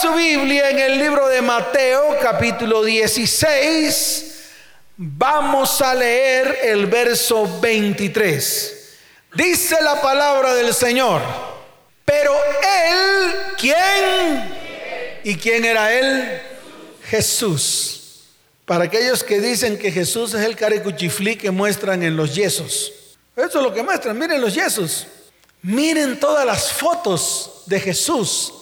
su 0.00 0.12
Biblia 0.12 0.68
en 0.68 0.78
el 0.78 0.98
libro 0.98 1.26
de 1.28 1.40
Mateo 1.40 2.18
capítulo 2.20 2.84
16, 2.84 4.34
vamos 4.98 5.80
a 5.80 5.94
leer 5.94 6.58
el 6.64 6.84
verso 6.84 7.60
23. 7.60 8.94
Dice 9.34 9.80
la 9.80 10.02
palabra 10.02 10.54
del 10.54 10.74
Señor, 10.74 11.22
pero 12.04 12.34
él, 12.34 13.32
¿quién? 13.58 14.54
¿Y 15.24 15.36
quién 15.36 15.64
era 15.64 15.90
él? 15.90 16.42
Jesús. 17.08 18.24
Para 18.66 18.84
aquellos 18.84 19.24
que 19.24 19.40
dicen 19.40 19.78
que 19.78 19.90
Jesús 19.90 20.34
es 20.34 20.42
el 20.42 20.56
carecuchiflí 20.56 21.36
que 21.36 21.50
muestran 21.50 22.02
en 22.02 22.16
los 22.16 22.34
yesos. 22.34 22.92
Eso 23.34 23.58
es 23.58 23.64
lo 23.64 23.72
que 23.72 23.82
muestran, 23.82 24.18
miren 24.18 24.42
los 24.42 24.54
yesos. 24.54 25.06
Miren 25.62 26.20
todas 26.20 26.44
las 26.44 26.70
fotos 26.70 27.62
de 27.64 27.80
Jesús 27.80 28.52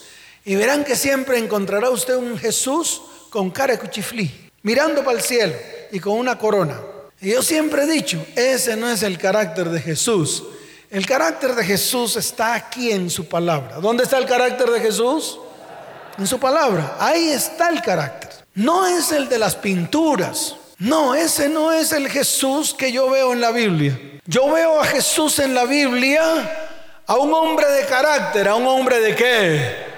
y 0.45 0.57
verán 0.57 0.85
que 0.85 0.97
siempre 0.97 1.39
encontrará 1.39 1.91
usted 1.91 2.17
un 2.17 2.39
Jesús 2.39 3.03
con 3.31 3.51
cara 3.51 3.73
de 3.73 3.79
cuchiflí, 3.79 4.51
mirando 4.63 5.03
para 5.03 5.19
el 5.19 5.25
cielo 5.25 5.55
y 5.91 5.99
con 6.01 6.19
una 6.19 6.39
corona. 6.39 6.81
Y 7.21 7.31
yo 7.31 7.43
siempre 7.43 7.85
he 7.85 7.87
dicho, 7.87 8.25
ese 8.37 8.77
no 8.77 8.91
es 8.91 9.03
el 9.03 9.17
carácter 9.19 9.71
de 9.71 9.81
Jesús. 9.81 10.45
El 10.91 11.07
carácter 11.07 11.55
de 11.55 11.65
Jesús 11.65 12.17
está 12.17 12.55
aquí 12.55 12.93
en 12.93 13.09
su 13.09 13.27
palabra. 13.27 13.77
¿Dónde 13.81 14.05
está 14.05 14.19
el 14.19 14.27
carácter 14.27 14.71
de 14.71 14.81
Jesús? 14.81 15.39
En 16.19 16.27
su 16.27 16.39
palabra. 16.39 16.97
Ahí 17.01 17.31
está 17.31 17.71
el 17.71 17.81
carácter. 17.81 18.31
No 18.55 18.87
es 18.87 19.11
el 19.11 19.29
de 19.29 19.39
las 19.39 19.57
pinturas. 19.57 20.55
No, 20.79 21.15
ese 21.15 21.49
no 21.49 21.73
es 21.73 21.93
el 21.93 22.09
Jesús 22.09 22.75
que 22.75 22.93
yo 22.93 23.09
veo 23.11 23.33
en 23.33 23.41
la 23.41 23.51
Biblia. 23.51 23.99
Yo 24.27 24.51
veo 24.53 24.81
a 24.81 24.85
Jesús 24.85 25.39
en 25.39 25.55
la 25.55 25.65
Biblia, 25.65 26.23
a 27.07 27.17
un 27.17 27.33
hombre 27.33 27.67
de 27.71 27.87
carácter, 27.87 28.49
a 28.49 28.55
un 28.55 28.67
hombre 28.67 29.01
de 29.01 29.15
qué? 29.15 29.94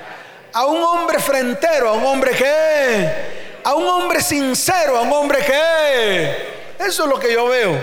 A 0.57 0.65
un 0.65 0.83
hombre 0.83 1.19
frentero, 1.19 1.91
a 1.91 1.93
un 1.93 2.07
hombre 2.07 2.31
que, 2.31 3.61
a 3.63 3.75
un 3.75 3.87
hombre 3.87 4.23
sincero, 4.23 4.97
a 4.97 5.03
un 5.03 5.13
hombre 5.13 5.45
que, 5.45 6.77
eso 6.79 7.03
es 7.05 7.09
lo 7.11 7.21
que 7.21 7.31
yo 7.31 7.47
veo. 7.47 7.79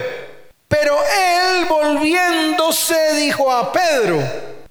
Pero 0.68 0.98
él 1.04 1.66
volviéndose 1.66 3.14
dijo 3.14 3.52
a 3.52 3.72
Pedro, 3.72 4.18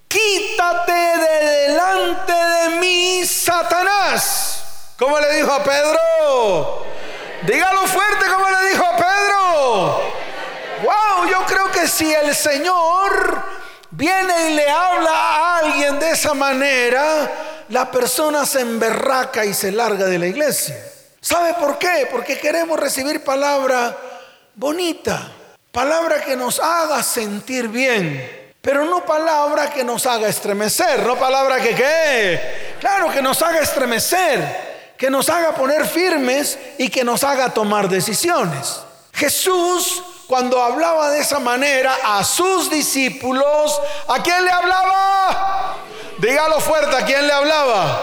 quítate 0.09 0.93
de 0.93 1.47
delante 1.69 2.33
de 2.33 2.69
mí, 2.81 3.25
Satanás. 3.25 4.95
¿Cómo 4.99 5.21
le 5.21 5.37
dijo 5.37 5.53
a 5.53 5.63
Pedro? 5.63 6.85
Dígalo 7.43 7.87
fuerte 7.87 8.25
como 8.27 8.51
le 8.51 8.69
dijo 8.71 8.85
a 8.85 8.97
Pedro. 8.97 10.01
Wow, 10.83 11.29
yo 11.31 11.47
creo 11.47 11.71
que 11.71 11.87
si 11.87 12.13
el 12.13 12.35
Señor 12.35 13.45
viene 13.93 14.51
y 14.51 14.55
le 14.55 14.69
habla 14.69 15.13
a 15.13 15.59
alguien 15.59 16.01
de 16.01 16.11
esa 16.11 16.35
manera, 16.35 17.52
la 17.69 17.91
persona 17.91 18.45
se 18.47 18.61
emberraca 18.61 19.45
y 19.45 19.55
se 19.55 19.73
larga 19.73 20.07
de 20.07 20.19
la 20.19 20.27
iglesia. 20.27 20.77
¿Sabe 21.21 21.55
por 21.55 21.79
qué? 21.79 22.09
Porque 22.11 22.39
queremos 22.39 22.79
recibir 22.79 23.23
palabra 23.23 23.97
bonita, 24.55 25.31
palabra 25.71 26.23
que 26.23 26.37
nos 26.37 26.59
haga 26.59 27.03
sentir 27.03 27.69
bien, 27.69 28.55
pero 28.61 28.85
no 28.85 29.05
palabra 29.05 29.71
que 29.71 29.85
nos 29.85 30.07
haga 30.07 30.29
estremecer, 30.29 31.07
no 31.07 31.17
palabra 31.17 31.61
que 31.61 31.75
qué, 31.75 32.77
claro 32.81 33.11
que 33.11 33.23
nos 33.23 33.41
haga 33.43 33.61
estremecer, 33.61 34.95
que 34.97 35.11
nos 35.11 35.29
haga 35.29 35.55
poner 35.55 35.87
firmes 35.87 36.59
y 36.79 36.89
que 36.89 37.05
nos 37.05 37.23
haga 37.25 37.51
tomar 37.51 37.89
decisiones. 37.89 38.81
Jesús 39.13 40.03
cuando 40.27 40.63
hablaba 40.63 41.11
de 41.11 41.21
esa 41.21 41.39
manera 41.39 41.95
a 42.05 42.25
sus 42.25 42.71
discípulos, 42.71 43.79
¿a 44.09 44.23
quién 44.23 44.45
le 44.45 44.51
hablaba? 44.51 45.77
Dígalo 46.23 46.61
fuerte, 46.61 46.95
¿a 46.95 47.05
quién 47.05 47.27
le 47.27 47.33
hablaba? 47.33 48.01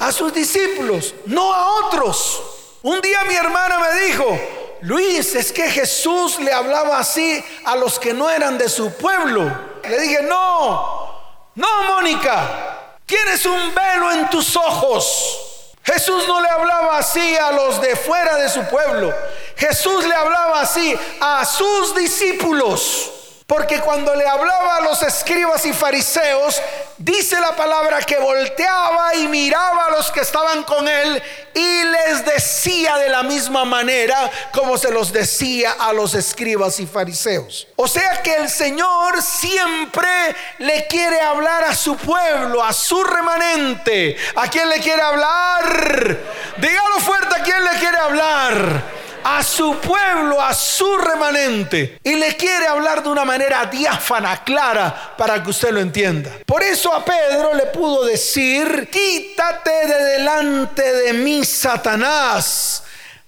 A 0.00 0.12
sus 0.12 0.34
discípulos, 0.34 1.14
no 1.24 1.54
a 1.54 1.86
otros. 1.86 2.42
Un 2.82 3.00
día 3.00 3.24
mi 3.24 3.34
hermana 3.36 3.78
me 3.78 4.00
dijo, 4.00 4.38
Luis, 4.82 5.34
es 5.34 5.50
que 5.50 5.70
Jesús 5.70 6.38
le 6.40 6.52
hablaba 6.52 6.98
así 6.98 7.42
a 7.64 7.74
los 7.74 7.98
que 7.98 8.12
no 8.12 8.28
eran 8.28 8.58
de 8.58 8.68
su 8.68 8.92
pueblo. 8.92 9.50
Le 9.82 9.98
dije, 9.98 10.24
no, 10.24 11.22
no, 11.54 11.82
Mónica, 11.84 12.98
tienes 13.06 13.46
un 13.46 13.74
velo 13.74 14.12
en 14.12 14.28
tus 14.28 14.54
ojos. 14.54 15.74
Jesús 15.84 16.28
no 16.28 16.42
le 16.42 16.50
hablaba 16.50 16.98
así 16.98 17.34
a 17.34 17.50
los 17.52 17.80
de 17.80 17.96
fuera 17.96 18.36
de 18.36 18.50
su 18.50 18.62
pueblo. 18.64 19.10
Jesús 19.56 20.04
le 20.04 20.14
hablaba 20.14 20.60
así 20.60 20.94
a 21.18 21.46
sus 21.46 21.94
discípulos. 21.94 23.17
Porque 23.48 23.80
cuando 23.80 24.14
le 24.14 24.28
hablaba 24.28 24.76
a 24.76 24.80
los 24.82 25.02
escribas 25.02 25.64
y 25.64 25.72
fariseos, 25.72 26.60
dice 26.98 27.40
la 27.40 27.56
palabra 27.56 28.00
que 28.02 28.18
volteaba 28.18 29.14
y 29.14 29.26
miraba 29.26 29.86
a 29.86 29.90
los 29.92 30.10
que 30.10 30.20
estaban 30.20 30.64
con 30.64 30.86
él 30.86 31.22
y 31.54 31.82
les 31.84 32.26
decía 32.26 32.98
de 32.98 33.08
la 33.08 33.22
misma 33.22 33.64
manera 33.64 34.30
como 34.52 34.76
se 34.76 34.92
los 34.92 35.14
decía 35.14 35.76
a 35.80 35.94
los 35.94 36.14
escribas 36.14 36.78
y 36.78 36.86
fariseos. 36.86 37.68
O 37.76 37.88
sea 37.88 38.20
que 38.22 38.34
el 38.34 38.50
Señor 38.50 39.22
siempre 39.22 40.36
le 40.58 40.86
quiere 40.86 41.18
hablar 41.18 41.64
a 41.64 41.74
su 41.74 41.96
pueblo, 41.96 42.62
a 42.62 42.74
su 42.74 43.02
remanente. 43.02 44.14
¿A 44.36 44.48
quién 44.48 44.68
le 44.68 44.78
quiere 44.80 45.00
hablar? 45.00 46.18
Dígalo 46.58 47.00
fuerte, 47.00 47.34
¿a 47.34 47.42
quién 47.42 47.64
le 47.64 47.78
quiere 47.78 47.96
hablar? 47.96 48.97
A 49.30 49.42
su 49.42 49.76
pueblo, 49.76 50.40
a 50.40 50.54
su 50.54 50.96
remanente. 50.96 51.98
Y 52.02 52.14
le 52.14 52.34
quiere 52.36 52.66
hablar 52.66 53.02
de 53.02 53.10
una 53.10 53.26
manera 53.26 53.66
diáfana, 53.66 54.42
clara, 54.42 55.14
para 55.18 55.42
que 55.42 55.50
usted 55.50 55.70
lo 55.70 55.80
entienda. 55.80 56.30
Por 56.46 56.62
eso 56.62 56.94
a 56.94 57.04
Pedro 57.04 57.52
le 57.52 57.66
pudo 57.66 58.06
decir, 58.06 58.88
quítate 58.90 59.86
de 59.86 60.04
delante 60.04 60.82
de 60.82 61.12
mí, 61.12 61.44
Satanás. 61.44 62.82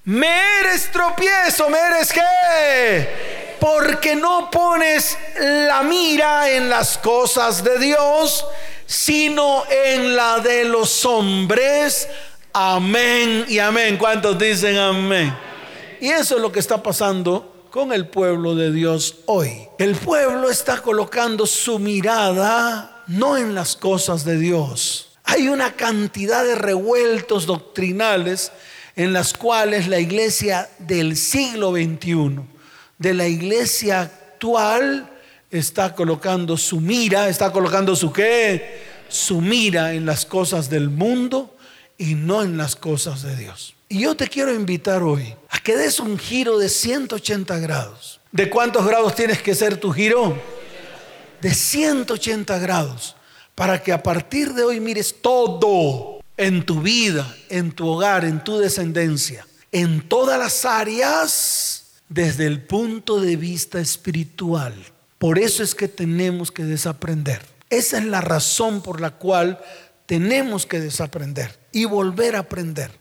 Me 0.04 0.60
eres 0.60 0.90
tropiezo, 0.90 1.68
me 1.68 1.78
eres 1.78 2.12
qué? 2.12 3.56
Porque 3.60 4.16
no 4.16 4.50
pones 4.50 5.18
la 5.38 5.82
mira 5.82 6.48
en 6.48 6.70
las 6.70 6.96
cosas 6.96 7.62
de 7.62 7.78
Dios, 7.78 8.46
sino 8.86 9.64
en 9.68 10.16
la 10.16 10.38
de 10.38 10.64
los 10.64 11.04
hombres. 11.04 12.08
Amén 12.54 13.44
y 13.48 13.58
amén. 13.58 13.98
¿Cuántos 13.98 14.38
dicen 14.38 14.78
amén? 14.78 15.49
Y 16.00 16.08
eso 16.08 16.36
es 16.36 16.42
lo 16.42 16.50
que 16.50 16.60
está 16.60 16.82
pasando 16.82 17.66
con 17.70 17.92
el 17.92 18.08
pueblo 18.08 18.54
de 18.54 18.72
Dios 18.72 19.16
hoy. 19.26 19.68
El 19.78 19.94
pueblo 19.94 20.50
está 20.50 20.80
colocando 20.80 21.46
su 21.46 21.78
mirada 21.78 23.04
no 23.06 23.36
en 23.36 23.54
las 23.54 23.76
cosas 23.76 24.24
de 24.24 24.38
Dios. 24.38 25.18
Hay 25.24 25.48
una 25.48 25.74
cantidad 25.74 26.44
de 26.44 26.54
revueltos 26.54 27.46
doctrinales 27.46 28.50
en 28.96 29.12
las 29.12 29.34
cuales 29.34 29.88
la 29.88 29.98
iglesia 29.98 30.68
del 30.78 31.16
siglo 31.16 31.72
XXI, 31.72 32.40
de 32.98 33.14
la 33.14 33.28
iglesia 33.28 34.00
actual, 34.00 35.10
está 35.50 35.94
colocando 35.94 36.56
su 36.56 36.80
mira, 36.80 37.28
está 37.28 37.52
colocando 37.52 37.94
su 37.94 38.12
qué, 38.12 38.82
su 39.08 39.40
mira 39.40 39.92
en 39.94 40.06
las 40.06 40.24
cosas 40.24 40.70
del 40.70 40.88
mundo 40.88 41.56
y 41.98 42.14
no 42.14 42.42
en 42.42 42.56
las 42.56 42.74
cosas 42.74 43.22
de 43.22 43.36
Dios. 43.36 43.74
Y 43.92 44.02
yo 44.02 44.14
te 44.14 44.28
quiero 44.28 44.54
invitar 44.54 45.02
hoy 45.02 45.34
a 45.48 45.58
que 45.58 45.76
des 45.76 45.98
un 45.98 46.16
giro 46.16 46.60
de 46.60 46.68
180 46.68 47.58
grados. 47.58 48.20
¿De 48.30 48.48
cuántos 48.48 48.86
grados 48.86 49.16
tienes 49.16 49.42
que 49.42 49.52
ser 49.52 49.78
tu 49.78 49.90
giro? 49.90 50.40
De 51.40 51.52
180 51.52 52.56
grados. 52.60 53.16
Para 53.56 53.82
que 53.82 53.92
a 53.92 54.00
partir 54.00 54.54
de 54.54 54.62
hoy 54.62 54.78
mires 54.78 55.16
todo 55.20 56.20
en 56.36 56.64
tu 56.64 56.82
vida, 56.82 57.34
en 57.48 57.72
tu 57.72 57.88
hogar, 57.88 58.24
en 58.24 58.44
tu 58.44 58.58
descendencia, 58.58 59.44
en 59.72 60.08
todas 60.08 60.38
las 60.38 60.64
áreas 60.64 61.86
desde 62.08 62.46
el 62.46 62.62
punto 62.62 63.20
de 63.20 63.34
vista 63.34 63.80
espiritual. 63.80 64.72
Por 65.18 65.36
eso 65.36 65.64
es 65.64 65.74
que 65.74 65.88
tenemos 65.88 66.52
que 66.52 66.62
desaprender. 66.62 67.42
Esa 67.70 67.98
es 67.98 68.04
la 68.04 68.20
razón 68.20 68.82
por 68.82 69.00
la 69.00 69.10
cual 69.10 69.58
tenemos 70.06 70.64
que 70.64 70.78
desaprender 70.78 71.58
y 71.72 71.86
volver 71.86 72.36
a 72.36 72.40
aprender. 72.40 72.99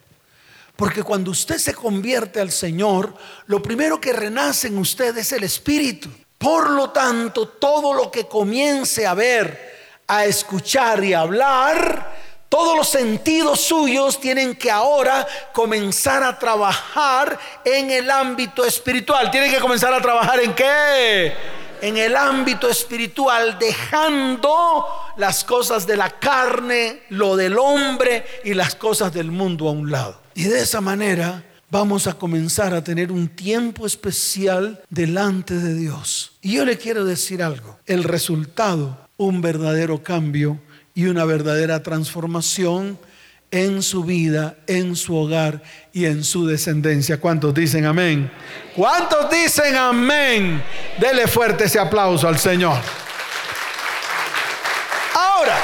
Porque 0.80 1.04
cuando 1.04 1.32
usted 1.32 1.58
se 1.58 1.74
convierte 1.74 2.40
al 2.40 2.52
Señor, 2.52 3.14
lo 3.48 3.62
primero 3.62 4.00
que 4.00 4.14
renace 4.14 4.68
en 4.68 4.78
usted 4.78 5.18
es 5.18 5.34
el 5.34 5.44
Espíritu. 5.44 6.10
Por 6.38 6.70
lo 6.70 6.92
tanto, 6.92 7.50
todo 7.50 7.94
lo 7.94 8.10
que 8.10 8.30
comience 8.30 9.06
a 9.06 9.14
ver, 9.14 10.00
a 10.08 10.24
escuchar 10.24 11.04
y 11.04 11.12
a 11.14 11.20
hablar, 11.20 12.16
todos 12.48 12.78
los 12.78 12.88
sentidos 12.88 13.60
suyos 13.60 14.22
tienen 14.22 14.56
que 14.56 14.72
ahora 14.72 15.28
comenzar 15.52 16.24
a 16.24 16.40
trabajar 16.40 17.38
en 17.66 17.92
el 17.92 18.10
ámbito 18.10 18.64
espiritual. 18.64 19.30
Tienen 19.32 19.52
que 19.52 19.60
comenzar 19.60 19.94
a 19.94 20.02
trabajar 20.02 20.40
en 20.40 20.56
qué? 20.56 21.59
En 21.82 21.98
el 21.98 22.16
ámbito 22.16 22.70
espiritual, 22.70 23.58
dejando 23.60 24.86
las 25.18 25.44
cosas 25.44 25.88
de 25.88 25.96
la 25.96 26.20
carne, 26.20 27.04
lo 27.10 27.36
del 27.36 27.58
hombre 27.58 28.26
y 28.44 28.54
las 28.54 28.76
cosas 28.76 29.14
del 29.14 29.32
mundo 29.32 29.70
a 29.70 29.72
un 29.72 29.90
lado. 29.90 30.22
Y 30.36 30.44
de 30.44 30.62
esa 30.62 30.82
manera 30.82 31.44
vamos 31.70 32.08
a 32.08 32.14
comenzar 32.14 32.74
a 32.74 32.84
tener 32.84 33.12
un 33.12 33.28
tiempo 33.28 33.86
especial 33.86 34.82
delante 34.90 35.56
de 35.56 35.74
Dios. 35.76 36.34
Y 36.42 36.54
yo 36.54 36.66
le 36.66 36.78
quiero 36.78 37.06
decir 37.06 37.44
algo, 37.44 37.78
el 37.86 38.04
resultado, 38.04 38.98
un 39.18 39.42
verdadero 39.42 40.04
cambio 40.04 40.60
y 40.96 41.06
una 41.06 41.26
verdadera 41.26 41.84
transformación 41.84 42.98
en 43.52 43.82
su 43.82 44.04
vida, 44.04 44.56
en 44.68 44.96
su 44.96 45.16
hogar 45.16 45.62
y 45.92 46.06
en 46.06 46.24
su 46.24 46.46
descendencia. 46.46 47.20
¿Cuántos 47.20 47.54
dicen 47.54 47.86
amén? 47.86 48.32
¿Cuántos 48.76 49.30
dicen 49.30 49.76
amén? 49.76 50.64
Dele 51.00 51.28
fuerte 51.28 51.66
ese 51.66 51.80
aplauso 51.80 52.28
al 52.28 52.38
Señor. 52.38 52.80
Ahora, 55.16 55.58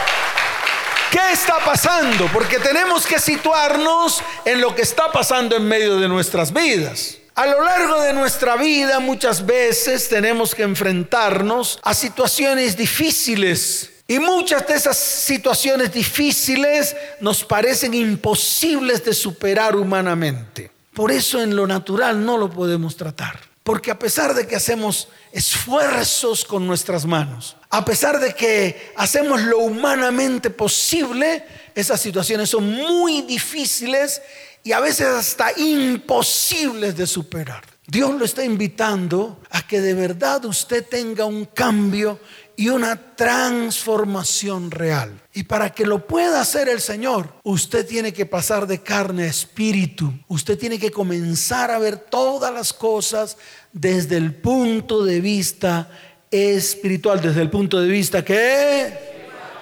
¿qué 1.12 1.32
está 1.32 1.60
pasando? 1.64 2.28
Porque 2.34 2.60
tenemos 2.60 3.06
que 3.06 3.20
situarnos 3.20 4.22
en 4.46 4.62
lo 4.62 4.74
que 4.74 4.82
está 4.82 5.12
pasando 5.12 5.56
en 5.56 5.68
medio 5.68 5.98
de 5.98 6.08
nuestras 6.08 6.52
vidas. 6.52 7.18
A 7.36 7.46
lo 7.46 7.62
largo 7.64 8.02
de 8.02 8.14
nuestra 8.14 8.56
vida 8.56 9.00
muchas 9.00 9.46
veces 9.46 10.08
tenemos 10.08 10.56
que 10.56 10.64
enfrentarnos 10.64 11.80
a 11.84 11.94
situaciones 11.94 12.78
difíciles 12.78 13.92
y 14.08 14.20
muchas 14.20 14.68
de 14.68 14.76
esas 14.76 14.98
situaciones 14.98 15.92
difíciles 15.92 16.96
nos 17.22 17.44
parecen 17.44 17.94
imposibles 17.94 19.04
de 19.04 19.14
superar 19.14 19.76
humanamente. 19.76 20.70
Por 20.94 21.12
eso 21.12 21.42
en 21.42 21.56
lo 21.56 21.66
natural 21.66 22.24
no 22.24 22.38
lo 22.38 22.50
podemos 22.50 22.96
tratar. 22.96 23.40
Porque 23.64 23.90
a 23.90 23.98
pesar 23.98 24.36
de 24.36 24.46
que 24.46 24.56
hacemos 24.56 25.08
esfuerzos 25.32 26.46
con 26.46 26.68
nuestras 26.68 27.04
manos, 27.08 27.58
a 27.72 27.84
pesar 27.84 28.20
de 28.20 28.36
que 28.36 28.94
hacemos 28.96 29.42
lo 29.42 29.58
humanamente 29.58 30.52
posible, 30.52 31.44
esas 31.74 32.00
situaciones 32.00 32.52
son 32.52 32.70
muy 32.72 33.24
difíciles 33.24 34.22
y 34.64 34.72
a 34.72 34.80
veces 34.80 35.08
hasta 35.08 35.52
imposibles 35.60 36.96
de 36.96 37.08
superar. 37.08 37.64
Dios 37.88 38.14
lo 38.14 38.26
está 38.26 38.44
invitando 38.44 39.40
a 39.50 39.66
que 39.66 39.82
de 39.82 39.96
verdad 39.96 40.46
usted 40.46 40.86
tenga 40.86 41.26
un 41.26 41.46
cambio 41.46 42.20
y 42.58 42.70
una 42.70 43.16
transformación 43.16 44.72
real. 44.72 45.22
Y 45.34 45.44
para 45.44 45.72
que 45.72 45.86
lo 45.86 46.08
pueda 46.08 46.42
hacer 46.42 46.70
el 46.70 46.80
Señor, 46.80 47.34
usted 47.44 47.86
tiene 47.86 48.14
que 48.14 48.26
pasar 48.26 48.68
de 48.68 48.82
carne 48.82 49.24
a 49.24 49.28
espíritu. 49.28 50.14
Usted 50.28 50.58
tiene 50.58 50.80
que 50.80 50.92
comenzar 50.92 51.72
a 51.72 51.80
ver 51.80 51.98
todas 51.98 52.54
las 52.54 52.72
cosas 52.72 53.38
desde 53.74 54.18
el 54.18 54.34
punto 54.34 55.04
de 55.04 55.20
vista 55.20 55.90
espiritual, 56.32 57.22
desde 57.22 57.42
el 57.42 57.50
punto 57.50 57.80
de 57.82 57.90
vista 57.90 58.24
que... 58.24 59.16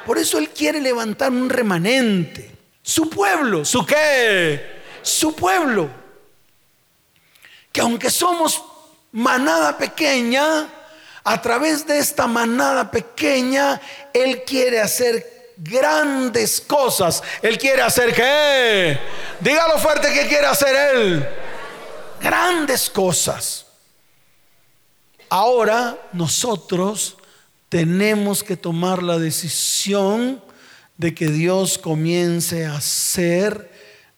Por 0.05 0.17
eso 0.17 0.37
Él 0.37 0.49
quiere 0.49 0.81
levantar 0.81 1.31
un 1.31 1.49
remanente. 1.49 2.51
Su 2.81 3.09
pueblo, 3.09 3.63
¿su 3.63 3.85
qué? 3.85 4.81
Su 5.01 5.33
pueblo. 5.33 5.89
Que 7.71 7.81
aunque 7.81 8.09
somos 8.09 8.61
manada 9.13 9.77
pequeña, 9.77 10.67
a 11.23 11.41
través 11.41 11.87
de 11.87 11.99
esta 11.99 12.27
manada 12.27 12.91
pequeña, 12.91 13.79
Él 14.13 14.43
quiere 14.45 14.81
hacer 14.81 15.53
grandes 15.57 16.59
cosas. 16.61 17.23
Él 17.41 17.57
quiere 17.57 17.81
hacer 17.81 18.13
qué? 18.13 18.99
Dígalo 19.39 19.77
fuerte 19.79 20.11
que 20.13 20.27
quiere 20.27 20.47
hacer 20.47 20.75
Él. 20.95 21.27
Grandes 22.19 22.89
cosas. 22.89 23.65
Ahora 25.29 25.97
nosotros 26.11 27.17
tenemos 27.69 28.43
que 28.43 28.57
tomar 28.57 29.01
la 29.01 29.17
decisión 29.17 30.43
de 30.97 31.15
que 31.15 31.27
Dios 31.27 31.77
comience 31.77 32.65
a 32.65 32.75
hacer 32.75 33.71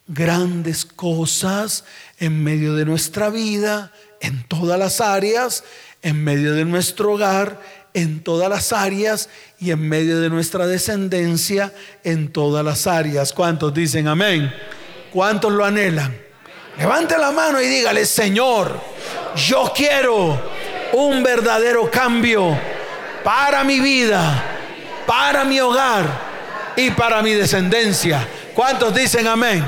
grandes 0.07 0.85
cosas 0.85 1.85
en 2.19 2.43
medio 2.43 2.75
de 2.75 2.85
nuestra 2.85 3.29
vida, 3.29 3.91
en 4.19 4.45
todas 4.47 4.77
las 4.77 5.01
áreas, 5.01 5.63
en 6.05 6.23
medio 6.23 6.53
de 6.53 6.65
nuestro 6.65 7.13
hogar, 7.13 7.59
en 7.95 8.23
todas 8.23 8.47
las 8.47 8.71
áreas 8.71 9.27
y 9.59 9.71
en 9.71 9.89
medio 9.89 10.21
de 10.21 10.29
nuestra 10.29 10.67
descendencia, 10.67 11.73
en 12.03 12.31
todas 12.31 12.63
las 12.63 12.85
áreas. 12.85 13.33
¿Cuántos 13.33 13.73
dicen 13.73 14.07
amén? 14.07 14.53
¿Cuántos 15.11 15.51
lo 15.51 15.65
anhelan? 15.65 16.15
Levante 16.77 17.17
la 17.17 17.31
mano 17.31 17.59
y 17.59 17.65
dígale, 17.65 18.05
Señor, 18.05 18.79
yo 19.35 19.73
quiero 19.75 20.39
un 20.93 21.23
verdadero 21.23 21.89
cambio 21.89 22.55
para 23.23 23.63
mi 23.63 23.79
vida, 23.79 24.43
para 25.07 25.43
mi 25.43 25.59
hogar 25.59 26.05
y 26.75 26.91
para 26.91 27.23
mi 27.23 27.31
descendencia. 27.31 28.27
¿Cuántos 28.53 28.93
dicen 28.93 29.25
amén? 29.25 29.65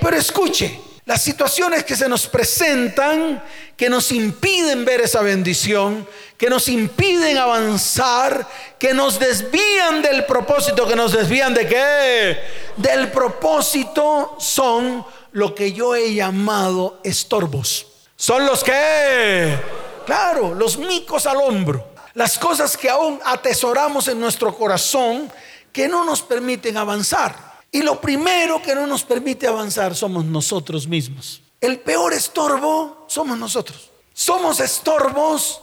Pero 0.00 0.16
escuche, 0.16 0.78
las 1.04 1.22
situaciones 1.22 1.84
que 1.84 1.96
se 1.96 2.08
nos 2.08 2.26
presentan, 2.28 3.42
que 3.76 3.90
nos 3.90 4.12
impiden 4.12 4.84
ver 4.84 5.00
esa 5.00 5.20
bendición, 5.20 6.06
que 6.38 6.48
nos 6.48 6.68
impiden 6.68 7.38
avanzar, 7.38 8.46
que 8.78 8.94
nos 8.94 9.18
desvían 9.18 10.00
del 10.00 10.24
propósito, 10.26 10.86
que 10.86 10.94
nos 10.94 11.12
desvían 11.12 11.54
de 11.54 11.66
qué? 11.66 12.38
Del 12.76 13.10
propósito 13.10 14.36
son 14.38 15.04
lo 15.32 15.54
que 15.54 15.72
yo 15.72 15.94
he 15.96 16.14
llamado 16.14 17.00
estorbos. 17.02 17.86
Son 18.14 18.46
los 18.46 18.62
que, 18.62 19.58
claro, 20.06 20.54
los 20.54 20.78
micos 20.78 21.26
al 21.26 21.38
hombro. 21.38 21.88
Las 22.14 22.38
cosas 22.38 22.76
que 22.76 22.88
aún 22.88 23.18
atesoramos 23.24 24.06
en 24.06 24.20
nuestro 24.20 24.54
corazón 24.56 25.32
que 25.72 25.88
no 25.88 26.04
nos 26.04 26.22
permiten 26.22 26.76
avanzar. 26.76 27.51
Y 27.74 27.82
lo 27.82 28.00
primero 28.00 28.60
que 28.60 28.74
no 28.74 28.86
nos 28.86 29.02
permite 29.02 29.46
avanzar 29.46 29.96
somos 29.96 30.26
nosotros 30.26 30.86
mismos. 30.86 31.42
El 31.58 31.80
peor 31.80 32.12
estorbo 32.12 33.06
somos 33.08 33.38
nosotros. 33.38 33.90
Somos 34.12 34.60
estorbos 34.60 35.62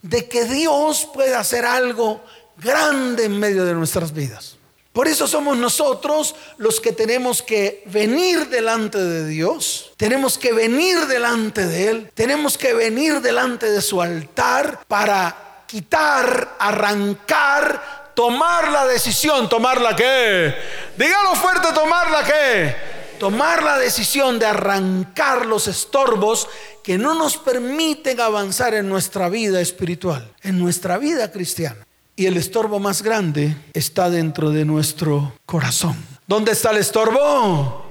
de 0.00 0.26
que 0.26 0.46
Dios 0.46 1.06
pueda 1.12 1.38
hacer 1.38 1.66
algo 1.66 2.22
grande 2.56 3.26
en 3.26 3.38
medio 3.38 3.66
de 3.66 3.74
nuestras 3.74 4.14
vidas. 4.14 4.56
Por 4.92 5.06
eso 5.06 5.28
somos 5.28 5.56
nosotros 5.56 6.34
los 6.56 6.80
que 6.80 6.92
tenemos 6.92 7.42
que 7.42 7.84
venir 7.86 8.48
delante 8.48 8.98
de 8.98 9.28
Dios, 9.28 9.92
tenemos 9.96 10.36
que 10.36 10.52
venir 10.52 11.06
delante 11.06 11.66
de 11.66 11.88
Él, 11.88 12.10
tenemos 12.14 12.58
que 12.58 12.74
venir 12.74 13.20
delante 13.20 13.70
de 13.70 13.82
su 13.82 14.02
altar 14.02 14.84
para 14.88 15.64
quitar, 15.68 16.56
arrancar 16.58 17.99
tomar 18.20 18.70
la 18.70 18.86
decisión, 18.86 19.48
tomar 19.48 19.80
la 19.80 19.96
que, 19.96 20.54
dígalo 20.98 21.34
fuerte, 21.36 21.68
tomar 21.72 22.10
la 22.10 22.22
que, 22.22 22.76
tomar 23.18 23.62
la 23.62 23.78
decisión 23.78 24.38
de 24.38 24.44
arrancar 24.44 25.46
los 25.46 25.66
estorbos 25.66 26.46
que 26.84 26.98
no 26.98 27.14
nos 27.14 27.38
permiten 27.38 28.20
avanzar 28.20 28.74
en 28.74 28.90
nuestra 28.90 29.30
vida 29.30 29.62
espiritual, 29.62 30.30
en 30.42 30.58
nuestra 30.58 30.98
vida 30.98 31.32
cristiana. 31.32 31.86
Y 32.14 32.26
el 32.26 32.36
estorbo 32.36 32.78
más 32.78 33.00
grande 33.00 33.56
está 33.72 34.10
dentro 34.10 34.50
de 34.50 34.66
nuestro 34.66 35.32
corazón. 35.46 35.96
¿Dónde 36.26 36.52
está 36.52 36.72
el 36.72 36.76
estorbo? 36.76 37.86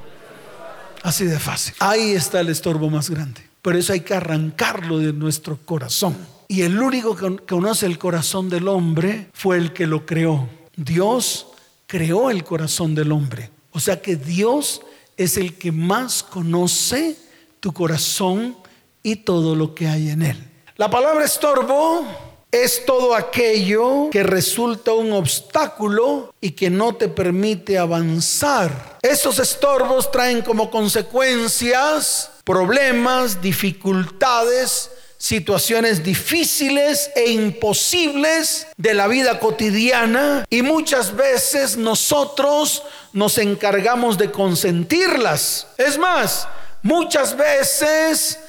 Así 1.02 1.26
de 1.26 1.40
fácil. 1.40 1.74
Ahí 1.80 2.12
está 2.12 2.42
el 2.42 2.50
estorbo 2.50 2.88
más 2.92 3.10
grande. 3.10 3.42
Por 3.64 3.76
eso 3.76 3.94
hay 3.94 4.02
que 4.02 4.14
arrancarlo 4.14 5.00
de 5.00 5.12
nuestro 5.12 5.58
corazón. 5.66 6.16
Y 6.52 6.64
el 6.64 6.82
único 6.82 7.16
que 7.16 7.46
conoce 7.46 7.86
el 7.86 8.00
corazón 8.00 8.50
del 8.50 8.68
hombre 8.68 9.30
fue 9.34 9.58
el 9.58 9.72
que 9.72 9.86
lo 9.86 10.08
creó. 10.08 10.50
Dios 10.76 11.46
creó 11.86 12.32
el 12.32 12.44
corazón 12.44 12.96
del 12.96 13.12
hombre. 13.12 13.52
O 13.72 13.80
sea 13.80 14.02
que 14.02 14.16
Dios 14.16 14.82
es 15.16 15.38
el 15.38 15.60
que 15.60 15.72
más 15.72 16.24
conoce 16.24 17.16
tu 17.60 17.72
corazón 17.72 18.58
y 19.04 19.18
todo 19.18 19.56
lo 19.56 19.76
que 19.76 19.88
hay 19.88 20.10
en 20.10 20.24
él. 20.24 20.44
La 20.76 20.90
palabra 20.90 21.24
estorbo 21.24 22.04
es 22.52 22.84
todo 22.84 23.14
aquello 23.14 24.10
que 24.10 24.24
resulta 24.24 24.92
un 24.94 25.12
obstáculo 25.12 26.34
y 26.42 26.52
que 26.52 26.72
no 26.72 26.96
te 26.96 27.10
permite 27.10 27.78
avanzar. 27.78 28.98
Esos 29.04 29.38
estorbos 29.38 30.10
traen 30.10 30.42
como 30.42 30.72
consecuencias 30.72 32.32
problemas, 32.44 33.40
dificultades, 33.40 34.90
situaciones 35.20 36.02
difíciles 36.02 37.12
e 37.14 37.30
imposibles 37.32 38.68
de 38.78 38.94
la 38.94 39.08
vida 39.08 39.38
cotidiana 39.38 40.46
y 40.50 40.62
muchas 40.62 41.16
veces 41.16 41.76
nosotros 41.76 42.84
nos 43.12 43.38
encargamos 43.38 44.18
de 44.18 44.32
consentirlas. 44.32 45.68
Es 45.78 45.98
más, 45.98 46.48
muchas 46.82 47.36
veces 47.36 48.40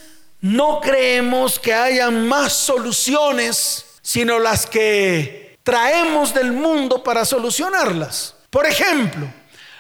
no 0.41 0.81
creemos 0.81 1.59
que 1.59 1.75
haya 1.75 2.09
más 2.11 2.53
soluciones, 2.53 3.85
sino 4.01 4.39
las 4.39 4.65
que 4.65 5.59
traemos 5.65 6.33
del 6.33 6.53
mundo 6.53 7.03
para 7.03 7.25
solucionarlas. 7.25 8.37
Por 8.49 8.65
ejemplo, 8.65 9.27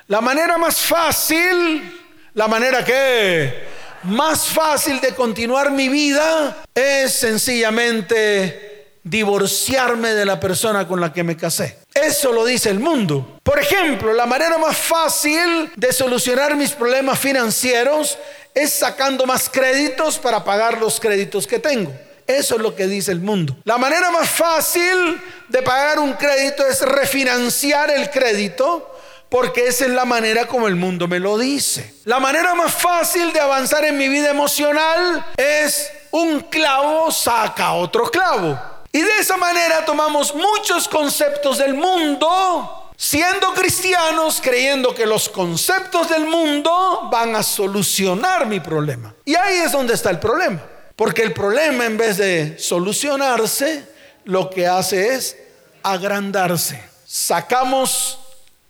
la 0.09 0.20
manera 0.20 0.59
más 0.59 0.80
fácil, 0.80 2.00
la 2.35 2.49
manera 2.49 2.85
que 2.85 3.69
más 4.04 4.49
fácil 4.49 5.00
de 5.00 5.14
continuar 5.14 5.71
mi 5.71 5.88
vida 5.88 6.57
es 6.75 7.12
sencillamente 7.12 8.71
divorciarme 9.02 10.12
de 10.14 10.26
la 10.26 10.38
persona 10.38 10.87
con 10.87 11.00
la 11.00 11.12
que 11.12 11.25
me 11.25 11.37
casé. 11.37 11.78
Eso 11.95 12.33
lo 12.33 12.45
dice 12.45 12.71
el 12.71 12.80
mundo. 12.80 13.38
Por 13.42 13.59
ejemplo, 13.59 14.12
la 14.12 14.26
manera 14.26 14.59
más 14.59 14.76
fácil 14.76 15.73
de 15.76 15.92
solucionar 15.92 16.57
mis 16.57 16.73
problemas 16.73 17.19
financieros 17.19 18.19
es 18.54 18.73
sacando 18.73 19.26
más 19.26 19.49
créditos 19.49 20.19
para 20.19 20.45
pagar 20.45 20.78
los 20.78 21.00
créditos 21.00 21.47
que 21.47 21.59
tengo. 21.59 21.92
Eso 22.26 22.57
es 22.57 22.61
lo 22.61 22.76
que 22.76 22.87
dice 22.87 23.11
el 23.11 23.21
mundo. 23.21 23.57
La 23.64 23.76
manera 23.76 24.11
más 24.11 24.28
fácil 24.28 25.21
de 25.49 25.62
pagar 25.62 25.99
un 25.99 26.12
crédito 26.12 26.64
es 26.66 26.80
refinanciar 26.83 27.90
el 27.90 28.09
crédito 28.11 28.89
porque 29.30 29.68
esa 29.68 29.84
es 29.84 29.92
la 29.92 30.04
manera 30.04 30.46
como 30.46 30.66
el 30.68 30.76
mundo 30.76 31.06
me 31.08 31.20
lo 31.20 31.38
dice. 31.38 31.94
La 32.04 32.18
manera 32.18 32.54
más 32.54 32.75
fácil 32.75 33.32
de 33.32 33.40
avanzar 33.40 33.84
en 33.84 33.96
mi 33.96 34.08
vida 34.08 34.30
emocional 34.30 35.25
es 35.37 35.90
un 36.10 36.40
clavo 36.40 37.10
saca 37.10 37.72
otro 37.72 38.10
clavo. 38.10 38.58
Y 38.92 39.00
de 39.00 39.18
esa 39.18 39.37
manera 39.37 39.84
tomamos 39.84 40.34
muchos 40.34 40.88
conceptos 40.88 41.58
del 41.58 41.75
mundo, 41.75 42.90
siendo 42.96 43.54
cristianos, 43.54 44.40
creyendo 44.42 44.92
que 44.92 45.06
los 45.06 45.28
conceptos 45.28 46.08
del 46.08 46.25
mundo 46.25 47.08
van 47.10 47.37
a 47.37 47.44
solucionar 47.44 48.46
mi 48.46 48.58
problema. 48.58 49.14
Y 49.25 49.37
ahí 49.37 49.58
es 49.58 49.70
donde 49.70 49.94
está 49.94 50.10
el 50.10 50.18
problema. 50.18 50.60
Porque 50.96 51.22
el 51.22 51.32
problema 51.32 51.87
en 51.87 51.96
vez 51.96 52.16
de 52.16 52.58
solucionarse, 52.58 53.88
lo 54.25 54.50
que 54.50 54.66
hace 54.66 55.14
es 55.14 55.37
agrandarse. 55.82 56.82
Sacamos, 57.06 58.19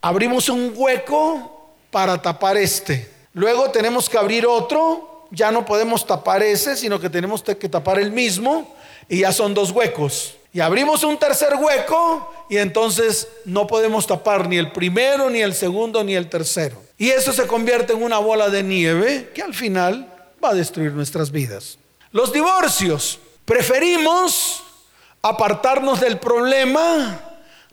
abrimos 0.01 0.49
un 0.49 0.73
hueco 0.75 1.69
para 1.91 2.21
tapar 2.21 2.57
este. 2.57 3.09
Luego 3.33 3.69
tenemos 3.71 4.09
que 4.09 4.17
abrir 4.17 4.45
otro, 4.45 5.27
ya 5.31 5.51
no 5.51 5.65
podemos 5.65 6.05
tapar 6.05 6.43
ese, 6.43 6.75
sino 6.75 6.99
que 6.99 7.09
tenemos 7.09 7.41
que 7.43 7.69
tapar 7.69 7.99
el 7.99 8.11
mismo 8.11 8.75
y 9.07 9.19
ya 9.19 9.31
son 9.31 9.53
dos 9.53 9.71
huecos. 9.71 10.35
Y 10.53 10.59
abrimos 10.59 11.03
un 11.03 11.17
tercer 11.17 11.55
hueco 11.55 12.29
y 12.49 12.57
entonces 12.57 13.27
no 13.45 13.67
podemos 13.67 14.05
tapar 14.05 14.49
ni 14.49 14.57
el 14.57 14.73
primero, 14.73 15.29
ni 15.29 15.39
el 15.39 15.53
segundo, 15.53 16.03
ni 16.03 16.15
el 16.15 16.29
tercero. 16.29 16.81
Y 16.97 17.09
eso 17.09 17.31
se 17.31 17.47
convierte 17.47 17.93
en 17.93 18.03
una 18.03 18.17
bola 18.17 18.49
de 18.49 18.61
nieve 18.61 19.31
que 19.33 19.41
al 19.41 19.53
final 19.53 20.11
va 20.43 20.49
a 20.49 20.53
destruir 20.53 20.91
nuestras 20.91 21.31
vidas. 21.31 21.77
Los 22.11 22.33
divorcios. 22.33 23.19
Preferimos 23.45 24.63
apartarnos 25.21 26.01
del 26.01 26.19
problema, 26.19 27.21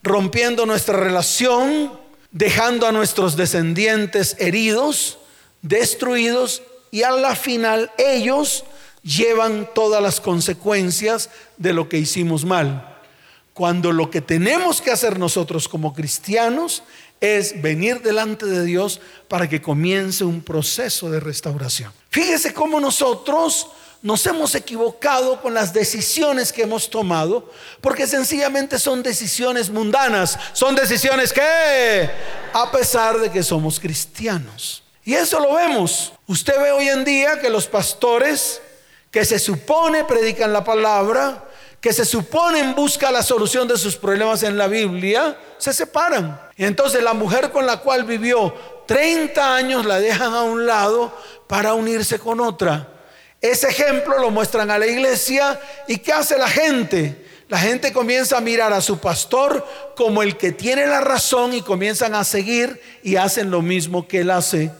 rompiendo 0.02 0.64
nuestra 0.64 0.96
relación, 0.96 1.97
dejando 2.30 2.86
a 2.86 2.92
nuestros 2.92 3.36
descendientes 3.36 4.36
heridos, 4.38 5.18
destruidos 5.62 6.62
y 6.90 7.02
a 7.02 7.10
la 7.10 7.34
final 7.34 7.90
ellos 7.98 8.64
llevan 9.02 9.68
todas 9.74 10.02
las 10.02 10.20
consecuencias 10.20 11.30
de 11.56 11.72
lo 11.72 11.88
que 11.88 11.98
hicimos 11.98 12.44
mal. 12.44 12.96
Cuando 13.54 13.92
lo 13.92 14.10
que 14.10 14.20
tenemos 14.20 14.80
que 14.80 14.90
hacer 14.90 15.18
nosotros 15.18 15.68
como 15.68 15.92
cristianos 15.92 16.82
es 17.20 17.60
venir 17.60 18.00
delante 18.02 18.46
de 18.46 18.64
Dios 18.64 19.00
para 19.26 19.48
que 19.48 19.60
comience 19.60 20.24
un 20.24 20.42
proceso 20.42 21.10
de 21.10 21.18
restauración. 21.18 21.92
Fíjese 22.10 22.54
cómo 22.54 22.78
nosotros 22.78 23.68
nos 24.00 24.24
hemos 24.26 24.54
equivocado 24.54 25.40
con 25.40 25.54
las 25.54 25.72
decisiones 25.72 26.52
que 26.52 26.62
hemos 26.62 26.88
tomado, 26.88 27.50
porque 27.80 28.06
sencillamente 28.06 28.78
son 28.78 29.02
decisiones 29.02 29.70
mundanas, 29.70 30.38
son 30.52 30.74
decisiones 30.74 31.32
que, 31.32 32.10
a 32.52 32.70
pesar 32.70 33.18
de 33.18 33.30
que 33.30 33.42
somos 33.42 33.80
cristianos. 33.80 34.82
Y 35.04 35.14
eso 35.14 35.40
lo 35.40 35.54
vemos. 35.54 36.12
Usted 36.26 36.60
ve 36.60 36.70
hoy 36.70 36.88
en 36.88 37.04
día 37.04 37.40
que 37.40 37.50
los 37.50 37.66
pastores 37.66 38.60
que 39.10 39.24
se 39.24 39.38
supone 39.38 40.04
predican 40.04 40.52
la 40.52 40.62
palabra, 40.62 41.44
que 41.80 41.92
se 41.92 42.04
suponen 42.04 42.74
busca 42.74 43.10
la 43.10 43.22
solución 43.22 43.66
de 43.66 43.78
sus 43.78 43.96
problemas 43.96 44.42
en 44.42 44.58
la 44.58 44.66
Biblia, 44.68 45.38
se 45.56 45.72
separan. 45.72 46.40
Y 46.56 46.64
entonces 46.64 47.02
la 47.02 47.14
mujer 47.14 47.50
con 47.50 47.66
la 47.66 47.78
cual 47.78 48.04
vivió 48.04 48.54
30 48.86 49.54
años 49.54 49.86
la 49.86 49.98
dejan 49.98 50.34
a 50.34 50.42
un 50.42 50.66
lado 50.66 51.12
para 51.46 51.74
unirse 51.74 52.18
con 52.18 52.40
otra. 52.40 52.97
Ese 53.40 53.68
ejemplo 53.68 54.18
lo 54.18 54.30
muestran 54.30 54.70
a 54.70 54.78
la 54.78 54.86
iglesia 54.86 55.60
y 55.86 55.98
¿qué 55.98 56.12
hace 56.12 56.36
la 56.36 56.48
gente? 56.48 57.24
La 57.48 57.58
gente 57.58 57.92
comienza 57.92 58.36
a 58.36 58.40
mirar 58.40 58.72
a 58.72 58.80
su 58.80 58.98
pastor 58.98 59.64
como 59.96 60.22
el 60.22 60.36
que 60.36 60.52
tiene 60.52 60.86
la 60.86 61.00
razón 61.00 61.54
y 61.54 61.62
comienzan 61.62 62.14
a 62.14 62.24
seguir 62.24 62.80
y 63.02 63.16
hacen 63.16 63.50
lo 63.50 63.62
mismo 63.62 64.06
que 64.06 64.20
él 64.20 64.30
hace 64.30 64.70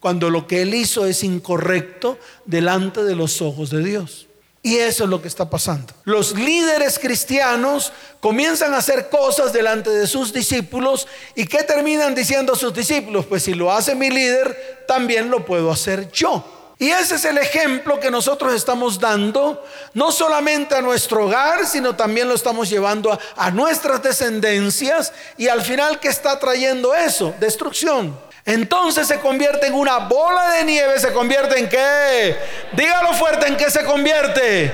cuando 0.00 0.30
lo 0.30 0.46
que 0.46 0.62
él 0.62 0.74
hizo 0.74 1.06
es 1.06 1.22
incorrecto 1.22 2.18
delante 2.46 3.04
de 3.04 3.14
los 3.14 3.42
ojos 3.42 3.70
de 3.70 3.84
Dios. 3.84 4.26
Y 4.62 4.76
eso 4.76 5.04
es 5.04 5.10
lo 5.10 5.22
que 5.22 5.28
está 5.28 5.48
pasando. 5.48 5.94
Los 6.04 6.34
líderes 6.34 6.98
cristianos 6.98 7.92
comienzan 8.18 8.74
a 8.74 8.78
hacer 8.78 9.08
cosas 9.08 9.52
delante 9.52 9.90
de 9.90 10.06
sus 10.06 10.32
discípulos 10.32 11.06
y 11.34 11.46
¿qué 11.46 11.62
terminan 11.62 12.14
diciendo 12.14 12.56
sus 12.56 12.74
discípulos? 12.74 13.26
Pues 13.26 13.42
si 13.42 13.54
lo 13.54 13.72
hace 13.72 13.94
mi 13.94 14.10
líder, 14.10 14.84
también 14.88 15.30
lo 15.30 15.44
puedo 15.44 15.70
hacer 15.70 16.10
yo. 16.10 16.59
Y 16.80 16.90
ese 16.90 17.16
es 17.16 17.26
el 17.26 17.36
ejemplo 17.36 18.00
que 18.00 18.10
nosotros 18.10 18.54
estamos 18.54 18.98
dando, 18.98 19.62
no 19.92 20.10
solamente 20.10 20.74
a 20.74 20.80
nuestro 20.80 21.26
hogar, 21.26 21.66
sino 21.66 21.94
también 21.94 22.26
lo 22.26 22.34
estamos 22.34 22.70
llevando 22.70 23.18
a, 23.36 23.50
nuestras 23.50 24.02
descendencias. 24.02 25.12
Y 25.36 25.48
al 25.48 25.60
final, 25.60 26.00
¿qué 26.00 26.08
está 26.08 26.38
trayendo 26.38 26.94
eso? 26.94 27.34
Destrucción. 27.38 28.18
Entonces 28.46 29.06
se 29.06 29.20
convierte 29.20 29.66
en 29.66 29.74
una 29.74 29.98
bola 29.98 30.52
de 30.52 30.64
nieve, 30.64 30.98
se 30.98 31.12
convierte 31.12 31.58
en 31.58 31.68
qué? 31.68 32.38
Dígalo 32.72 33.12
fuerte, 33.12 33.46
¿en 33.46 33.58
qué 33.58 33.70
se 33.70 33.84
convierte? 33.84 34.72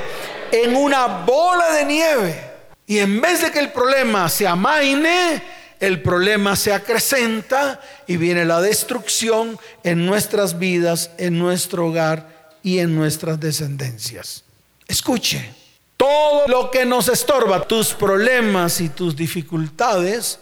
En 0.52 0.76
una 0.76 1.08
bola 1.08 1.72
de 1.72 1.84
nieve. 1.86 2.50
Y 2.86 3.00
en 3.00 3.20
vez 3.20 3.42
de 3.42 3.50
que 3.50 3.58
el 3.58 3.72
problema 3.72 4.28
se 4.28 4.46
amaine, 4.46 5.42
el 5.80 6.02
problema 6.02 6.56
se 6.56 6.72
acrecenta 6.72 7.80
y 8.06 8.16
viene 8.16 8.44
la 8.44 8.60
destrucción 8.60 9.58
en 9.82 10.06
nuestras 10.06 10.58
vidas, 10.58 11.10
en 11.18 11.38
nuestro 11.38 11.88
hogar 11.88 12.50
y 12.62 12.78
en 12.78 12.94
nuestras 12.94 13.38
descendencias. 13.38 14.44
Escuche, 14.88 15.52
todo 15.96 16.46
lo 16.48 16.70
que 16.70 16.84
nos 16.84 17.08
estorba, 17.08 17.66
tus 17.66 17.94
problemas 17.94 18.80
y 18.80 18.88
tus 18.88 19.16
dificultades, 19.16 20.38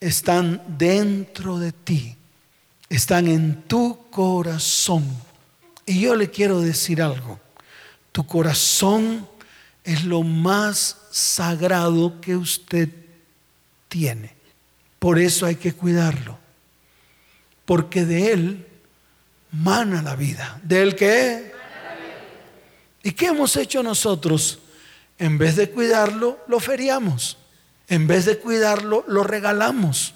están 0.00 0.62
dentro 0.66 1.58
de 1.58 1.72
ti, 1.72 2.16
están 2.88 3.28
en 3.28 3.62
tu 3.62 4.10
corazón. 4.10 5.04
Y 5.86 6.00
yo 6.00 6.14
le 6.14 6.30
quiero 6.30 6.60
decir 6.60 7.00
algo, 7.02 7.40
tu 8.12 8.26
corazón 8.26 9.26
es 9.82 10.04
lo 10.04 10.22
más 10.22 10.96
sagrado 11.10 12.20
que 12.20 12.36
usted 12.36 12.88
tiene. 13.88 14.34
Por 15.04 15.18
eso 15.18 15.44
hay 15.44 15.56
que 15.56 15.74
cuidarlo. 15.74 16.38
Porque 17.66 18.06
de 18.06 18.32
Él 18.32 18.66
mana 19.52 20.00
la 20.00 20.16
vida. 20.16 20.58
¿De 20.62 20.80
Él 20.80 20.96
qué? 20.96 21.52
¿Y 23.02 23.12
qué 23.12 23.26
hemos 23.26 23.54
hecho 23.58 23.82
nosotros? 23.82 24.60
En 25.18 25.36
vez 25.36 25.56
de 25.56 25.68
cuidarlo, 25.68 26.42
lo 26.48 26.58
feriamos. 26.58 27.36
En 27.86 28.06
vez 28.06 28.24
de 28.24 28.38
cuidarlo, 28.38 29.04
lo 29.06 29.24
regalamos. 29.24 30.14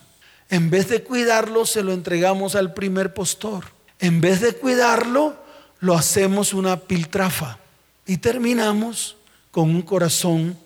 En 0.49 0.71
vez 0.71 0.89
de 0.89 1.03
cuidarlo, 1.03 1.67
se 1.67 1.83
lo 1.83 1.93
entregamos 1.93 2.55
al 2.55 2.73
primer 2.73 3.13
postor. 3.13 3.67
En 3.99 4.23
vez 4.23 4.41
de 4.41 4.55
cuidarlo, 4.55 5.37
lo 5.81 5.97
hacemos 5.97 6.55
una 6.55 6.79
piltrafa. 6.81 7.59
Y 8.07 8.17
terminamos 8.17 9.19
con 9.51 9.69
un 9.69 9.83
corazón 9.83 10.59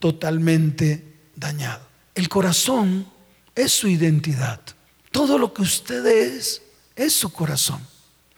totalmente 0.00 1.04
dañado. 1.36 1.86
El 2.16 2.28
corazón 2.28 3.16
es 3.58 3.72
su 3.72 3.88
identidad. 3.88 4.60
Todo 5.10 5.38
lo 5.38 5.52
que 5.52 5.62
usted 5.62 6.06
es 6.06 6.62
es 6.94 7.12
su 7.12 7.32
corazón. 7.32 7.80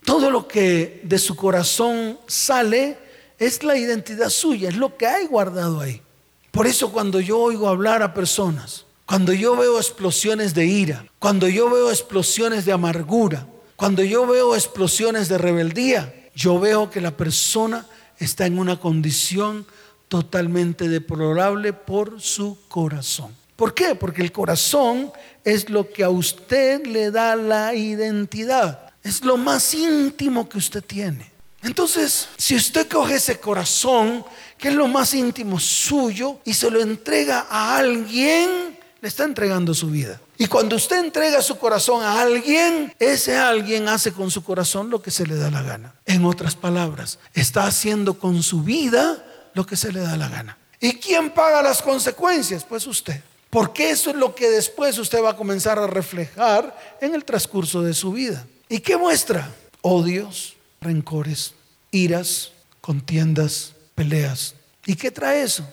Todo 0.05 0.31
lo 0.31 0.49
que 0.49 1.00
de 1.05 1.19
su 1.19 1.37
corazón 1.37 2.19
sale 2.27 2.99
es 3.39 3.62
la 3.62 3.77
identidad 3.77 4.31
suya, 4.31 4.69
es 4.69 4.77
lo 4.77 4.97
que 4.97 5.07
hay 5.07 5.27
guardado 5.27 5.81
ahí. 5.81 6.03
Por 6.50 6.67
eso 6.67 6.93
cuando 6.93 7.21
yo 7.21 7.39
oigo 7.39 7.69
hablar 7.69 8.03
a 8.03 8.12
personas, 8.15 8.87
cuando 9.07 9.33
yo 9.33 9.57
veo 9.57 9.79
explosiones 9.79 10.55
de 10.55 10.67
ira, 10.67 11.07
cuando 11.19 11.49
yo 11.49 11.71
veo 11.71 11.91
explosiones 11.91 12.65
de 12.65 12.73
amargura, 12.73 13.47
cuando 13.77 14.03
yo 14.03 14.27
veo 14.27 14.55
explosiones 14.55 15.29
de 15.29 15.39
rebeldía, 15.39 16.29
yo 16.35 16.61
veo 16.61 16.91
que 16.91 17.00
la 17.00 17.17
persona 17.17 17.87
está 18.19 18.47
en 18.47 18.59
una 18.59 18.79
condición 18.79 19.67
totalmente 20.09 20.89
deplorable 20.89 21.73
por 21.73 22.21
su 22.21 22.59
corazón. 22.69 23.40
¿Por 23.61 23.75
qué? 23.75 23.95
Porque 23.95 24.23
el 24.23 24.33
corazón 24.33 25.12
es 25.45 25.69
lo 25.69 25.93
que 25.93 26.02
a 26.02 26.09
usted 26.09 26.87
le 26.87 27.11
da 27.11 27.37
la 27.37 27.75
identidad. 27.75 28.90
Es 29.02 29.23
lo 29.23 29.37
más 29.37 29.75
íntimo 29.75 30.49
que 30.49 30.57
usted 30.57 30.83
tiene. 30.83 31.31
Entonces, 31.62 32.31
si 32.38 32.57
usted 32.57 32.88
coge 32.88 33.17
ese 33.17 33.38
corazón, 33.38 34.25
que 34.57 34.69
es 34.69 34.75
lo 34.75 34.88
más 34.88 35.12
íntimo 35.12 35.61
suyo, 35.61 36.38
y 36.43 36.55
se 36.55 36.71
lo 36.71 36.81
entrega 36.81 37.49
a 37.50 37.76
alguien, 37.76 38.79
le 38.99 39.07
está 39.07 39.25
entregando 39.25 39.75
su 39.75 39.90
vida. 39.90 40.19
Y 40.38 40.47
cuando 40.47 40.76
usted 40.76 40.99
entrega 40.99 41.43
su 41.43 41.59
corazón 41.59 42.02
a 42.02 42.23
alguien, 42.23 42.95
ese 42.99 43.37
alguien 43.37 43.90
hace 43.90 44.11
con 44.14 44.31
su 44.31 44.43
corazón 44.43 44.88
lo 44.88 45.02
que 45.02 45.11
se 45.11 45.26
le 45.26 45.35
da 45.35 45.50
la 45.50 45.62
gana. 45.62 45.95
En 46.07 46.25
otras 46.25 46.57
palabras, 46.57 47.19
está 47.35 47.67
haciendo 47.67 48.19
con 48.19 48.43
su 48.43 48.62
vida 48.62 49.23
lo 49.52 49.67
que 49.67 49.76
se 49.76 49.93
le 49.93 50.00
da 50.00 50.17
la 50.17 50.31
gana. 50.31 50.57
¿Y 50.81 50.95
quién 50.95 51.29
paga 51.29 51.61
las 51.61 51.83
consecuencias? 51.83 52.64
Pues 52.64 52.87
usted. 52.87 53.23
Porque 53.50 53.90
eso 53.90 54.11
es 54.11 54.16
lo 54.16 54.35
que 54.35 54.49
después 54.49 54.97
usted 54.99 55.23
va 55.23 55.30
a 55.30 55.37
comenzar 55.37 55.78
a 55.78 55.88
reflejar 55.88 56.97
en 57.00 57.14
el 57.14 57.25
transcurso 57.25 57.83
de 57.83 57.95
su 57.95 58.12
vida. 58.12 58.47
¿Y 58.69 58.78
qué 58.78 58.97
muestra? 58.97 59.52
Odios, 59.83 60.57
rencores, 60.80 61.54
iras, 61.90 62.52
contiendas, 62.80 63.75
peleas. 63.97 64.54
¿Y 64.87 64.95
qué 64.95 65.11
trae 65.11 65.42
eso? 65.42 65.69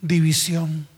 División, 0.00 0.88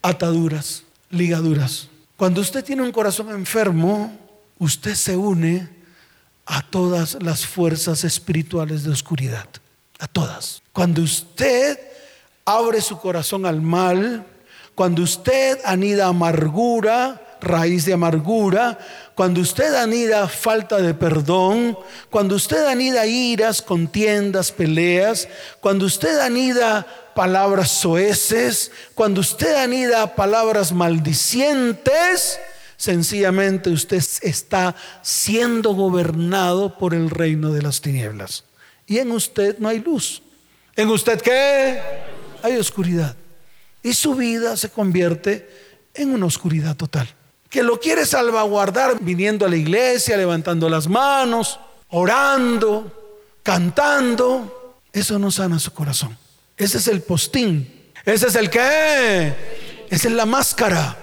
ataduras, 0.00 0.84
ligaduras. 1.10 1.88
Cuando 2.16 2.40
usted 2.40 2.64
tiene 2.64 2.82
un 2.82 2.92
corazón 2.92 3.30
enfermo, 3.30 4.16
usted 4.58 4.94
se 4.94 5.16
une 5.16 5.68
a 6.46 6.62
todas 6.62 7.18
las 7.20 7.46
fuerzas 7.46 8.04
espirituales 8.04 8.84
de 8.84 8.90
oscuridad, 8.90 9.48
a 9.98 10.06
todas. 10.06 10.62
Cuando 10.72 11.02
usted 11.02 11.78
abre 12.44 12.80
su 12.80 12.98
corazón 12.98 13.46
al 13.46 13.60
mal, 13.60 14.26
cuando 14.74 15.02
usted 15.02 15.58
anida 15.64 16.06
amargura, 16.06 17.20
raíz 17.40 17.84
de 17.84 17.92
amargura, 17.92 18.78
cuando 19.14 19.40
usted 19.40 19.74
anida 19.74 20.26
falta 20.28 20.78
de 20.78 20.94
perdón, 20.94 21.78
cuando 22.10 22.34
usted 22.34 22.66
anida 22.66 23.06
iras, 23.06 23.62
contiendas, 23.62 24.50
peleas, 24.50 25.28
cuando 25.60 25.86
usted 25.86 26.18
anida 26.18 26.86
palabras 27.14 27.70
soeces, 27.70 28.72
cuando 28.94 29.20
usted 29.20 29.54
anida 29.54 30.16
palabras 30.16 30.72
maldicientes, 30.72 32.40
sencillamente 32.76 33.70
usted 33.70 34.02
está 34.22 34.74
siendo 35.02 35.74
gobernado 35.74 36.76
por 36.76 36.94
el 36.94 37.10
reino 37.10 37.52
de 37.52 37.62
las 37.62 37.80
tinieblas. 37.80 38.44
Y 38.86 38.98
en 38.98 39.12
usted 39.12 39.58
no 39.58 39.68
hay 39.68 39.78
luz. 39.78 40.22
¿En 40.74 40.88
usted 40.88 41.20
qué? 41.20 41.80
Hay 42.42 42.56
oscuridad. 42.56 43.14
Y 43.84 43.92
su 43.92 44.14
vida 44.14 44.56
se 44.56 44.70
convierte 44.70 45.48
en 45.92 46.14
una 46.14 46.24
oscuridad 46.26 46.74
total. 46.74 47.06
Que 47.50 47.62
lo 47.62 47.78
quiere 47.78 48.06
salvaguardar 48.06 48.98
viniendo 49.00 49.44
a 49.44 49.48
la 49.48 49.56
iglesia, 49.56 50.16
levantando 50.16 50.70
las 50.70 50.88
manos, 50.88 51.60
orando, 51.90 53.20
cantando. 53.42 54.80
Eso 54.90 55.18
no 55.18 55.30
sana 55.30 55.58
su 55.58 55.72
corazón. 55.72 56.16
Ese 56.56 56.78
es 56.78 56.88
el 56.88 57.02
postín. 57.02 57.92
Ese 58.06 58.28
es 58.28 58.34
el 58.36 58.48
qué. 58.48 59.86
Esa 59.90 60.08
es 60.08 60.14
la 60.14 60.24
máscara. 60.24 60.96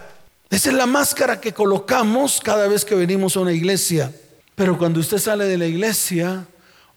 Esa 0.50 0.70
es 0.70 0.76
la 0.76 0.88
máscara 0.88 1.40
que 1.40 1.54
colocamos 1.54 2.42
cada 2.44 2.68
vez 2.68 2.84
que 2.84 2.96
venimos 2.96 3.38
a 3.38 3.42
una 3.42 3.54
iglesia. 3.54 4.12
Pero 4.56 4.78
cuando 4.80 5.00
usted 5.00 5.20
sale 5.20 5.46
de 5.46 5.60
la 5.60 5.68
iglesia, 5.68 6.48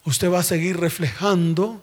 usted 0.03 0.31
va 0.31 0.39
a 0.39 0.43
seguir 0.43 0.79
reflejando 0.79 1.79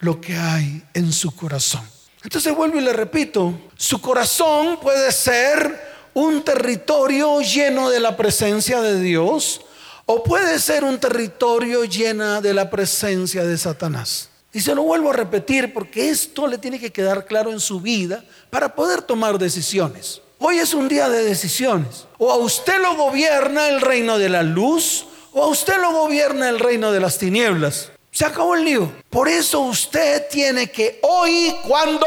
lo 0.00 0.20
que 0.20 0.36
hay 0.36 0.84
en 0.92 1.14
su 1.14 1.34
corazón. 1.34 1.82
Entonces 2.22 2.54
vuelvo 2.54 2.78
y 2.78 2.82
le 2.82 2.92
repito, 2.92 3.58
su 3.76 4.00
corazón 4.00 4.78
puede 4.80 5.12
ser 5.12 5.88
un 6.14 6.42
territorio 6.42 7.40
lleno 7.40 7.90
de 7.90 8.00
la 8.00 8.16
presencia 8.16 8.80
de 8.80 9.00
Dios 9.00 9.60
o 10.06 10.22
puede 10.24 10.58
ser 10.58 10.84
un 10.84 10.98
territorio 10.98 11.84
lleno 11.84 12.40
de 12.40 12.54
la 12.54 12.70
presencia 12.70 13.44
de 13.44 13.56
Satanás. 13.56 14.30
Y 14.52 14.60
se 14.60 14.74
lo 14.74 14.82
vuelvo 14.82 15.10
a 15.10 15.12
repetir 15.12 15.72
porque 15.72 16.08
esto 16.08 16.46
le 16.46 16.58
tiene 16.58 16.80
que 16.80 16.90
quedar 16.90 17.26
claro 17.26 17.52
en 17.52 17.60
su 17.60 17.80
vida 17.80 18.24
para 18.50 18.74
poder 18.74 19.02
tomar 19.02 19.38
decisiones. 19.38 20.22
Hoy 20.38 20.58
es 20.58 20.72
un 20.72 20.88
día 20.88 21.08
de 21.08 21.22
decisiones. 21.24 22.06
O 22.16 22.32
a 22.32 22.36
usted 22.36 22.80
lo 22.80 22.96
gobierna 22.96 23.68
el 23.68 23.80
reino 23.80 24.18
de 24.18 24.28
la 24.28 24.42
luz 24.42 25.04
o 25.32 25.44
a 25.44 25.46
usted 25.48 25.76
lo 25.78 25.92
gobierna 25.92 26.48
el 26.48 26.58
reino 26.58 26.90
de 26.90 27.00
las 27.00 27.18
tinieblas. 27.18 27.90
Se 28.10 28.24
acabó 28.24 28.54
el 28.54 28.64
lío. 28.64 28.92
Por 29.10 29.28
eso 29.28 29.60
usted 29.60 30.26
tiene 30.28 30.70
que 30.70 30.98
hoy, 31.02 31.56
¿cuándo? 31.66 32.06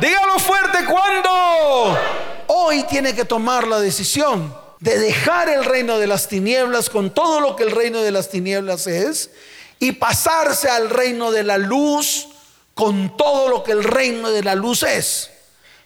Dígalo 0.00 0.38
fuerte, 0.38 0.84
¿cuándo? 0.84 1.98
Hoy 2.46 2.82
tiene 2.84 3.14
que 3.14 3.24
tomar 3.24 3.66
la 3.66 3.80
decisión 3.80 4.54
de 4.80 4.98
dejar 4.98 5.48
el 5.48 5.64
reino 5.64 5.98
de 5.98 6.06
las 6.06 6.28
tinieblas 6.28 6.90
con 6.90 7.12
todo 7.12 7.40
lo 7.40 7.56
que 7.56 7.64
el 7.64 7.70
reino 7.70 8.02
de 8.02 8.12
las 8.12 8.28
tinieblas 8.28 8.86
es 8.86 9.30
y 9.78 9.92
pasarse 9.92 10.68
al 10.68 10.90
reino 10.90 11.30
de 11.32 11.42
la 11.42 11.58
luz 11.58 12.28
con 12.74 13.16
todo 13.16 13.48
lo 13.48 13.62
que 13.64 13.72
el 13.72 13.82
reino 13.82 14.30
de 14.30 14.42
la 14.42 14.54
luz 14.54 14.82
es. 14.82 15.30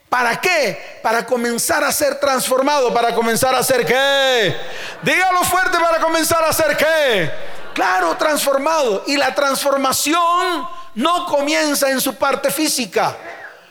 ¿Para 0.09 0.41
qué? 0.41 1.01
Para 1.05 1.25
comenzar 1.25 1.85
a 1.85 1.93
ser 1.93 2.19
transformado. 2.19 2.93
¿Para 2.93 3.15
comenzar 3.15 3.55
a 3.55 3.63
ser 3.63 3.87
qué? 3.87 4.57
Dígalo 5.03 5.45
fuerte 5.45 5.79
para 5.79 6.01
comenzar 6.01 6.43
a 6.43 6.53
ser 6.53 6.77
qué. 6.77 7.31
Claro, 7.75 8.17
transformado. 8.17 9.05
Y 9.07 9.17
la 9.17 9.35
transformación 9.35 10.67
no 10.95 11.27
comienza 11.27 11.91
en 11.91 12.01
su 12.01 12.15
parte 12.15 12.51
física. 12.51 13.17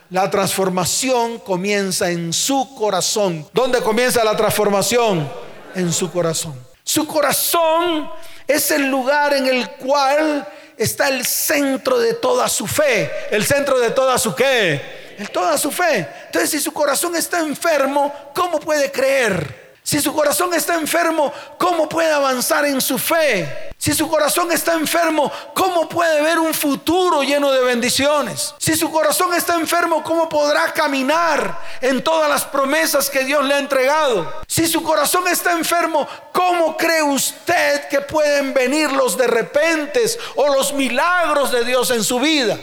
La 0.09 0.29
transformación 0.29 1.39
comienza 1.39 2.09
en 2.09 2.33
su 2.33 2.75
corazón. 2.75 3.47
¿Dónde 3.53 3.81
comienza 3.81 4.23
la 4.23 4.35
transformación? 4.35 5.29
En 5.75 5.93
su 5.93 6.11
corazón. 6.11 6.55
Su 6.83 7.05
corazón 7.05 8.09
es 8.47 8.71
el 8.71 8.89
lugar 8.89 9.33
en 9.33 9.45
el 9.45 9.69
cual 9.71 10.47
está 10.75 11.09
el 11.09 11.25
centro 11.25 11.99
de 11.99 12.15
toda 12.15 12.47
su 12.47 12.65
fe. 12.65 13.11
El 13.29 13.45
centro 13.45 13.79
de 13.79 13.91
toda 13.91 14.17
su 14.17 14.33
qué? 14.33 14.99
en 15.19 15.27
toda 15.27 15.57
su 15.57 15.69
fe. 15.69 16.07
Entonces, 16.27 16.49
si 16.49 16.59
su 16.59 16.71
corazón 16.71 17.15
está 17.15 17.39
enfermo, 17.39 18.13
¿cómo 18.33 18.59
puede 18.59 18.89
creer? 18.89 19.68
Si 19.89 19.99
su 19.99 20.13
corazón 20.13 20.53
está 20.53 20.75
enfermo, 20.75 21.33
¿cómo 21.57 21.89
puede 21.89 22.11
avanzar 22.11 22.63
en 22.63 22.79
su 22.79 22.99
fe? 22.99 23.71
Si 23.75 23.91
su 23.91 24.07
corazón 24.07 24.51
está 24.51 24.73
enfermo, 24.73 25.31
¿cómo 25.55 25.89
puede 25.89 26.21
ver 26.21 26.37
un 26.37 26.53
futuro 26.53 27.23
lleno 27.23 27.51
de 27.51 27.63
bendiciones? 27.63 28.53
Si 28.59 28.75
su 28.75 28.91
corazón 28.91 29.33
está 29.33 29.55
enfermo, 29.55 30.03
¿cómo 30.03 30.29
podrá 30.29 30.71
caminar 30.73 31.59
en 31.81 32.03
todas 32.03 32.29
las 32.29 32.45
promesas 32.45 33.09
que 33.09 33.23
Dios 33.23 33.43
le 33.43 33.55
ha 33.55 33.57
entregado? 33.57 34.31
Si 34.45 34.67
su 34.67 34.83
corazón 34.83 35.27
está 35.27 35.53
enfermo, 35.53 36.07
¿cómo 36.33 36.77
cree 36.77 37.01
usted 37.01 37.87
que 37.87 38.01
pueden 38.01 38.53
venir 38.53 38.91
los 38.91 39.17
de 39.17 39.25
repentes 39.25 40.19
o 40.35 40.53
los 40.53 40.71
milagros 40.71 41.51
de 41.51 41.65
Dios 41.65 41.89
en 41.89 42.03
su 42.03 42.19
vida? 42.19 42.59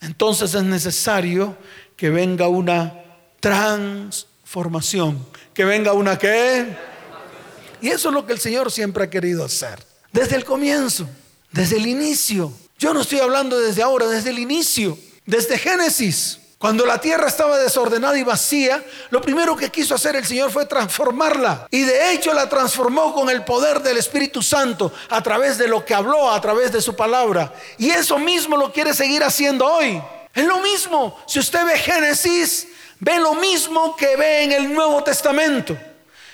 Entonces 0.00 0.54
es 0.54 0.62
necesario 0.62 1.56
que 1.96 2.10
venga 2.10 2.46
una 2.46 2.94
transformación, 3.40 5.26
que 5.60 5.66
venga 5.66 5.92
una 5.92 6.18
qué. 6.18 6.74
Y 7.82 7.90
eso 7.90 8.08
es 8.08 8.14
lo 8.14 8.24
que 8.24 8.32
el 8.32 8.40
Señor 8.40 8.72
siempre 8.72 9.04
ha 9.04 9.10
querido 9.10 9.44
hacer. 9.44 9.78
Desde 10.10 10.34
el 10.36 10.46
comienzo, 10.46 11.06
desde 11.52 11.76
el 11.76 11.86
inicio. 11.86 12.50
Yo 12.78 12.94
no 12.94 13.02
estoy 13.02 13.18
hablando 13.18 13.60
desde 13.60 13.82
ahora, 13.82 14.06
desde 14.06 14.30
el 14.30 14.38
inicio, 14.38 14.96
desde 15.26 15.58
Génesis. 15.58 16.38
Cuando 16.56 16.86
la 16.86 16.98
tierra 16.98 17.28
estaba 17.28 17.58
desordenada 17.58 18.18
y 18.18 18.22
vacía, 18.22 18.82
lo 19.10 19.20
primero 19.20 19.54
que 19.54 19.68
quiso 19.68 19.94
hacer 19.94 20.16
el 20.16 20.24
Señor 20.24 20.50
fue 20.50 20.64
transformarla. 20.64 21.66
Y 21.70 21.82
de 21.82 22.14
hecho 22.14 22.32
la 22.32 22.48
transformó 22.48 23.12
con 23.12 23.28
el 23.28 23.44
poder 23.44 23.82
del 23.82 23.98
Espíritu 23.98 24.42
Santo 24.42 24.90
a 25.10 25.22
través 25.22 25.58
de 25.58 25.68
lo 25.68 25.84
que 25.84 25.92
habló, 25.92 26.30
a 26.30 26.40
través 26.40 26.72
de 26.72 26.80
su 26.80 26.96
palabra. 26.96 27.52
Y 27.76 27.90
eso 27.90 28.18
mismo 28.18 28.56
lo 28.56 28.72
quiere 28.72 28.94
seguir 28.94 29.22
haciendo 29.22 29.66
hoy. 29.66 30.00
Es 30.34 30.46
lo 30.46 30.60
mismo. 30.60 31.18
Si 31.26 31.38
usted 31.38 31.66
ve 31.66 31.78
Génesis, 31.78 32.66
ve 33.00 33.18
lo 33.18 33.34
mismo 33.34 33.96
que 33.96 34.16
ve 34.16 34.44
en 34.44 34.52
el 34.52 34.72
Nuevo 34.72 35.02
Testamento. 35.02 35.76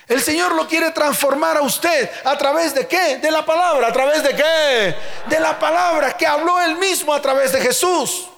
El 0.06 0.20
Señor 0.22 0.54
lo 0.54 0.68
quiere 0.68 0.92
transformar 0.92 1.56
a 1.56 1.62
usted 1.62 2.08
a 2.24 2.38
través 2.38 2.74
de 2.74 2.86
qué? 2.86 3.18
De 3.18 3.30
la 3.30 3.44
palabra. 3.44 3.88
¿A 3.88 3.92
través 3.92 4.22
de 4.22 4.36
qué? 4.36 4.94
De 5.26 5.40
la 5.40 5.58
palabra 5.58 6.16
que 6.16 6.26
habló 6.26 6.60
él 6.60 6.76
mismo 6.76 7.12
a 7.12 7.20
través 7.20 7.52
de 7.52 7.60
Jesús. 7.60 8.28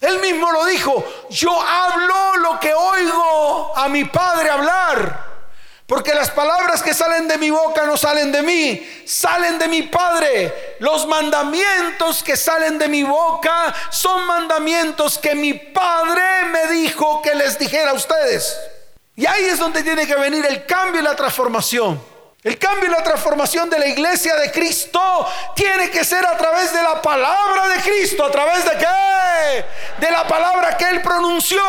Él 0.00 0.18
mismo 0.20 0.50
lo 0.50 0.64
dijo, 0.64 1.04
yo 1.28 1.60
hablo 1.60 2.36
lo 2.38 2.58
que 2.58 2.72
oigo 2.72 3.72
a 3.76 3.88
mi 3.88 4.04
Padre 4.04 4.48
hablar. 4.48 5.29
Porque 5.90 6.14
las 6.14 6.30
palabras 6.30 6.84
que 6.84 6.94
salen 6.94 7.26
de 7.26 7.36
mi 7.36 7.50
boca 7.50 7.82
no 7.82 7.96
salen 7.96 8.30
de 8.30 8.42
mí, 8.42 9.02
salen 9.04 9.58
de 9.58 9.66
mi 9.66 9.82
Padre. 9.82 10.76
Los 10.78 11.04
mandamientos 11.04 12.22
que 12.22 12.36
salen 12.36 12.78
de 12.78 12.86
mi 12.86 13.02
boca 13.02 13.74
son 13.90 14.24
mandamientos 14.24 15.18
que 15.18 15.34
mi 15.34 15.52
Padre 15.52 16.44
me 16.52 16.68
dijo 16.68 17.20
que 17.20 17.34
les 17.34 17.58
dijera 17.58 17.90
a 17.90 17.94
ustedes. 17.94 18.56
Y 19.16 19.26
ahí 19.26 19.46
es 19.46 19.58
donde 19.58 19.82
tiene 19.82 20.06
que 20.06 20.14
venir 20.14 20.46
el 20.46 20.64
cambio 20.64 21.00
y 21.00 21.04
la 21.04 21.16
transformación. 21.16 22.00
El 22.44 22.56
cambio 22.56 22.88
y 22.88 22.92
la 22.92 23.02
transformación 23.02 23.68
de 23.68 23.80
la 23.80 23.88
iglesia 23.88 24.36
de 24.36 24.52
Cristo 24.52 25.26
tiene 25.56 25.90
que 25.90 26.04
ser 26.04 26.24
a 26.24 26.36
través 26.36 26.72
de 26.72 26.84
la 26.84 27.02
palabra 27.02 27.66
de 27.66 27.80
Cristo. 27.82 28.26
¿A 28.26 28.30
través 28.30 28.64
de 28.64 28.78
qué? 28.78 29.64
De 29.98 30.08
la 30.12 30.24
palabra 30.28 30.76
que 30.76 30.88
Él 30.88 31.02
pronunció. 31.02 31.60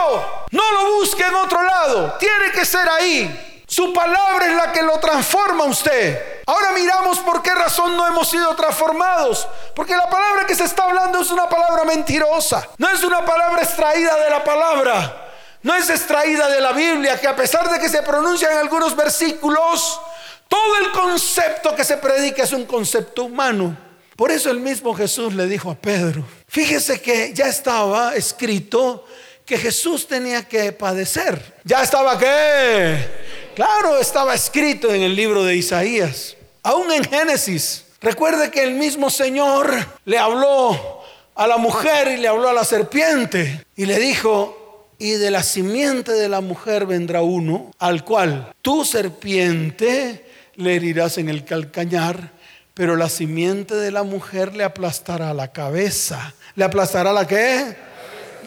No 0.52 0.72
lo 0.74 0.94
busque 0.98 1.24
en 1.24 1.34
otro 1.34 1.64
lado. 1.64 2.18
Tiene 2.20 2.52
que 2.52 2.64
ser 2.66 2.88
ahí. 2.88 3.48
Su 3.72 3.94
palabra 3.94 4.48
es 4.48 4.54
la 4.54 4.74
que 4.74 4.82
lo 4.82 5.00
transforma 5.00 5.64
a 5.64 5.68
usted. 5.68 6.42
Ahora 6.46 6.74
miramos 6.74 7.20
por 7.20 7.42
qué 7.42 7.56
razón 7.56 7.96
no 7.96 8.06
hemos 8.06 8.30
sido 8.30 8.54
transformados. 8.54 9.48
Porque 9.74 9.96
la 9.96 10.10
palabra 10.10 10.46
que 10.46 10.56
se 10.56 10.66
está 10.66 10.84
hablando 10.84 11.22
es 11.22 11.32
una 11.32 11.48
palabra 11.48 11.86
mentirosa. 11.86 12.68
No 12.78 12.90
es 12.90 13.02
una 13.02 13.24
palabra 13.24 13.64
extraída 13.64 14.22
de 14.22 14.30
la 14.30 14.44
palabra. 14.44 15.32
No 15.62 15.74
es 15.74 15.90
extraída 15.90 16.50
de 16.50 16.60
la 16.60 16.74
Biblia, 16.74 17.18
que 17.18 17.30
a 17.30 17.36
pesar 17.38 17.70
de 17.72 17.80
que 17.80 17.88
se 17.88 18.04
pronuncia 18.04 18.52
en 18.52 18.58
algunos 18.58 18.94
versículos, 18.94 20.02
todo 20.50 20.78
el 20.80 20.92
concepto 20.92 21.74
que 21.74 21.86
se 21.86 21.96
predica 21.96 22.44
es 22.44 22.52
un 22.52 22.66
concepto 22.66 23.24
humano. 23.24 23.78
Por 24.18 24.32
eso 24.32 24.52
el 24.52 24.60
mismo 24.60 24.94
Jesús 24.94 25.34
le 25.34 25.46
dijo 25.46 25.72
a 25.72 25.76
Pedro, 25.76 26.26
fíjese 26.46 27.02
que 27.02 27.34
ya 27.34 27.46
estaba 27.46 28.16
escrito 28.16 29.06
que 29.46 29.58
Jesús 29.58 30.10
tenía 30.10 30.46
que 30.46 30.74
padecer. 30.74 31.62
Ya 31.64 31.82
estaba 31.82 32.18
qué? 32.20 33.21
Claro, 33.56 34.00
estaba 34.00 34.34
escrito 34.34 34.94
en 34.94 35.02
el 35.02 35.14
libro 35.14 35.44
de 35.44 35.58
Isaías, 35.58 36.38
aún 36.64 36.90
en 36.92 37.04
Génesis. 37.04 37.84
Recuerde 38.00 38.50
que 38.50 38.64
el 38.64 38.76
mismo 38.76 39.10
Señor 39.10 39.70
le 40.06 40.18
habló 40.18 41.04
a 41.36 41.48
la 41.48 41.58
mujer 41.58 42.08
y 42.08 42.18
le 42.18 42.30
habló 42.30 42.48
a 42.48 42.54
la 42.54 42.64
serpiente 42.64 43.66
y 43.76 43.86
le 43.86 44.00
dijo, 44.00 44.88
y 44.98 45.12
de 45.12 45.32
la 45.32 45.44
simiente 45.44 46.14
de 46.14 46.30
la 46.30 46.40
mujer 46.40 46.86
vendrá 46.86 47.24
uno 47.24 47.72
al 47.78 48.06
cual 48.06 48.54
tu 48.62 48.86
serpiente 48.86 50.26
le 50.56 50.76
herirás 50.78 51.18
en 51.18 51.28
el 51.28 51.44
calcañar, 51.44 52.32
pero 52.74 52.96
la 52.96 53.10
simiente 53.10 53.76
de 53.76 53.92
la 53.92 54.04
mujer 54.04 54.56
le 54.56 54.64
aplastará 54.64 55.34
la 55.34 55.52
cabeza. 55.52 56.34
¿Le 56.56 56.64
aplastará 56.64 57.12
la 57.12 57.28
qué? 57.28 57.76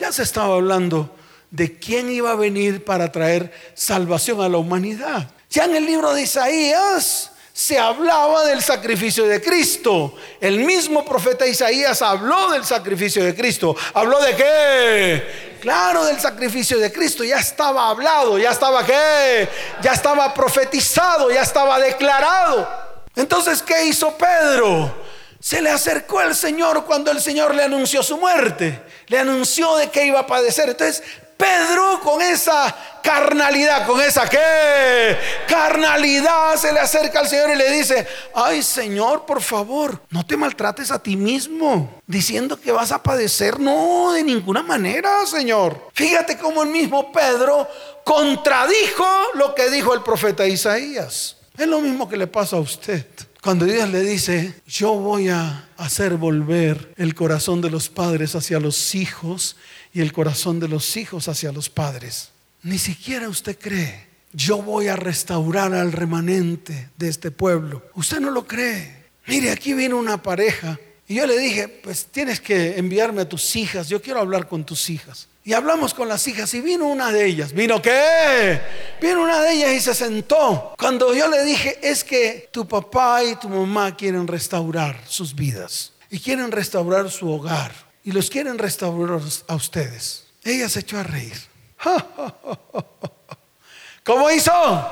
Ya 0.01 0.13
se 0.13 0.23
estaba 0.23 0.55
hablando 0.55 1.15
de 1.55 1.79
quién 1.79 2.11
iba 2.11 2.33
a 2.33 2.35
venir 2.35 2.85
para 2.85 3.13
traer 3.13 3.53
salvación 3.75 4.41
a 4.41 4.49
la 4.49 4.59
humanidad. 4.59 5.31
Ya 5.49 5.67
en 5.67 5.77
el 5.77 5.87
libro 5.87 6.13
de 6.13 6.23
Isaías 6.23 7.31
se 7.53 7.79
hablaba 7.79 8.45
del 8.45 8.61
sacrificio 8.61 9.25
de 9.25 9.41
Cristo. 9.41 10.17
El 10.41 10.65
mismo 10.65 11.05
profeta 11.05 11.47
Isaías 11.47 12.03
habló 12.03 12.51
del 12.51 12.65
sacrificio 12.65 13.23
de 13.23 13.37
Cristo. 13.37 13.77
¿Habló 13.93 14.21
de 14.21 14.35
qué? 14.35 15.59
Claro, 15.63 16.05
del 16.05 16.19
sacrificio 16.19 16.77
de 16.81 16.93
Cristo. 16.93 17.23
Ya 17.23 17.39
estaba 17.39 17.89
hablado, 17.89 18.37
ya 18.37 18.51
estaba 18.51 18.85
qué? 18.85 19.49
Ya 19.81 19.93
estaba 19.93 20.35
profetizado, 20.35 21.31
ya 21.31 21.43
estaba 21.43 21.79
declarado. 21.79 22.69
Entonces, 23.15 23.63
¿qué 23.63 23.85
hizo 23.85 24.19
Pedro? 24.19 25.05
Se 25.39 25.63
le 25.63 25.71
acercó 25.71 26.19
al 26.19 26.35
Señor 26.35 26.85
cuando 26.85 27.13
el 27.13 27.21
Señor 27.21 27.55
le 27.55 27.63
anunció 27.63 28.03
su 28.03 28.17
muerte. 28.17 28.83
Le 29.07 29.19
anunció 29.19 29.77
de 29.77 29.91
que 29.91 30.07
iba 30.07 30.21
a 30.21 30.27
padecer. 30.27 30.71
Entonces, 30.71 31.05
Pedro 31.37 32.01
con 32.03 32.23
esa 32.23 32.75
carnalidad, 33.03 33.87
con 33.87 34.01
esa 34.01 34.29
que 34.29 35.17
carnalidad 35.47 36.57
se 36.57 36.73
le 36.73 36.81
acerca 36.81 37.21
al 37.21 37.29
Señor 37.29 37.51
y 37.51 37.57
le 37.57 37.71
dice, 37.71 38.07
ay 38.35 38.63
Señor, 38.63 39.27
por 39.27 39.43
favor, 39.43 40.01
no 40.11 40.25
te 40.25 40.37
maltrates 40.37 40.91
a 40.91 40.99
ti 40.99 41.17
mismo, 41.17 42.01
diciendo 42.07 42.59
que 42.61 42.73
vas 42.73 42.93
a 42.93 43.03
padecer. 43.03 43.61
No, 43.61 44.13
de 44.13 44.23
ninguna 44.23 44.63
manera, 44.63 45.27
Señor. 45.27 45.91
Fíjate 45.93 46.39
cómo 46.39 46.63
el 46.63 46.71
mismo 46.71 47.13
Pedro 47.13 47.69
contradijo 48.05 49.07
lo 49.35 49.55
que 49.55 49.71
dijo 49.71 49.95
el 49.95 50.03
profeta 50.03 50.47
Isaías. 50.47 51.37
Es 51.57 51.67
lo 51.67 51.81
mismo 51.81 52.09
que 52.09 52.17
le 52.17 52.27
pasa 52.27 52.57
a 52.57 52.61
usted. 52.61 53.07
Cuando 53.45 53.67
Dios 53.67 53.91
le 53.91 54.01
dice, 54.01 54.55
yo 54.67 54.95
voy 54.95 55.29
a 55.29 55.69
hacer 55.77 56.17
volver 56.17 56.95
el 56.97 57.15
corazón 57.15 57.61
de 57.61 57.69
los 57.69 57.91
padres 57.91 58.35
hacia 58.35 58.59
los 58.59 58.95
hijos 58.95 59.57
y 59.93 60.01
el 60.01 60.15
corazón 60.15 60.61
de 60.61 60.67
los 60.67 60.97
hijos 60.97 61.29
hacia 61.29 61.53
los 61.53 61.69
padres. 61.69 62.31
Ni 62.63 62.79
siquiera 62.79 63.29
usted 63.29 63.59
cree, 63.59 64.07
yo 64.33 64.63
voy 64.63 64.89
a 64.89 64.97
restaurar 64.97 65.75
al 65.75 65.93
remanente 65.93 66.89
de 66.97 67.11
este 67.11 67.31
pueblo. 67.31 67.83
Usted 67.95 68.19
no 68.19 68.31
lo 68.31 68.47
cree. 68.47 69.05
Mire, 69.27 69.51
aquí 69.51 69.75
vino 69.75 69.99
una 69.99 70.23
pareja 70.23 70.81
y 71.07 71.17
yo 71.17 71.27
le 71.27 71.37
dije, 71.37 71.69
pues 71.69 72.07
tienes 72.07 72.41
que 72.41 72.79
enviarme 72.79 73.21
a 73.21 73.29
tus 73.29 73.57
hijas, 73.57 73.91
yo 73.91 74.01
quiero 74.01 74.21
hablar 74.21 74.49
con 74.49 74.65
tus 74.65 74.89
hijas. 74.89 75.29
Y 75.47 75.53
hablamos 75.53 75.93
con 75.93 76.09
las 76.09 76.27
hijas 76.27 76.55
y 76.55 76.63
vino 76.63 76.87
una 76.87 77.13
de 77.13 77.27
ellas. 77.27 77.53
¿Vino 77.53 77.83
qué? 77.83 78.63
Vino 78.99 79.23
una 79.23 79.43
de 79.43 79.53
ellas 79.53 79.73
y 79.73 79.81
se 79.81 79.95
sentó. 79.95 80.73
Cuando 80.79 81.13
yo 81.13 81.29
le 81.29 81.45
dije, 81.45 81.79
es 81.83 82.03
que 82.03 82.49
tu 82.51 82.67
papá 82.67 83.23
y 83.23 83.37
tu 83.37 83.51
mamá 83.51 83.95
quieren 83.95 84.27
restaurar 84.27 84.99
sus 85.07 85.35
vidas 85.35 85.93
y 86.09 86.19
quieren 86.19 86.51
restaurar 86.51 87.11
su 87.11 87.31
hogar 87.31 87.73
y 88.03 88.13
los 88.13 88.31
quieren 88.31 88.57
restaurar 88.57 89.21
a 89.47 89.55
ustedes. 89.55 90.25
Ella 90.43 90.67
se 90.71 90.81
echó 90.81 90.99
a 90.99 91.03
reír. 91.03 91.37
¿Cómo 94.03 94.31
hizo? 94.31 94.51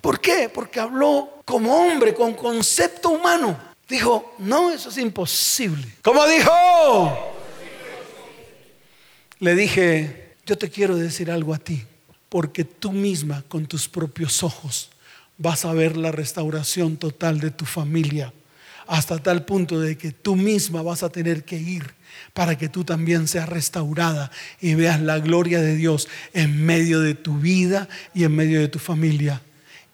¿Por 0.00 0.20
qué? 0.20 0.48
Porque 0.48 0.80
habló 0.80 1.42
como 1.44 1.76
hombre, 1.76 2.12
con 2.12 2.34
concepto 2.34 3.10
humano. 3.10 3.56
Dijo, 3.88 4.34
no, 4.38 4.72
eso 4.72 4.88
es 4.88 4.98
imposible. 4.98 5.86
¿Cómo 6.02 6.26
dijo? 6.26 7.38
Le 9.42 9.56
dije, 9.56 10.36
yo 10.46 10.56
te 10.56 10.70
quiero 10.70 10.94
decir 10.94 11.28
algo 11.28 11.52
a 11.52 11.58
ti, 11.58 11.82
porque 12.28 12.62
tú 12.62 12.92
misma 12.92 13.42
con 13.48 13.66
tus 13.66 13.88
propios 13.88 14.44
ojos 14.44 14.90
vas 15.36 15.64
a 15.64 15.72
ver 15.72 15.96
la 15.96 16.12
restauración 16.12 16.96
total 16.96 17.40
de 17.40 17.50
tu 17.50 17.64
familia 17.64 18.32
hasta 18.86 19.18
tal 19.18 19.44
punto 19.44 19.80
de 19.80 19.98
que 19.98 20.12
tú 20.12 20.36
misma 20.36 20.80
vas 20.82 21.02
a 21.02 21.10
tener 21.10 21.44
que 21.44 21.58
ir 21.58 21.92
para 22.32 22.56
que 22.56 22.68
tú 22.68 22.84
también 22.84 23.26
seas 23.26 23.48
restaurada 23.48 24.30
y 24.60 24.74
veas 24.74 25.00
la 25.00 25.18
gloria 25.18 25.60
de 25.60 25.74
Dios 25.74 26.06
en 26.34 26.64
medio 26.64 27.00
de 27.00 27.14
tu 27.14 27.36
vida 27.38 27.88
y 28.14 28.22
en 28.22 28.36
medio 28.36 28.60
de 28.60 28.68
tu 28.68 28.78
familia. 28.78 29.42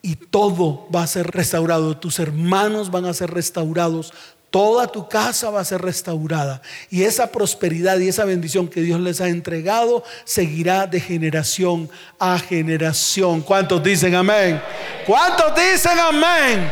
Y 0.03 0.17
todo 0.17 0.87
va 0.95 1.05
a 1.05 1.07
ser 1.07 1.29
restaurado, 1.29 1.97
tus 1.97 2.19
hermanos 2.19 2.91
van 2.91 3.07
a 3.07 3.15
ser 3.15 3.31
restaurados, 3.31 4.13
toda 4.51 4.87
tu 4.87 5.09
casa 5.09 5.51
va 5.51 5.61
a 5.61 5.65
ser 5.65 5.83
restaurada. 5.83 6.63
Y 6.91 7.03
esa 7.03 7.31
prosperidad 7.31 7.99
y 7.99 8.09
esa 8.09 8.25
bendición 8.25 8.69
que 8.69 8.81
Dios 8.81 9.01
les 9.01 9.21
ha 9.21 9.29
entregado 9.29 10.05
seguirá 10.25 10.87
de 10.87 11.01
generación 11.01 11.91
a 12.19 12.39
generación. 12.39 13.43
¿Cuántos 13.43 13.83
dicen 13.83 14.15
amén? 14.15 14.61
¿Cuántos 15.07 15.55
dicen 15.55 15.99
amén? 15.99 16.71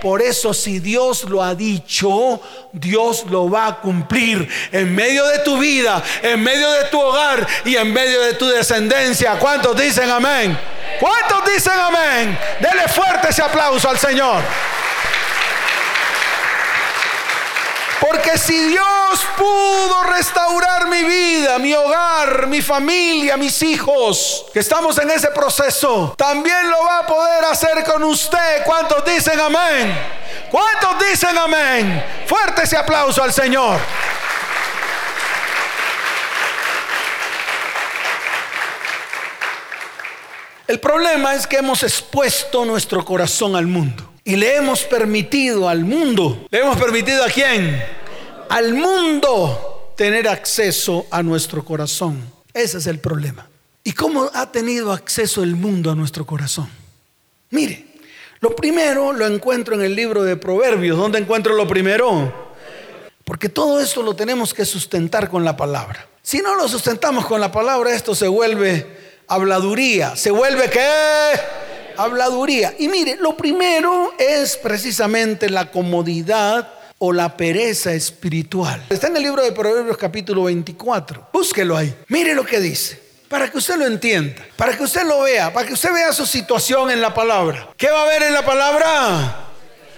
Por 0.00 0.22
eso 0.22 0.54
si 0.54 0.78
Dios 0.78 1.24
lo 1.24 1.42
ha 1.42 1.54
dicho, 1.54 2.40
Dios 2.72 3.24
lo 3.28 3.50
va 3.50 3.66
a 3.66 3.80
cumplir 3.80 4.48
en 4.70 4.94
medio 4.94 5.26
de 5.26 5.40
tu 5.40 5.58
vida, 5.58 6.02
en 6.22 6.42
medio 6.42 6.70
de 6.70 6.84
tu 6.84 7.00
hogar 7.00 7.46
y 7.64 7.76
en 7.76 7.92
medio 7.92 8.20
de 8.22 8.34
tu 8.34 8.46
descendencia. 8.46 9.38
¿Cuántos 9.38 9.76
dicen 9.76 10.08
amén? 10.08 10.56
¿Cuántos 11.00 11.52
dicen 11.52 11.78
amén? 11.78 12.38
Dele 12.60 12.88
fuerte 12.88 13.28
ese 13.30 13.42
aplauso 13.42 13.88
al 13.88 13.98
Señor. 13.98 14.42
Porque 18.08 18.38
si 18.38 18.58
Dios 18.68 19.26
pudo 19.36 20.02
restaurar 20.04 20.88
mi 20.88 21.04
vida, 21.04 21.58
mi 21.58 21.74
hogar, 21.74 22.46
mi 22.46 22.62
familia, 22.62 23.36
mis 23.36 23.62
hijos, 23.62 24.46
que 24.50 24.60
estamos 24.60 24.96
en 24.98 25.10
ese 25.10 25.28
proceso, 25.28 26.14
también 26.16 26.70
lo 26.70 26.84
va 26.84 27.00
a 27.00 27.06
poder 27.06 27.44
hacer 27.44 27.84
con 27.84 28.02
usted. 28.04 28.64
¿Cuántos 28.64 29.04
dicen 29.04 29.38
amén? 29.38 29.94
¿Cuántos 30.50 31.06
dicen 31.06 31.36
amén? 31.36 32.02
Fuerte 32.26 32.62
ese 32.62 32.78
aplauso 32.78 33.22
al 33.22 33.32
Señor. 33.32 33.78
El 40.66 40.80
problema 40.80 41.34
es 41.34 41.46
que 41.46 41.58
hemos 41.58 41.82
expuesto 41.82 42.64
nuestro 42.64 43.04
corazón 43.04 43.54
al 43.54 43.66
mundo. 43.66 44.07
Y 44.28 44.36
le 44.36 44.56
hemos 44.56 44.84
permitido 44.84 45.70
al 45.70 45.86
mundo, 45.86 46.46
le 46.50 46.58
hemos 46.58 46.76
permitido 46.76 47.24
a 47.24 47.28
quién? 47.28 47.82
Al 48.50 48.74
mundo 48.74 49.94
tener 49.96 50.28
acceso 50.28 51.06
a 51.10 51.22
nuestro 51.22 51.64
corazón. 51.64 52.30
Ese 52.52 52.76
es 52.76 52.86
el 52.88 52.98
problema. 52.98 53.48
¿Y 53.84 53.92
cómo 53.92 54.30
ha 54.34 54.52
tenido 54.52 54.92
acceso 54.92 55.42
el 55.42 55.56
mundo 55.56 55.90
a 55.90 55.94
nuestro 55.94 56.26
corazón? 56.26 56.68
Mire, 57.48 57.86
lo 58.40 58.54
primero 58.54 59.14
lo 59.14 59.26
encuentro 59.26 59.74
en 59.76 59.80
el 59.80 59.96
libro 59.96 60.22
de 60.22 60.36
Proverbios. 60.36 60.98
¿Dónde 60.98 61.20
encuentro 61.20 61.54
lo 61.54 61.66
primero? 61.66 62.52
Porque 63.24 63.48
todo 63.48 63.80
esto 63.80 64.02
lo 64.02 64.14
tenemos 64.14 64.52
que 64.52 64.66
sustentar 64.66 65.30
con 65.30 65.42
la 65.42 65.56
palabra. 65.56 66.06
Si 66.20 66.40
no 66.40 66.54
lo 66.54 66.68
sustentamos 66.68 67.24
con 67.24 67.40
la 67.40 67.50
palabra, 67.50 67.94
esto 67.94 68.14
se 68.14 68.28
vuelve 68.28 69.24
habladuría. 69.26 70.16
¿Se 70.16 70.30
vuelve 70.30 70.68
qué? 70.68 71.67
Habladuría. 71.98 72.74
Y 72.78 72.88
mire, 72.88 73.16
lo 73.16 73.36
primero 73.36 74.14
es 74.18 74.56
precisamente 74.56 75.50
la 75.50 75.70
comodidad 75.70 76.68
o 76.98 77.12
la 77.12 77.36
pereza 77.36 77.92
espiritual. 77.92 78.86
Está 78.88 79.08
en 79.08 79.16
el 79.16 79.22
libro 79.22 79.42
de 79.42 79.52
Proverbios 79.52 79.98
capítulo 79.98 80.44
24. 80.44 81.28
Búsquelo 81.32 81.76
ahí. 81.76 81.94
Mire 82.08 82.34
lo 82.34 82.44
que 82.44 82.60
dice. 82.60 83.08
Para 83.28 83.50
que 83.50 83.58
usted 83.58 83.76
lo 83.76 83.86
entienda, 83.86 84.42
para 84.56 84.74
que 84.74 84.82
usted 84.82 85.02
lo 85.04 85.20
vea, 85.20 85.52
para 85.52 85.66
que 85.66 85.74
usted 85.74 85.92
vea 85.92 86.14
su 86.14 86.24
situación 86.24 86.90
en 86.90 87.02
la 87.02 87.12
palabra. 87.12 87.68
¿Qué 87.76 87.90
va 87.90 88.02
a 88.02 88.06
ver 88.06 88.22
en 88.22 88.32
la 88.32 88.42
palabra? 88.42 89.44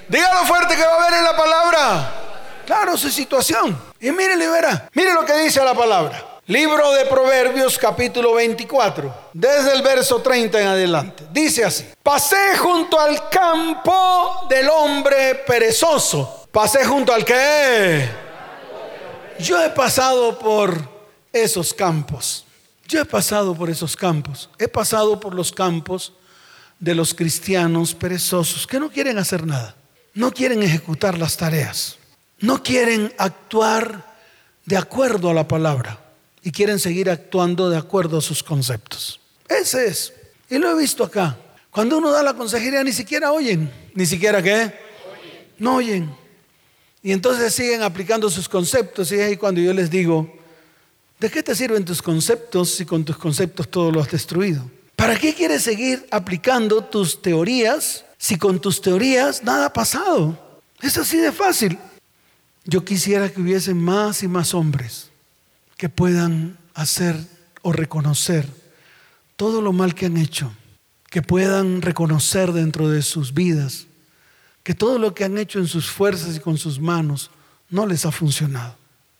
Dígalo 0.08 0.44
fuerte 0.46 0.74
que 0.74 0.82
va 0.82 0.96
a 0.96 1.08
ver 1.08 1.18
en 1.18 1.24
la 1.24 1.36
palabra. 1.36 2.14
Claro, 2.66 2.96
su 2.96 3.08
situación. 3.08 3.80
Y 4.00 4.10
mire, 4.10 4.36
verá. 4.36 4.88
Mire 4.94 5.12
lo 5.12 5.24
que 5.24 5.36
dice 5.38 5.62
la 5.62 5.74
palabra. 5.74 6.29
Libro 6.50 6.90
de 6.90 7.06
Proverbios 7.06 7.78
capítulo 7.78 8.34
24, 8.34 9.14
desde 9.32 9.72
el 9.72 9.82
verso 9.82 10.20
30 10.20 10.60
en 10.60 10.66
adelante. 10.66 11.24
Dice 11.30 11.64
así, 11.64 11.86
pasé 12.02 12.56
junto 12.58 12.98
al 12.98 13.28
campo 13.28 14.48
del 14.48 14.68
hombre 14.68 15.36
perezoso. 15.46 16.48
Pasé 16.50 16.84
junto 16.84 17.14
al 17.14 17.24
que... 17.24 18.04
Yo 19.38 19.64
he 19.64 19.70
pasado 19.70 20.36
por 20.40 20.76
esos 21.32 21.72
campos. 21.72 22.44
Yo 22.88 23.00
he 23.00 23.04
pasado 23.04 23.54
por 23.54 23.70
esos 23.70 23.94
campos. 23.96 24.50
He 24.58 24.66
pasado 24.66 25.20
por 25.20 25.36
los 25.36 25.52
campos 25.52 26.14
de 26.80 26.96
los 26.96 27.14
cristianos 27.14 27.94
perezosos 27.94 28.66
que 28.66 28.80
no 28.80 28.90
quieren 28.90 29.18
hacer 29.18 29.46
nada. 29.46 29.76
No 30.14 30.32
quieren 30.32 30.64
ejecutar 30.64 31.16
las 31.16 31.36
tareas. 31.36 31.96
No 32.40 32.60
quieren 32.60 33.14
actuar 33.18 34.04
de 34.66 34.76
acuerdo 34.76 35.30
a 35.30 35.34
la 35.34 35.46
palabra 35.46 36.09
y 36.42 36.50
quieren 36.50 36.78
seguir 36.78 37.10
actuando 37.10 37.68
de 37.68 37.76
acuerdo 37.76 38.18
a 38.18 38.22
sus 38.22 38.42
conceptos. 38.42 39.20
Ese 39.48 39.86
es. 39.86 40.12
Y 40.48 40.58
lo 40.58 40.70
he 40.70 40.80
visto 40.80 41.04
acá. 41.04 41.36
Cuando 41.70 41.98
uno 41.98 42.10
da 42.10 42.22
la 42.22 42.34
consejería 42.34 42.82
ni 42.82 42.92
siquiera 42.92 43.32
oyen. 43.32 43.70
Ni 43.94 44.06
siquiera 44.06 44.42
qué? 44.42 44.72
No 45.58 45.76
oyen. 45.76 46.10
Y 47.02 47.12
entonces 47.12 47.54
siguen 47.54 47.82
aplicando 47.82 48.30
sus 48.30 48.48
conceptos. 48.48 49.12
Y 49.12 49.16
es 49.16 49.22
ahí 49.22 49.36
cuando 49.36 49.60
yo 49.60 49.72
les 49.72 49.90
digo, 49.90 50.32
¿de 51.18 51.30
qué 51.30 51.42
te 51.42 51.54
sirven 51.54 51.84
tus 51.84 52.02
conceptos 52.02 52.70
si 52.74 52.84
con 52.84 53.04
tus 53.04 53.16
conceptos 53.16 53.70
todo 53.70 53.92
lo 53.92 54.00
has 54.00 54.10
destruido? 54.10 54.68
¿Para 54.96 55.16
qué 55.16 55.34
quieres 55.34 55.62
seguir 55.62 56.06
aplicando 56.10 56.84
tus 56.84 57.22
teorías 57.22 58.04
si 58.18 58.36
con 58.36 58.60
tus 58.60 58.80
teorías 58.80 59.42
nada 59.42 59.66
ha 59.66 59.72
pasado? 59.72 60.38
Es 60.80 60.96
así 60.98 61.18
de 61.18 61.32
fácil. 61.32 61.78
Yo 62.64 62.84
quisiera 62.84 63.28
que 63.30 63.40
hubiesen 63.40 63.80
más 63.80 64.22
y 64.22 64.28
más 64.28 64.54
hombres 64.54 65.09
que 65.80 65.88
puedan 65.88 66.58
hacer 66.74 67.16
o 67.62 67.72
reconocer 67.72 68.46
todo 69.36 69.62
lo 69.62 69.72
mal 69.72 69.94
que 69.94 70.04
han 70.04 70.18
hecho, 70.18 70.52
que 71.08 71.22
puedan 71.22 71.80
reconocer 71.80 72.52
dentro 72.52 72.90
de 72.90 73.00
sus 73.00 73.32
vidas 73.32 73.86
que 74.62 74.74
todo 74.74 74.98
lo 74.98 75.14
que 75.14 75.24
han 75.24 75.38
hecho 75.38 75.58
en 75.58 75.66
sus 75.66 75.90
fuerzas 75.90 76.36
y 76.36 76.40
con 76.40 76.58
sus 76.58 76.78
manos 76.78 77.30
no 77.70 77.86
les 77.86 78.04
ha 78.04 78.12
funcionado. 78.12 78.76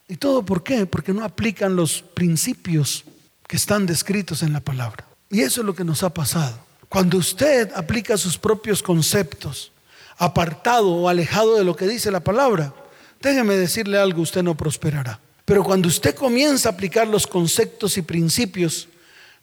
¿Y 0.06 0.16
todo 0.16 0.44
por 0.44 0.62
qué? 0.62 0.84
Porque 0.84 1.14
no 1.14 1.24
aplican 1.24 1.76
los 1.76 2.02
principios 2.02 3.04
que 3.48 3.56
están 3.56 3.86
descritos 3.86 4.42
en 4.42 4.52
la 4.52 4.60
palabra. 4.60 5.06
Y 5.30 5.40
eso 5.40 5.62
es 5.62 5.66
lo 5.66 5.74
que 5.74 5.82
nos 5.82 6.02
ha 6.02 6.12
pasado. 6.12 6.58
Cuando 6.90 7.16
usted 7.16 7.72
aplica 7.74 8.18
sus 8.18 8.36
propios 8.36 8.82
conceptos, 8.82 9.72
apartado 10.18 10.90
o 10.90 11.08
alejado 11.08 11.56
de 11.56 11.64
lo 11.64 11.74
que 11.74 11.88
dice 11.88 12.10
la 12.10 12.20
palabra, 12.20 12.74
déjeme 13.22 13.54
decirle 13.56 13.96
algo, 13.98 14.20
usted 14.20 14.42
no 14.42 14.58
prosperará. 14.58 15.20
Pero 15.50 15.64
cuando 15.64 15.88
usted 15.88 16.14
comienza 16.14 16.68
a 16.68 16.72
aplicar 16.72 17.08
los 17.08 17.26
conceptos 17.26 17.96
y 17.98 18.02
principios, 18.02 18.86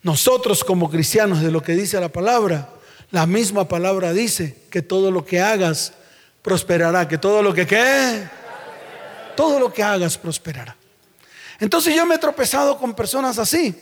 nosotros 0.02 0.64
como 0.64 0.90
cristianos 0.90 1.42
de 1.42 1.52
lo 1.52 1.62
que 1.62 1.74
dice 1.74 2.00
la 2.00 2.08
palabra, 2.08 2.70
la 3.12 3.28
misma 3.28 3.68
palabra 3.68 4.14
dice 4.14 4.56
que 4.70 4.82
todo 4.82 5.12
lo 5.12 5.26
que 5.26 5.42
hagas 5.42 5.92
prosperará, 6.42 7.10
que 7.10 7.18
todo 7.18 7.44
lo 7.44 7.54
que 7.54 7.68
qué, 7.68 8.26
todo 9.36 9.60
lo 9.60 9.74
que 9.74 9.84
hagas 9.84 10.18
prosperará. 10.18 10.78
Entonces 11.60 11.94
yo 11.94 12.06
me 12.06 12.16
he 12.16 12.20
tropezado 12.20 12.78
con 12.78 12.94
personas 12.94 13.38
así, 13.38 13.76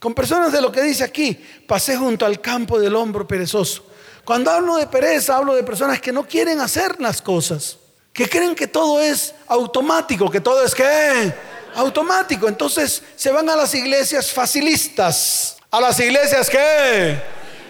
con 0.00 0.14
personas 0.14 0.52
de 0.52 0.62
lo 0.62 0.72
que 0.72 0.80
dice 0.80 1.04
aquí, 1.04 1.38
pasé 1.66 1.98
junto 1.98 2.24
al 2.24 2.40
campo 2.40 2.80
del 2.80 2.96
hombro 2.96 3.28
perezoso. 3.28 3.84
Cuando 4.24 4.50
hablo 4.50 4.78
de 4.78 4.86
pereza, 4.86 5.36
hablo 5.36 5.54
de 5.54 5.64
personas 5.64 6.00
que 6.00 6.12
no 6.12 6.26
quieren 6.26 6.62
hacer 6.62 6.98
las 6.98 7.20
cosas, 7.20 7.76
que 8.12 8.28
creen 8.28 8.54
que 8.54 8.66
todo 8.66 9.00
es 9.00 9.34
automático, 9.46 10.30
que 10.30 10.40
todo 10.40 10.64
es 10.64 10.74
qué, 10.74 11.34
automático. 11.74 12.48
Entonces 12.48 13.02
se 13.16 13.30
van 13.30 13.48
a 13.48 13.56
las 13.56 13.74
iglesias 13.74 14.30
facilistas, 14.32 15.56
a 15.70 15.80
las 15.80 15.98
iglesias 16.00 16.48
que 16.50 17.18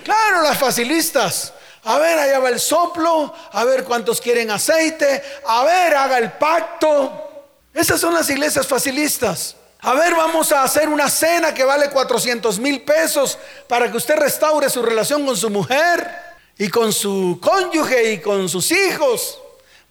Claro, 0.04 0.42
las 0.42 0.58
facilistas. 0.58 1.52
A 1.84 1.98
ver, 1.98 2.18
allá 2.18 2.38
va 2.38 2.48
el 2.48 2.60
soplo, 2.60 3.34
a 3.52 3.64
ver 3.64 3.84
cuántos 3.84 4.20
quieren 4.20 4.50
aceite, 4.50 5.22
a 5.46 5.64
ver, 5.64 5.94
haga 5.94 6.18
el 6.18 6.32
pacto. 6.32 7.46
Esas 7.74 8.00
son 8.00 8.14
las 8.14 8.28
iglesias 8.30 8.66
facilistas. 8.66 9.56
A 9.80 9.94
ver, 9.94 10.14
vamos 10.14 10.52
a 10.52 10.62
hacer 10.62 10.88
una 10.88 11.08
cena 11.08 11.52
que 11.52 11.64
vale 11.64 11.90
400 11.90 12.60
mil 12.60 12.82
pesos 12.82 13.36
para 13.66 13.90
que 13.90 13.96
usted 13.96 14.16
restaure 14.16 14.70
su 14.70 14.80
relación 14.80 15.26
con 15.26 15.36
su 15.36 15.50
mujer 15.50 16.08
y 16.56 16.68
con 16.68 16.92
su 16.92 17.40
cónyuge 17.42 18.12
y 18.12 18.20
con 18.20 18.48
sus 18.48 18.70
hijos. 18.70 19.41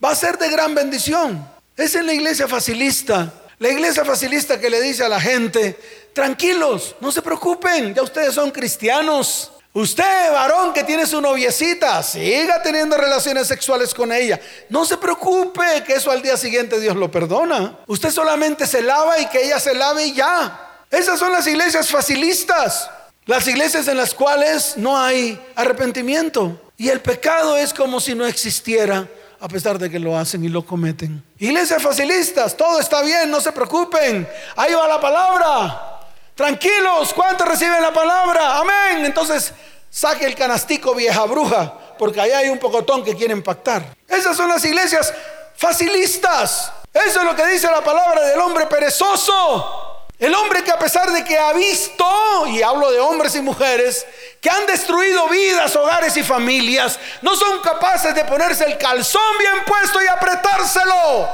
Va 0.03 0.11
a 0.11 0.15
ser 0.15 0.37
de 0.37 0.49
gran 0.49 0.73
bendición. 0.73 1.47
Esa 1.77 1.99
es 1.99 2.05
la 2.05 2.13
iglesia 2.13 2.47
facilista. 2.47 3.31
La 3.59 3.69
iglesia 3.69 4.03
facilista 4.03 4.59
que 4.59 4.69
le 4.69 4.81
dice 4.81 5.03
a 5.03 5.09
la 5.09 5.21
gente, 5.21 5.77
tranquilos, 6.13 6.95
no 6.99 7.11
se 7.11 7.21
preocupen, 7.21 7.93
ya 7.93 8.01
ustedes 8.01 8.33
son 8.33 8.49
cristianos. 8.49 9.51
Usted, 9.73 10.31
varón 10.31 10.73
que 10.73 10.83
tiene 10.83 11.05
su 11.05 11.21
noviecita, 11.21 12.01
siga 12.01 12.61
teniendo 12.63 12.97
relaciones 12.97 13.47
sexuales 13.47 13.93
con 13.93 14.11
ella. 14.11 14.41
No 14.69 14.83
se 14.83 14.97
preocupe 14.97 15.61
que 15.85 15.93
eso 15.93 16.09
al 16.09 16.23
día 16.23 16.35
siguiente 16.35 16.79
Dios 16.79 16.95
lo 16.95 17.11
perdona. 17.11 17.77
Usted 17.85 18.09
solamente 18.09 18.65
se 18.65 18.81
lava 18.81 19.19
y 19.19 19.27
que 19.27 19.45
ella 19.45 19.59
se 19.59 19.75
lave 19.75 20.07
y 20.07 20.15
ya. 20.15 20.85
Esas 20.89 21.19
son 21.19 21.31
las 21.31 21.45
iglesias 21.45 21.89
facilistas. 21.89 22.89
Las 23.25 23.47
iglesias 23.47 23.87
en 23.87 23.97
las 23.97 24.15
cuales 24.15 24.73
no 24.75 24.97
hay 24.97 25.39
arrepentimiento. 25.55 26.59
Y 26.75 26.89
el 26.89 26.99
pecado 26.99 27.55
es 27.55 27.73
como 27.73 27.99
si 28.01 28.15
no 28.15 28.25
existiera 28.25 29.07
a 29.41 29.47
pesar 29.47 29.79
de 29.79 29.89
que 29.89 29.97
lo 29.97 30.15
hacen 30.15 30.43
y 30.45 30.49
lo 30.49 30.63
cometen. 30.63 31.23
Iglesias 31.39 31.81
facilistas, 31.81 32.55
todo 32.55 32.79
está 32.79 33.01
bien, 33.01 33.29
no 33.31 33.41
se 33.41 33.51
preocupen. 33.51 34.29
Ahí 34.55 34.73
va 34.73 34.87
la 34.87 35.01
palabra. 35.01 35.99
Tranquilos, 36.35 37.11
¿cuántos 37.13 37.47
reciben 37.47 37.81
la 37.81 37.91
palabra? 37.91 38.59
Amén. 38.59 39.03
Entonces, 39.03 39.51
saque 39.89 40.25
el 40.25 40.35
canastico 40.35 40.93
vieja 40.93 41.25
bruja, 41.25 41.73
porque 41.97 42.21
allá 42.21 42.37
hay 42.37 42.49
un 42.49 42.59
pocotón 42.59 43.03
que 43.03 43.15
quieren 43.15 43.41
pactar. 43.41 43.83
Esas 44.07 44.37
son 44.37 44.47
las 44.47 44.63
iglesias 44.63 45.11
facilistas. 45.55 46.71
Eso 46.93 47.19
es 47.19 47.25
lo 47.25 47.35
que 47.35 47.47
dice 47.47 47.67
la 47.67 47.83
palabra 47.83 48.21
del 48.27 48.39
hombre 48.39 48.67
perezoso. 48.67 49.90
El 50.21 50.35
hombre 50.35 50.63
que 50.63 50.69
a 50.69 50.77
pesar 50.77 51.11
de 51.11 51.23
que 51.23 51.35
ha 51.35 51.51
visto, 51.51 52.05
y 52.45 52.61
hablo 52.61 52.91
de 52.91 52.99
hombres 52.99 53.33
y 53.33 53.41
mujeres, 53.41 54.05
que 54.39 54.51
han 54.51 54.67
destruido 54.67 55.27
vidas, 55.27 55.75
hogares 55.75 56.15
y 56.15 56.21
familias, 56.21 56.99
no 57.23 57.35
son 57.35 57.59
capaces 57.61 58.13
de 58.13 58.23
ponerse 58.25 58.65
el 58.65 58.77
calzón 58.77 59.35
bien 59.39 59.65
puesto 59.65 59.99
y 59.99 60.05
apretárselo. 60.05 61.27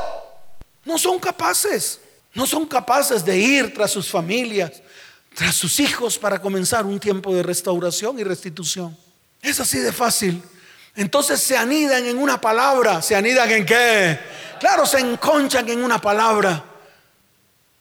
No 0.86 0.98
son 0.98 1.20
capaces. 1.20 2.00
No 2.34 2.48
son 2.48 2.66
capaces 2.66 3.26
de 3.26 3.36
ir 3.36 3.74
tras 3.74 3.92
sus 3.92 4.10
familias, 4.10 4.72
tras 5.36 5.54
sus 5.54 5.82
hijos 5.82 6.18
para 6.18 6.40
comenzar 6.40 6.86
un 6.86 6.98
tiempo 6.98 7.36
de 7.36 7.44
restauración 7.44 8.18
y 8.20 8.24
restitución. 8.24 8.98
Es 9.42 9.60
así 9.60 9.80
de 9.80 9.92
fácil. 9.92 10.42
Entonces 10.96 11.42
se 11.42 11.58
anidan 11.58 12.06
en 12.06 12.18
una 12.18 12.40
palabra. 12.40 13.02
¿Se 13.02 13.18
anidan 13.18 13.52
en 13.52 13.66
qué? 13.66 14.18
Claro, 14.62 14.86
se 14.86 15.00
enconchan 15.00 15.68
en 15.68 15.84
una 15.84 16.00
palabra. 16.00 16.64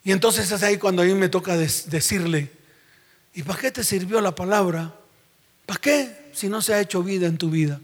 Y 0.07 0.13
entonces 0.13 0.53
es 0.53 0.63
ahí 0.63 0.77
cuando 0.77 1.03
a 1.03 1.05
mí 1.05 1.15
me 1.15 1.29
toca 1.29 1.57
decirle, 1.57 2.49
¿y 3.35 3.43
para 3.43 3.59
qué 3.59 3.73
te 3.73 3.83
sirvió 3.83 4.21
la 4.21 4.37
palabra? 4.37 4.95
¿Para 5.67 5.81
qué 5.81 6.31
si 6.33 6.49
no 6.49 6.63
se 6.63 6.75
ha 6.75 6.81
hecho 6.81 7.03
vida 7.03 7.27
en 7.27 7.39
tu 7.39 7.51
vida? 7.51 7.81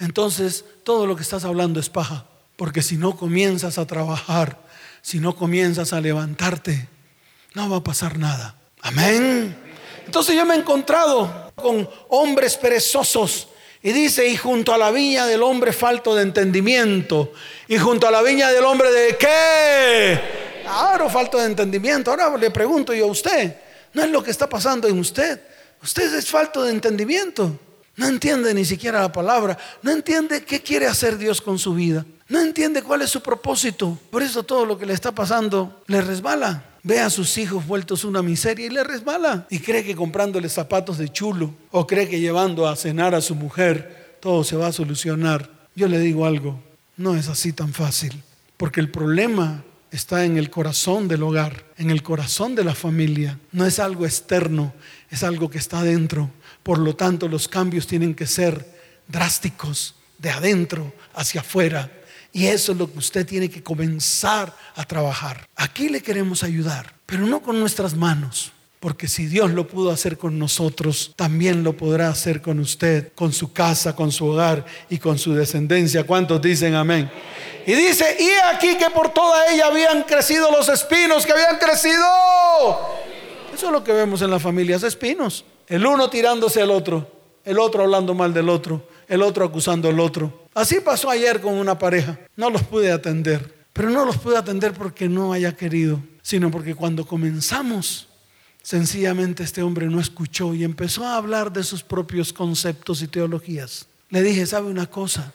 Entonces 0.00 0.64
todo 0.82 1.06
lo 1.06 1.14
que 1.14 1.22
estás 1.22 1.44
hablando 1.44 1.78
es 1.78 1.88
paja. 1.88 2.26
Porque 2.56 2.82
si 2.82 2.96
no 2.96 3.16
comienzas 3.16 3.78
a 3.78 3.86
trabajar, 3.86 4.58
si 5.02 5.20
no 5.20 5.36
comienzas 5.36 5.92
a 5.92 6.00
levantarte, 6.00 6.88
no 7.54 7.70
va 7.70 7.76
a 7.76 7.84
pasar 7.84 8.18
nada. 8.18 8.56
Amén. 8.80 9.56
Entonces 10.04 10.34
yo 10.34 10.44
me 10.44 10.56
he 10.56 10.58
encontrado 10.58 11.52
con 11.54 11.88
hombres 12.08 12.56
perezosos. 12.56 13.46
Y 13.84 13.92
dice, 13.92 14.26
y 14.26 14.36
junto 14.36 14.74
a 14.74 14.78
la 14.78 14.90
viña 14.90 15.26
del 15.26 15.44
hombre 15.44 15.72
falto 15.72 16.16
de 16.16 16.22
entendimiento. 16.22 17.32
Y 17.68 17.78
junto 17.78 18.08
a 18.08 18.10
la 18.10 18.20
viña 18.20 18.50
del 18.50 18.64
hombre 18.64 18.90
de 18.90 19.16
qué? 19.16 20.41
Claro, 20.62 21.08
falto 21.08 21.38
de 21.38 21.46
entendimiento. 21.46 22.10
Ahora 22.10 22.36
le 22.36 22.50
pregunto 22.50 22.94
yo 22.94 23.04
a 23.04 23.10
usted, 23.10 23.56
¿no 23.92 24.02
es 24.02 24.10
lo 24.10 24.22
que 24.22 24.30
está 24.30 24.48
pasando 24.48 24.88
en 24.88 24.98
usted? 24.98 25.40
Usted 25.82 26.14
es 26.14 26.28
falto 26.30 26.62
de 26.62 26.72
entendimiento. 26.72 27.58
No 27.96 28.06
entiende 28.08 28.54
ni 28.54 28.64
siquiera 28.64 29.00
la 29.00 29.12
palabra. 29.12 29.58
No 29.82 29.90
entiende 29.90 30.44
qué 30.44 30.62
quiere 30.62 30.86
hacer 30.86 31.18
Dios 31.18 31.40
con 31.40 31.58
su 31.58 31.74
vida. 31.74 32.06
No 32.28 32.40
entiende 32.40 32.82
cuál 32.82 33.02
es 33.02 33.10
su 33.10 33.20
propósito. 33.20 33.98
Por 34.10 34.22
eso 34.22 34.42
todo 34.42 34.64
lo 34.64 34.78
que 34.78 34.86
le 34.86 34.94
está 34.94 35.12
pasando 35.12 35.82
le 35.86 36.00
resbala 36.00 36.64
ve 36.82 37.00
a 37.00 37.10
sus 37.10 37.38
hijos 37.38 37.66
vueltos 37.66 38.04
una 38.04 38.22
miseria 38.22 38.66
y 38.66 38.70
le 38.70 38.84
resbala. 38.84 39.46
Y 39.50 39.60
cree 39.60 39.84
que 39.84 39.94
comprándole 39.94 40.48
zapatos 40.48 40.98
de 40.98 41.08
chulo 41.08 41.54
o 41.70 41.86
cree 41.86 42.08
que 42.08 42.20
llevando 42.20 42.68
a 42.68 42.76
cenar 42.76 43.14
a 43.14 43.20
su 43.20 43.34
mujer 43.34 44.16
todo 44.20 44.44
se 44.44 44.56
va 44.56 44.68
a 44.68 44.72
solucionar. 44.72 45.50
Yo 45.74 45.88
le 45.88 45.98
digo 45.98 46.26
algo, 46.26 46.60
no 46.96 47.16
es 47.16 47.28
así 47.28 47.52
tan 47.52 47.72
fácil, 47.72 48.22
porque 48.56 48.80
el 48.80 48.90
problema 48.90 49.64
está 49.92 50.24
en 50.24 50.38
el 50.38 50.50
corazón 50.50 51.06
del 51.06 51.22
hogar, 51.22 51.64
en 51.76 51.90
el 51.90 52.02
corazón 52.02 52.54
de 52.54 52.64
la 52.64 52.74
familia. 52.74 53.38
No 53.52 53.66
es 53.66 53.78
algo 53.78 54.06
externo, 54.06 54.74
es 55.10 55.22
algo 55.22 55.50
que 55.50 55.58
está 55.58 55.80
adentro. 55.80 56.30
Por 56.62 56.78
lo 56.78 56.96
tanto, 56.96 57.28
los 57.28 57.46
cambios 57.46 57.86
tienen 57.86 58.14
que 58.14 58.26
ser 58.26 58.66
drásticos, 59.06 59.94
de 60.18 60.30
adentro 60.30 60.94
hacia 61.14 61.42
afuera. 61.42 61.92
Y 62.32 62.46
eso 62.46 62.72
es 62.72 62.78
lo 62.78 62.90
que 62.90 62.98
usted 62.98 63.26
tiene 63.26 63.50
que 63.50 63.62
comenzar 63.62 64.56
a 64.74 64.84
trabajar. 64.84 65.46
Aquí 65.54 65.90
le 65.90 66.00
queremos 66.00 66.42
ayudar, 66.42 66.94
pero 67.04 67.26
no 67.26 67.42
con 67.42 67.60
nuestras 67.60 67.94
manos. 67.94 68.52
Porque 68.82 69.06
si 69.06 69.26
Dios 69.26 69.52
lo 69.52 69.68
pudo 69.68 69.92
hacer 69.92 70.18
con 70.18 70.40
nosotros, 70.40 71.12
también 71.14 71.62
lo 71.62 71.76
podrá 71.76 72.08
hacer 72.08 72.42
con 72.42 72.58
usted, 72.58 73.12
con 73.14 73.32
su 73.32 73.52
casa, 73.52 73.94
con 73.94 74.10
su 74.10 74.26
hogar 74.26 74.66
y 74.90 74.98
con 74.98 75.20
su 75.20 75.34
descendencia. 75.34 76.02
¿Cuántos 76.02 76.42
dicen 76.42 76.74
amén? 76.74 77.08
Y 77.64 77.74
dice, 77.74 78.16
y 78.18 78.28
aquí 78.52 78.76
que 78.76 78.90
por 78.90 79.10
toda 79.10 79.46
ella 79.52 79.68
habían 79.68 80.02
crecido 80.02 80.50
los 80.50 80.68
espinos, 80.68 81.24
que 81.24 81.30
habían 81.30 81.58
crecido. 81.58 82.04
Eso 83.54 83.66
es 83.66 83.72
lo 83.72 83.84
que 83.84 83.92
vemos 83.92 84.20
en 84.20 84.32
las 84.32 84.42
familias, 84.42 84.82
espinos. 84.82 85.44
El 85.68 85.86
uno 85.86 86.10
tirándose 86.10 86.60
al 86.60 86.72
otro, 86.72 87.08
el 87.44 87.60
otro 87.60 87.84
hablando 87.84 88.14
mal 88.14 88.34
del 88.34 88.48
otro, 88.48 88.88
el 89.06 89.22
otro 89.22 89.44
acusando 89.44 89.90
al 89.90 90.00
otro. 90.00 90.48
Así 90.54 90.80
pasó 90.80 91.08
ayer 91.08 91.40
con 91.40 91.54
una 91.54 91.78
pareja. 91.78 92.18
No 92.34 92.50
los 92.50 92.64
pude 92.64 92.90
atender. 92.90 93.62
Pero 93.72 93.90
no 93.90 94.04
los 94.04 94.18
pude 94.18 94.36
atender 94.36 94.72
porque 94.72 95.08
no 95.08 95.32
haya 95.32 95.54
querido, 95.54 96.02
sino 96.20 96.50
porque 96.50 96.74
cuando 96.74 97.06
comenzamos, 97.06 98.08
sencillamente 98.62 99.42
este 99.42 99.62
hombre 99.62 99.86
no 99.86 100.00
escuchó 100.00 100.54
y 100.54 100.64
empezó 100.64 101.04
a 101.04 101.16
hablar 101.16 101.52
de 101.52 101.64
sus 101.64 101.82
propios 101.82 102.32
conceptos 102.32 103.02
y 103.02 103.08
teologías. 103.08 103.86
Le 104.08 104.22
dije, 104.22 104.46
¿sabe 104.46 104.68
una 104.68 104.86
cosa? 104.86 105.34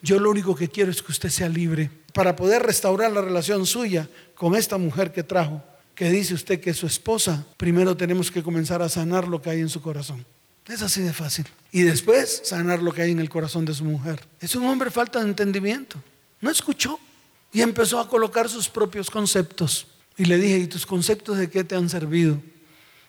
Yo 0.00 0.20
lo 0.20 0.30
único 0.30 0.54
que 0.54 0.68
quiero 0.68 0.90
es 0.90 1.02
que 1.02 1.12
usted 1.12 1.28
sea 1.28 1.48
libre 1.48 1.90
para 2.12 2.36
poder 2.36 2.62
restaurar 2.62 3.10
la 3.10 3.20
relación 3.20 3.66
suya 3.66 4.08
con 4.34 4.54
esta 4.54 4.78
mujer 4.78 5.12
que 5.12 5.24
trajo, 5.24 5.62
que 5.94 6.10
dice 6.10 6.34
usted 6.34 6.60
que 6.60 6.70
es 6.70 6.76
su 6.76 6.86
esposa. 6.86 7.44
Primero 7.56 7.96
tenemos 7.96 8.30
que 8.30 8.42
comenzar 8.42 8.80
a 8.82 8.88
sanar 8.88 9.26
lo 9.26 9.42
que 9.42 9.50
hay 9.50 9.60
en 9.60 9.68
su 9.68 9.82
corazón. 9.82 10.24
Es 10.66 10.82
así 10.82 11.00
de 11.00 11.12
fácil. 11.12 11.46
Y 11.72 11.82
después 11.82 12.42
sanar 12.44 12.82
lo 12.82 12.92
que 12.92 13.02
hay 13.02 13.10
en 13.10 13.18
el 13.18 13.30
corazón 13.30 13.64
de 13.64 13.74
su 13.74 13.84
mujer. 13.84 14.20
Es 14.40 14.54
un 14.54 14.66
hombre 14.66 14.90
falta 14.90 15.18
de 15.18 15.28
entendimiento. 15.28 15.96
No 16.40 16.50
escuchó 16.50 17.00
y 17.52 17.62
empezó 17.62 17.98
a 17.98 18.08
colocar 18.08 18.48
sus 18.48 18.68
propios 18.68 19.10
conceptos. 19.10 19.86
Y 20.16 20.26
le 20.26 20.36
dije, 20.36 20.58
¿y 20.58 20.66
tus 20.66 20.84
conceptos 20.84 21.38
de 21.38 21.48
qué 21.48 21.64
te 21.64 21.74
han 21.74 21.88
servido 21.88 22.40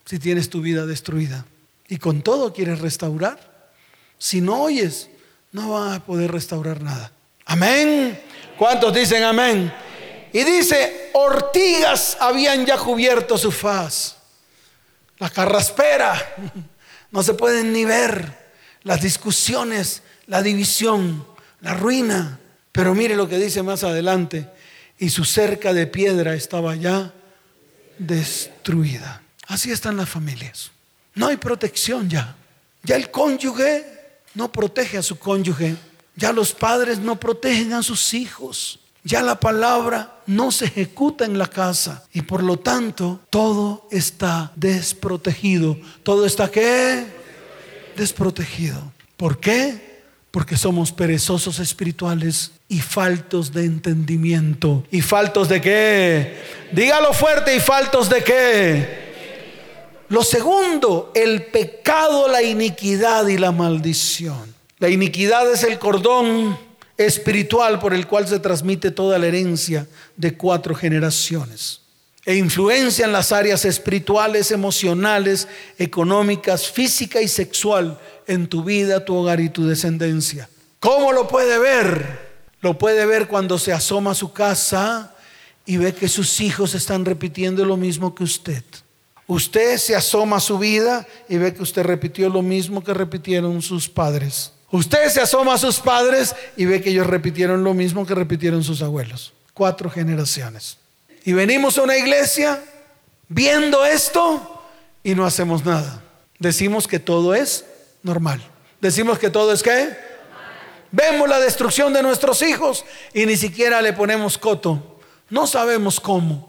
si 0.09 0.17
tienes 0.17 0.49
tu 0.49 0.59
vida 0.61 0.87
destruida? 0.87 1.45
Y 1.87 1.97
con 1.97 2.23
todo 2.23 2.51
quieres 2.51 2.79
restaurar. 2.79 3.69
Si 4.17 4.41
no 4.41 4.63
oyes, 4.63 5.07
no 5.51 5.69
vas 5.69 5.97
a 5.97 6.03
poder 6.03 6.31
restaurar 6.31 6.81
nada. 6.81 7.11
Amén. 7.45 8.19
¿Cuántos 8.57 8.91
dicen 8.91 9.21
amén? 9.21 9.71
Y 10.33 10.43
dice, 10.43 11.11
ortigas 11.13 12.17
habían 12.19 12.65
ya 12.65 12.75
cubierto 12.79 13.37
su 13.37 13.51
faz. 13.51 14.15
La 15.19 15.29
carraspera. 15.29 16.35
No 17.11 17.23
se 17.23 17.33
pueden 17.33 17.73
ni 17.73 17.85
ver. 17.85 18.37
Las 18.83 19.01
discusiones, 19.01 20.03
la 20.27 20.43
división, 20.43 21.25
la 21.61 21.73
ruina. 21.73 22.39
Pero 22.71 22.93
mire 22.93 23.15
lo 23.15 23.27
que 23.27 23.39
dice 23.39 23.63
más 23.63 23.83
adelante. 23.83 24.47
Y 24.99 25.09
su 25.09 25.25
cerca 25.25 25.73
de 25.73 25.87
piedra 25.87 26.35
estaba 26.35 26.75
ya 26.75 27.11
destruida. 27.97 29.23
Así 29.49 29.71
están 29.71 29.97
las 29.97 30.07
familias. 30.07 30.71
No 31.15 31.27
hay 31.27 31.37
protección 31.37 32.07
ya. 32.07 32.35
Ya 32.83 32.95
el 32.95 33.09
cónyuge 33.09 33.83
no 34.35 34.51
protege 34.51 34.99
a 34.99 35.03
su 35.03 35.17
cónyuge. 35.17 35.75
Ya 36.15 36.31
los 36.31 36.53
padres 36.53 36.99
no 36.99 37.19
protegen 37.19 37.73
a 37.73 37.81
sus 37.81 38.13
hijos. 38.13 38.79
Ya 39.03 39.23
la 39.23 39.39
palabra 39.39 40.19
no 40.27 40.51
se 40.51 40.65
ejecuta 40.65 41.25
en 41.25 41.39
la 41.39 41.47
casa 41.47 42.05
y 42.13 42.21
por 42.21 42.43
lo 42.43 42.59
tanto 42.59 43.21
todo 43.31 43.87
está 43.89 44.51
desprotegido. 44.55 45.77
¿Todo 46.03 46.27
está 46.27 46.51
qué? 46.51 47.07
Desprotegido. 47.97 48.91
¿Por 49.17 49.39
qué? 49.39 50.03
Porque 50.29 50.57
somos 50.57 50.91
perezosos 50.91 51.57
espirituales 51.57 52.51
y 52.67 52.81
faltos 52.81 53.51
de 53.51 53.65
entendimiento. 53.65 54.85
¿Y 54.91 55.01
faltos 55.01 55.49
de 55.49 55.59
qué? 55.59 56.37
Dígalo 56.71 57.13
fuerte, 57.13 57.55
¿y 57.55 57.59
faltos 57.59 58.09
de 58.09 58.23
qué? 58.23 58.98
Lo 60.09 60.23
segundo, 60.23 61.11
el 61.13 61.45
pecado, 61.45 62.27
la 62.27 62.41
iniquidad 62.41 63.27
y 63.27 63.37
la 63.37 63.51
maldición. 63.51 64.55
La 64.79 64.89
iniquidad 64.89 65.51
es 65.51 65.63
el 65.63 65.77
cordón 65.77 66.57
espiritual 66.97 67.79
por 67.79 67.93
el 67.93 68.07
cual 68.07 68.27
se 68.27 68.39
transmite 68.39 68.91
toda 68.91 69.19
la 69.19 69.27
herencia 69.27 69.87
de 70.17 70.35
cuatro 70.35 70.73
generaciones 70.75 71.81
e 72.25 72.35
influencia 72.35 73.05
en 73.05 73.11
las 73.11 73.31
áreas 73.31 73.65
espirituales, 73.65 74.51
emocionales, 74.51 75.47
económicas, 75.77 76.69
física 76.69 77.21
y 77.21 77.27
sexual 77.27 77.99
en 78.27 78.47
tu 78.47 78.63
vida, 78.63 79.03
tu 79.03 79.15
hogar 79.15 79.39
y 79.39 79.49
tu 79.49 79.65
descendencia. 79.65 80.49
¿Cómo 80.79 81.11
lo 81.11 81.27
puede 81.27 81.57
ver? 81.57 82.29
Lo 82.61 82.77
puede 82.77 83.05
ver 83.05 83.27
cuando 83.27 83.57
se 83.57 83.73
asoma 83.73 84.11
a 84.11 84.15
su 84.15 84.33
casa 84.33 85.15
y 85.65 85.77
ve 85.77 85.93
que 85.93 86.07
sus 86.07 86.41
hijos 86.41 86.75
están 86.75 87.05
repitiendo 87.05 87.63
lo 87.65 87.77
mismo 87.77 88.13
que 88.13 88.23
usted. 88.23 88.63
Usted 89.29 89.77
se 89.77 89.95
asoma 89.95 90.37
a 90.37 90.39
su 90.39 90.57
vida 90.57 91.05
y 91.27 91.37
ve 91.37 91.53
que 91.53 91.61
usted 91.61 91.83
repitió 91.83 92.29
lo 92.29 92.41
mismo 92.41 92.83
que 92.83 92.95
repitieron 92.95 93.61
sus 93.61 93.87
padres. 93.87 94.53
Usted 94.71 95.07
se 95.09 95.21
asoma 95.21 95.53
a 95.53 95.59
sus 95.59 95.79
padres 95.79 96.35
y 96.57 96.65
ve 96.65 96.81
que 96.81 96.89
ellos 96.89 97.05
repitieron 97.05 97.63
lo 97.63 97.75
mismo 97.75 98.07
que 98.07 98.15
repitieron 98.15 98.63
sus 98.63 98.81
abuelos. 98.81 99.33
Cuatro 99.53 99.91
generaciones. 99.91 100.79
Y 101.25 101.33
venimos 101.33 101.77
a 101.77 101.83
una 101.83 101.95
iglesia 101.95 102.59
viendo 103.27 103.85
esto 103.85 104.63
y 105.03 105.13
no 105.13 105.27
hacemos 105.27 105.63
nada. 105.63 106.01
Decimos 106.39 106.87
que 106.87 106.97
todo 106.97 107.35
es 107.35 107.65
normal. 108.01 108.41
Decimos 108.81 109.19
que 109.19 109.29
todo 109.29 109.53
es 109.53 109.61
qué. 109.61 109.95
Vemos 110.91 111.29
la 111.29 111.39
destrucción 111.39 111.93
de 111.93 112.01
nuestros 112.01 112.41
hijos 112.41 112.83
y 113.13 113.27
ni 113.27 113.37
siquiera 113.37 113.79
le 113.83 113.93
ponemos 113.93 114.39
coto. 114.39 114.99
No 115.29 115.45
sabemos 115.45 115.99
cómo. 115.99 116.48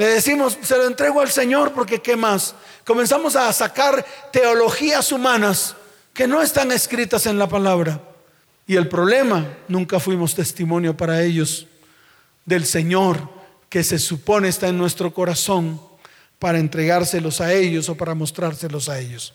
Le 0.00 0.06
decimos, 0.06 0.56
se 0.62 0.78
lo 0.78 0.86
entrego 0.86 1.20
al 1.20 1.30
Señor 1.30 1.74
porque 1.74 2.00
¿qué 2.00 2.16
más? 2.16 2.54
Comenzamos 2.86 3.36
a 3.36 3.52
sacar 3.52 4.02
teologías 4.32 5.12
humanas 5.12 5.76
que 6.14 6.26
no 6.26 6.40
están 6.40 6.72
escritas 6.72 7.26
en 7.26 7.38
la 7.38 7.46
palabra. 7.46 8.00
Y 8.66 8.76
el 8.76 8.88
problema, 8.88 9.58
nunca 9.68 10.00
fuimos 10.00 10.34
testimonio 10.34 10.96
para 10.96 11.22
ellos 11.22 11.66
del 12.46 12.64
Señor 12.64 13.28
que 13.68 13.84
se 13.84 13.98
supone 13.98 14.48
está 14.48 14.68
en 14.68 14.78
nuestro 14.78 15.12
corazón 15.12 15.78
para 16.38 16.58
entregárselos 16.58 17.42
a 17.42 17.52
ellos 17.52 17.90
o 17.90 17.94
para 17.94 18.14
mostrárselos 18.14 18.88
a 18.88 18.98
ellos. 18.98 19.34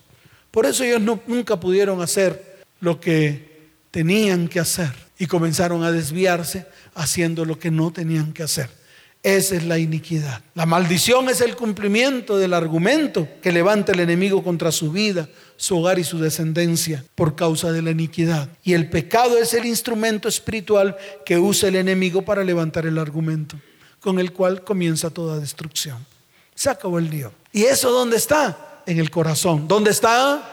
Por 0.50 0.66
eso 0.66 0.84
ellos 0.84 1.20
nunca 1.28 1.60
pudieron 1.60 2.02
hacer 2.02 2.64
lo 2.80 3.00
que 3.00 3.70
tenían 3.92 4.48
que 4.48 4.60
hacer 4.60 4.92
y 5.20 5.28
comenzaron 5.28 5.84
a 5.84 5.92
desviarse 5.92 6.66
haciendo 6.96 7.46
lo 7.46 7.60
que 7.60 7.70
no 7.70 7.92
tenían 7.92 8.34
que 8.34 8.42
hacer. 8.42 8.84
Esa 9.26 9.56
es 9.56 9.64
la 9.64 9.80
iniquidad. 9.80 10.40
La 10.54 10.68
maldición 10.68 11.30
es 11.30 11.42
el 11.42 11.56
cumplimiento 11.56 12.38
del 12.38 12.54
argumento 12.54 13.28
que 13.42 13.52
levanta 13.52 13.92
el 13.92 14.02
enemigo 14.02 14.44
contra 14.44 14.72
su 14.72 14.92
vida, 14.92 15.28
su 15.58 15.80
hogar 15.80 15.98
y 15.98 16.04
su 16.04 16.20
descendencia 16.20 17.04
por 17.16 17.36
causa 17.36 17.72
de 17.72 17.82
la 17.82 17.90
iniquidad. 17.90 18.50
Y 18.64 18.74
el 18.74 18.88
pecado 18.88 19.40
es 19.40 19.56
el 19.56 19.66
instrumento 19.66 20.28
espiritual 20.28 20.96
que 21.26 21.40
usa 21.40 21.70
el 21.70 21.76
enemigo 21.78 22.22
para 22.22 22.44
levantar 22.44 22.86
el 22.86 23.00
argumento, 23.00 23.60
con 24.00 24.20
el 24.20 24.32
cual 24.32 24.64
comienza 24.64 25.10
toda 25.10 25.40
destrucción. 25.40 26.06
Se 26.54 26.70
acabó 26.70 27.00
el 27.00 27.10
lío. 27.10 27.32
¿Y 27.52 27.64
eso 27.64 27.90
dónde 27.90 28.18
está? 28.18 28.84
En 28.86 29.00
el 29.00 29.10
corazón. 29.10 29.68
¿Dónde 29.68 29.90
está? 29.90 30.52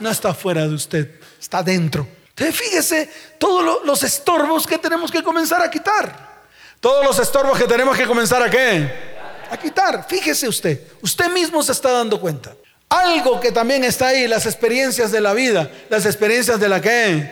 No 0.00 0.10
está 0.10 0.34
fuera 0.34 0.66
de 0.66 0.74
usted, 0.74 1.12
está 1.40 1.62
dentro. 1.62 2.08
Entonces 2.30 2.56
fíjese 2.56 3.08
todos 3.38 3.84
los 3.84 4.02
estorbos 4.02 4.66
que 4.66 4.78
tenemos 4.78 5.12
que 5.12 5.22
comenzar 5.22 5.62
a 5.62 5.70
quitar. 5.70 6.29
Todos 6.80 7.04
los 7.04 7.18
estorbos 7.18 7.58
que 7.58 7.66
tenemos 7.66 7.96
que 7.96 8.06
comenzar 8.06 8.42
a 8.42 8.50
qué? 8.50 8.90
A 9.50 9.56
quitar. 9.58 10.06
Fíjese 10.08 10.48
usted, 10.48 10.80
usted 11.02 11.30
mismo 11.30 11.62
se 11.62 11.72
está 11.72 11.92
dando 11.92 12.18
cuenta. 12.18 12.54
Algo 12.88 13.38
que 13.38 13.52
también 13.52 13.84
está 13.84 14.08
ahí, 14.08 14.26
las 14.26 14.46
experiencias 14.46 15.12
de 15.12 15.20
la 15.20 15.34
vida, 15.34 15.70
las 15.90 16.06
experiencias 16.06 16.58
de 16.58 16.68
la 16.68 16.80
qué? 16.80 17.30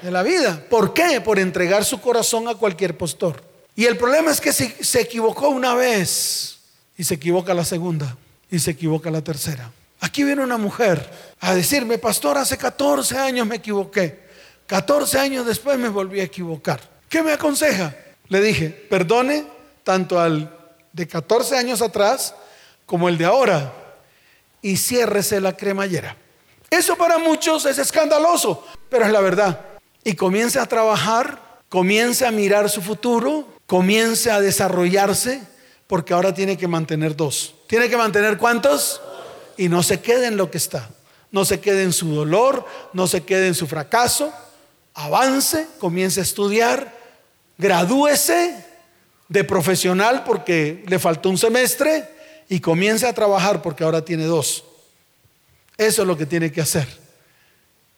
De 0.00 0.10
la 0.10 0.22
vida. 0.22 0.62
¿Por 0.70 0.94
qué? 0.94 1.20
Por 1.20 1.38
entregar 1.38 1.84
su 1.84 2.00
corazón 2.00 2.48
a 2.48 2.54
cualquier 2.54 2.96
postor. 2.96 3.42
Y 3.74 3.84
el 3.86 3.96
problema 3.96 4.30
es 4.30 4.40
que 4.40 4.52
se 4.52 5.00
equivocó 5.00 5.48
una 5.48 5.74
vez 5.74 6.58
y 6.96 7.02
se 7.02 7.14
equivoca 7.14 7.52
la 7.52 7.64
segunda 7.64 8.16
y 8.48 8.60
se 8.60 8.70
equivoca 8.70 9.10
la 9.10 9.22
tercera. 9.22 9.72
Aquí 10.00 10.22
viene 10.22 10.42
una 10.42 10.58
mujer 10.58 11.10
a 11.40 11.54
decirme, 11.54 11.98
pastor, 11.98 12.38
hace 12.38 12.56
14 12.56 13.18
años 13.18 13.46
me 13.46 13.56
equivoqué. 13.56 14.22
14 14.66 15.18
años 15.18 15.46
después 15.46 15.78
me 15.78 15.88
volví 15.88 16.20
a 16.20 16.24
equivocar. 16.24 16.80
¿Qué 17.08 17.22
me 17.22 17.32
aconseja? 17.32 17.94
Le 18.28 18.40
dije, 18.40 18.70
perdone 18.70 19.46
tanto 19.82 20.18
al 20.18 20.50
de 20.92 21.06
14 21.06 21.56
años 21.56 21.82
atrás 21.82 22.34
como 22.86 23.08
el 23.08 23.18
de 23.18 23.24
ahora 23.24 23.72
y 24.62 24.76
ciérrese 24.76 25.40
la 25.40 25.56
cremallera. 25.56 26.16
Eso 26.70 26.96
para 26.96 27.18
muchos 27.18 27.66
es 27.66 27.78
escandaloso, 27.78 28.66
pero 28.88 29.04
es 29.04 29.12
la 29.12 29.20
verdad. 29.20 29.60
Y 30.02 30.14
comience 30.14 30.58
a 30.58 30.66
trabajar, 30.66 31.60
comience 31.68 32.26
a 32.26 32.30
mirar 32.30 32.70
su 32.70 32.80
futuro, 32.80 33.46
comience 33.66 34.30
a 34.30 34.40
desarrollarse, 34.40 35.42
porque 35.86 36.14
ahora 36.14 36.32
tiene 36.32 36.56
que 36.56 36.66
mantener 36.66 37.14
dos. 37.14 37.54
¿Tiene 37.66 37.88
que 37.88 37.96
mantener 37.96 38.38
cuántos? 38.38 39.00
Y 39.56 39.68
no 39.68 39.82
se 39.82 40.00
quede 40.00 40.26
en 40.26 40.36
lo 40.36 40.50
que 40.50 40.58
está. 40.58 40.88
No 41.30 41.44
se 41.44 41.60
quede 41.60 41.82
en 41.82 41.92
su 41.92 42.14
dolor, 42.14 42.64
no 42.92 43.06
se 43.06 43.22
quede 43.22 43.48
en 43.48 43.54
su 43.54 43.66
fracaso. 43.66 44.32
Avance, 44.94 45.66
comience 45.78 46.20
a 46.20 46.22
estudiar, 46.22 47.03
gradúese 47.58 48.64
de 49.28 49.44
profesional 49.44 50.24
porque 50.24 50.84
le 50.86 50.98
faltó 50.98 51.30
un 51.30 51.38
semestre 51.38 52.08
y 52.48 52.60
comience 52.60 53.06
a 53.06 53.12
trabajar 53.12 53.62
porque 53.62 53.84
ahora 53.84 54.04
tiene 54.04 54.24
dos. 54.24 54.64
Eso 55.76 56.02
es 56.02 56.08
lo 56.08 56.16
que 56.16 56.26
tiene 56.26 56.52
que 56.52 56.60
hacer. 56.60 56.86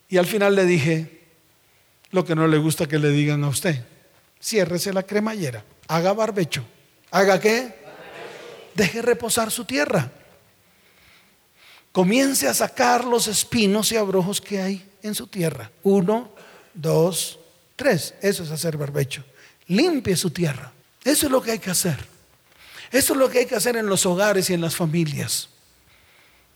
Y 0.09 0.19
al 0.19 0.27
final 0.27 0.55
le 0.55 0.65
dije 0.65 1.21
lo 2.11 2.25
que 2.25 2.35
no 2.35 2.47
le 2.47 2.59
gusta 2.59 2.87
que 2.87 2.99
le 2.99 3.11
digan 3.11 3.43
a 3.45 3.49
usted. 3.49 3.85
Ciérrese 4.41 4.93
la 4.93 5.03
cremallera, 5.03 5.65
haga 5.89 6.13
barbecho. 6.13 6.65
¿Haga 7.11 7.41
qué? 7.41 7.75
Deje 8.75 9.03
reposar 9.03 9.51
su 9.51 9.65
tierra. 9.65 10.11
Comience 11.93 12.47
a 12.47 12.55
sacar 12.55 13.05
los 13.05 13.27
espinos 13.27 13.91
y 13.91 13.97
abrojos 13.97 14.41
que 14.41 14.61
hay 14.61 14.87
en 15.03 15.15
su 15.15 15.27
tierra. 15.27 15.71
Uno, 15.83 16.31
dos, 16.75 17.39
tres. 17.75 18.15
Eso 18.21 18.43
es 18.43 18.51
hacer 18.51 18.77
barbecho 18.77 19.25
limpie 19.69 20.17
su 20.17 20.31
tierra. 20.31 20.73
Eso 21.05 21.27
es 21.27 21.33
lo 21.33 21.43
que 21.43 21.53
hay 21.53 21.59
que 21.59 21.71
hacer. 21.71 21.97
Eso 22.91 23.13
es 23.13 23.19
lo 23.19 23.29
que 23.29 23.41
hay 23.41 23.47
que 23.47 23.57
hacer 23.57 23.77
en 23.77 23.87
los 23.87 24.07
hogares 24.07 24.49
y 24.51 24.55
en 24.55 24.61
las 24.61 24.77
familias. 24.77 25.49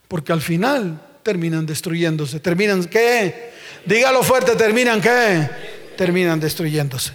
Porque 0.08 0.32
al 0.32 0.40
final 0.40 1.00
terminan 1.22 1.66
destruyéndose. 1.66 2.40
¿Terminan 2.40 2.84
qué? 2.84 3.52
Dígalo 3.84 4.22
fuerte, 4.22 4.56
¿terminan 4.56 5.00
qué? 5.00 5.48
Terminan 5.96 6.40
destruyéndose. 6.40 7.12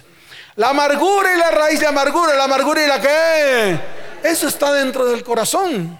La 0.56 0.70
amargura 0.70 1.34
y 1.34 1.38
la 1.38 1.50
raíz 1.50 1.80
de 1.80 1.86
amargura, 1.86 2.34
la 2.34 2.44
amargura 2.44 2.84
y 2.84 2.88
la 2.88 3.00
qué. 3.00 3.80
Eso 4.22 4.48
está 4.48 4.72
dentro 4.72 5.06
del 5.06 5.22
corazón. 5.22 5.98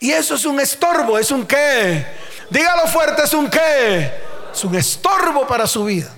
Y 0.00 0.10
eso 0.10 0.34
es 0.34 0.44
un 0.44 0.60
estorbo, 0.60 1.18
es 1.18 1.30
un 1.30 1.46
qué. 1.46 2.04
Dígalo 2.50 2.86
fuerte, 2.88 3.22
es 3.22 3.32
un 3.32 3.48
qué? 3.48 4.10
Es 4.52 4.64
un 4.64 4.74
estorbo 4.74 5.46
para 5.46 5.66
su 5.66 5.84
vida. 5.84 6.14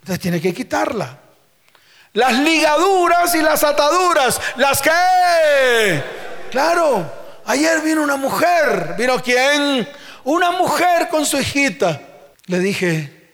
Entonces 0.00 0.20
tiene 0.20 0.40
que 0.40 0.52
quitarla. 0.52 1.20
Las 2.14 2.38
ligaduras 2.38 3.34
y 3.34 3.42
las 3.42 3.64
ataduras, 3.64 4.40
las 4.56 4.80
que... 4.80 6.02
Claro, 6.52 7.12
ayer 7.44 7.80
vino 7.82 8.04
una 8.04 8.14
mujer, 8.14 8.94
vino 8.96 9.20
quién? 9.20 9.88
Una 10.22 10.52
mujer 10.52 11.08
con 11.08 11.26
su 11.26 11.38
hijita. 11.40 12.00
Le 12.46 12.60
dije, 12.60 13.30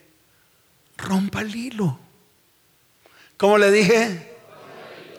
rompa 0.96 1.42
el 1.42 1.54
hilo. 1.54 1.98
¿Cómo 3.36 3.58
le 3.58 3.70
dije? 3.70 4.34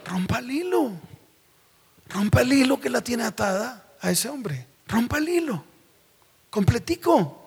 Rompa 0.05 0.39
el 0.39 0.49
hilo. 0.49 0.93
Rompa 2.09 2.41
el 2.41 2.53
hilo 2.53 2.79
que 2.79 2.89
la 2.89 3.01
tiene 3.01 3.25
atada 3.25 3.85
a 4.01 4.09
ese 4.09 4.27
hombre. 4.27 4.65
Rompa 4.87 5.19
el 5.19 5.29
hilo. 5.29 5.63
Completico. 6.49 7.37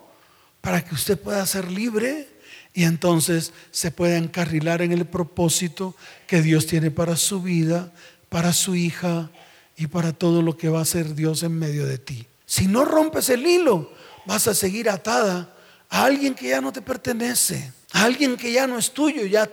Para 0.61 0.81
que 0.83 0.95
usted 0.95 1.19
pueda 1.19 1.45
ser 1.45 1.69
libre 1.69 2.34
y 2.75 2.83
entonces 2.83 3.53
se 3.71 3.89
pueda 3.89 4.17
encarrilar 4.17 4.81
en 4.81 4.91
el 4.91 5.05
propósito 5.05 5.95
que 6.27 6.41
Dios 6.41 6.67
tiene 6.67 6.91
para 6.91 7.15
su 7.15 7.41
vida, 7.41 7.91
para 8.27 8.51
su 8.51 8.75
hija 8.75 9.31
y 9.77 9.87
para 9.87 10.11
todo 10.11 10.41
lo 10.41 10.57
que 10.57 10.67
va 10.67 10.79
a 10.79 10.83
hacer 10.83 11.15
Dios 11.15 11.41
en 11.43 11.57
medio 11.57 11.87
de 11.87 11.97
ti. 11.97 12.27
Si 12.45 12.67
no 12.67 12.83
rompes 12.83 13.29
el 13.29 13.47
hilo, 13.47 13.93
vas 14.25 14.49
a 14.49 14.53
seguir 14.53 14.89
atada 14.89 15.55
a 15.89 16.03
alguien 16.03 16.35
que 16.35 16.49
ya 16.49 16.59
no 16.59 16.73
te 16.73 16.81
pertenece, 16.81 17.71
a 17.93 18.03
alguien 18.03 18.35
que 18.35 18.51
ya 18.51 18.67
no 18.67 18.77
es 18.77 18.91
tuyo, 18.91 19.25
ya 19.25 19.49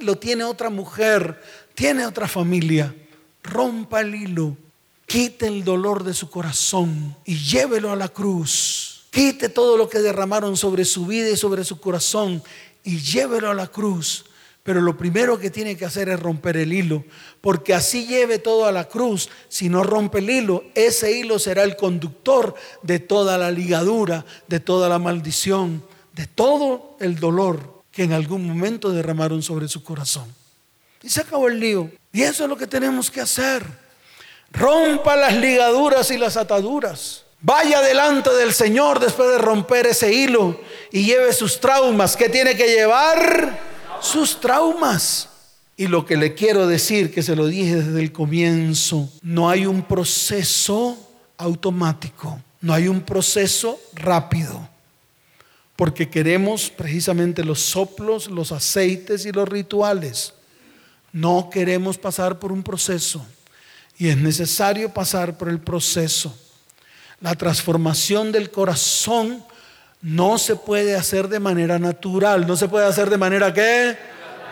lo 0.00 0.18
tiene 0.18 0.42
otra 0.42 0.68
mujer, 0.68 1.40
tiene 1.76 2.04
otra 2.04 2.26
familia. 2.26 2.92
Rompa 3.44 4.00
el 4.00 4.16
hilo, 4.16 4.56
quite 5.06 5.46
el 5.46 5.62
dolor 5.62 6.02
de 6.02 6.12
su 6.12 6.28
corazón 6.28 7.16
y 7.24 7.36
llévelo 7.36 7.92
a 7.92 7.96
la 7.96 8.08
cruz. 8.08 8.93
Quite 9.14 9.48
todo 9.48 9.76
lo 9.76 9.88
que 9.88 10.00
derramaron 10.00 10.56
sobre 10.56 10.84
su 10.84 11.06
vida 11.06 11.30
y 11.30 11.36
sobre 11.36 11.62
su 11.62 11.78
corazón 11.78 12.42
y 12.82 12.98
llévelo 12.98 13.48
a 13.48 13.54
la 13.54 13.68
cruz. 13.68 14.24
Pero 14.64 14.80
lo 14.80 14.96
primero 14.96 15.38
que 15.38 15.50
tiene 15.50 15.76
que 15.76 15.84
hacer 15.84 16.08
es 16.08 16.18
romper 16.18 16.56
el 16.56 16.72
hilo, 16.72 17.04
porque 17.40 17.74
así 17.74 18.08
lleve 18.08 18.40
todo 18.40 18.66
a 18.66 18.72
la 18.72 18.88
cruz. 18.88 19.28
Si 19.48 19.68
no 19.68 19.84
rompe 19.84 20.18
el 20.18 20.30
hilo, 20.30 20.64
ese 20.74 21.16
hilo 21.16 21.38
será 21.38 21.62
el 21.62 21.76
conductor 21.76 22.56
de 22.82 22.98
toda 22.98 23.38
la 23.38 23.52
ligadura, 23.52 24.24
de 24.48 24.58
toda 24.58 24.88
la 24.88 24.98
maldición, 24.98 25.84
de 26.12 26.26
todo 26.26 26.96
el 26.98 27.20
dolor 27.20 27.84
que 27.92 28.02
en 28.02 28.14
algún 28.14 28.44
momento 28.44 28.90
derramaron 28.90 29.44
sobre 29.44 29.68
su 29.68 29.84
corazón. 29.84 30.26
Y 31.04 31.08
se 31.08 31.20
acabó 31.20 31.46
el 31.46 31.60
lío. 31.60 31.88
Y 32.12 32.22
eso 32.22 32.42
es 32.42 32.50
lo 32.50 32.56
que 32.56 32.66
tenemos 32.66 33.12
que 33.12 33.20
hacer. 33.20 33.64
Rompa 34.50 35.14
las 35.14 35.36
ligaduras 35.36 36.10
y 36.10 36.18
las 36.18 36.36
ataduras. 36.36 37.23
Vaya 37.46 37.80
delante 37.82 38.30
del 38.30 38.52
Señor 38.52 38.98
después 38.98 39.30
de 39.30 39.38
romper 39.38 39.86
ese 39.86 40.12
hilo 40.12 40.58
y 40.90 41.04
lleve 41.04 41.32
sus 41.32 41.60
traumas. 41.60 42.16
¿Qué 42.16 42.28
tiene 42.28 42.56
que 42.56 42.66
llevar? 42.66 43.74
sus 44.04 44.40
traumas. 44.40 45.28
Y 45.76 45.88
lo 45.88 46.06
que 46.06 46.16
le 46.16 46.34
quiero 46.34 46.68
decir, 46.68 47.12
que 47.12 47.22
se 47.22 47.34
lo 47.34 47.46
dije 47.46 47.76
desde 47.76 48.00
el 48.00 48.12
comienzo, 48.12 49.10
no 49.22 49.50
hay 49.50 49.66
un 49.66 49.82
proceso 49.82 50.96
automático, 51.36 52.40
no 52.60 52.72
hay 52.72 52.86
un 52.86 53.00
proceso 53.00 53.80
rápido, 53.94 54.68
porque 55.74 56.08
queremos 56.08 56.70
precisamente 56.70 57.42
los 57.42 57.60
soplos, 57.60 58.30
los 58.30 58.52
aceites 58.52 59.26
y 59.26 59.32
los 59.32 59.48
rituales. 59.48 60.34
No 61.12 61.48
queremos 61.50 61.98
pasar 61.98 62.38
por 62.38 62.52
un 62.52 62.62
proceso 62.62 63.24
y 63.98 64.08
es 64.08 64.16
necesario 64.16 64.92
pasar 64.92 65.36
por 65.36 65.48
el 65.48 65.58
proceso. 65.58 66.36
La 67.24 67.34
transformación 67.36 68.32
del 68.32 68.50
corazón 68.50 69.42
no 70.02 70.36
se 70.36 70.56
puede 70.56 70.94
hacer 70.94 71.28
de 71.28 71.40
manera 71.40 71.78
natural, 71.78 72.46
no 72.46 72.54
se 72.54 72.68
puede 72.68 72.84
hacer 72.84 73.08
de 73.08 73.16
manera 73.16 73.54
que 73.54 73.96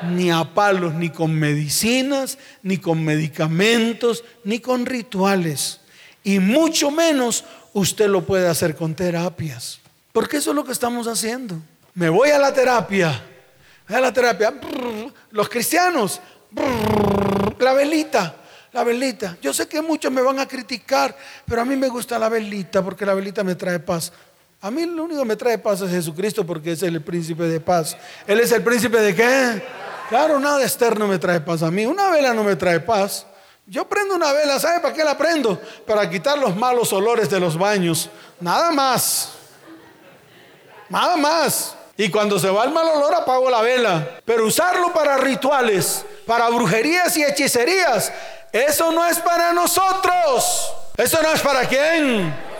ni 0.08 0.30
a 0.30 0.42
palos, 0.42 0.94
ni 0.94 1.10
con 1.10 1.34
medicinas, 1.34 2.38
ni 2.62 2.78
con 2.78 3.04
medicamentos, 3.04 4.24
ni 4.44 4.58
con 4.58 4.86
rituales. 4.86 5.82
Y 6.24 6.38
mucho 6.38 6.90
menos 6.90 7.44
usted 7.74 8.08
lo 8.08 8.24
puede 8.24 8.48
hacer 8.48 8.74
con 8.74 8.94
terapias. 8.94 9.78
Porque 10.10 10.38
eso 10.38 10.52
es 10.52 10.56
lo 10.56 10.64
que 10.64 10.72
estamos 10.72 11.06
haciendo. 11.06 11.56
Me 11.92 12.08
voy 12.08 12.30
a 12.30 12.38
la 12.38 12.54
terapia. 12.54 13.22
A 13.86 14.00
la 14.00 14.14
terapia. 14.14 14.54
Los 15.30 15.50
cristianos. 15.50 16.22
La 17.58 17.74
velita. 17.74 18.36
La 18.72 18.84
velita. 18.84 19.36
Yo 19.42 19.52
sé 19.52 19.68
que 19.68 19.82
muchos 19.82 20.10
me 20.10 20.22
van 20.22 20.38
a 20.38 20.48
criticar, 20.48 21.14
pero 21.46 21.60
a 21.60 21.64
mí 21.64 21.76
me 21.76 21.88
gusta 21.88 22.18
la 22.18 22.28
velita 22.28 22.82
porque 22.82 23.04
la 23.04 23.12
velita 23.12 23.44
me 23.44 23.54
trae 23.54 23.78
paz. 23.78 24.12
A 24.62 24.70
mí 24.70 24.86
lo 24.86 25.04
único 25.04 25.20
que 25.20 25.28
me 25.28 25.36
trae 25.36 25.58
paz 25.58 25.82
es 25.82 25.90
Jesucristo 25.90 26.46
porque 26.46 26.72
es 26.72 26.82
el 26.82 27.02
príncipe 27.02 27.42
de 27.44 27.60
paz. 27.60 27.96
¿Él 28.26 28.40
es 28.40 28.50
el 28.52 28.62
príncipe 28.62 28.98
de 29.00 29.14
qué? 29.14 29.62
Claro, 30.08 30.38
nada 30.38 30.62
externo 30.62 31.06
me 31.06 31.18
trae 31.18 31.40
paz 31.40 31.62
a 31.62 31.70
mí. 31.70 31.84
Una 31.84 32.10
vela 32.10 32.32
no 32.32 32.44
me 32.44 32.56
trae 32.56 32.80
paz. 32.80 33.26
Yo 33.66 33.88
prendo 33.88 34.14
una 34.14 34.32
vela, 34.32 34.58
¿sabe 34.58 34.80
para 34.80 34.94
qué 34.94 35.04
la 35.04 35.18
prendo? 35.18 35.60
Para 35.86 36.08
quitar 36.08 36.38
los 36.38 36.56
malos 36.56 36.92
olores 36.92 37.28
de 37.28 37.40
los 37.40 37.58
baños. 37.58 38.08
Nada 38.40 38.70
más. 38.70 39.32
Nada 40.88 41.16
más. 41.16 41.74
Y 41.96 42.10
cuando 42.10 42.38
se 42.38 42.48
va 42.48 42.64
el 42.64 42.70
mal 42.70 42.86
olor 42.86 43.14
apago 43.14 43.50
la 43.50 43.60
vela. 43.62 44.20
Pero 44.24 44.46
usarlo 44.46 44.92
para 44.92 45.18
rituales, 45.18 46.04
para 46.26 46.48
brujerías 46.48 47.16
y 47.16 47.22
hechicerías, 47.22 48.12
eso 48.52 48.92
no 48.92 49.06
es 49.06 49.18
para 49.20 49.52
nosotros. 49.52 50.74
Eso 50.96 51.22
no 51.22 51.32
es 51.32 51.40
para 51.40 51.66
quién 51.66 52.52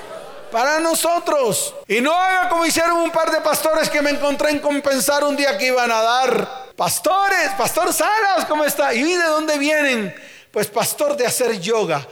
para 0.52 0.78
nosotros. 0.78 1.74
Y 1.88 2.00
no 2.00 2.14
haga 2.14 2.50
como 2.50 2.64
hicieron 2.64 2.98
un 2.98 3.10
par 3.10 3.32
de 3.32 3.40
pastores 3.40 3.88
que 3.88 4.02
me 4.02 4.10
encontré 4.10 4.50
en 4.50 4.60
compensar 4.60 5.24
un 5.24 5.34
día 5.34 5.58
que 5.58 5.66
iban 5.66 5.90
a 5.90 6.02
dar. 6.02 6.66
Pastores, 6.76 7.50
pastor 7.56 7.92
Salas, 7.92 8.44
¿cómo 8.46 8.64
está? 8.64 8.94
¿Y 8.94 9.02
de 9.02 9.24
dónde 9.24 9.58
vienen? 9.58 10.14
Pues 10.52 10.68
pastor 10.68 11.16
de 11.16 11.26
hacer 11.26 11.58
yoga. 11.58 12.06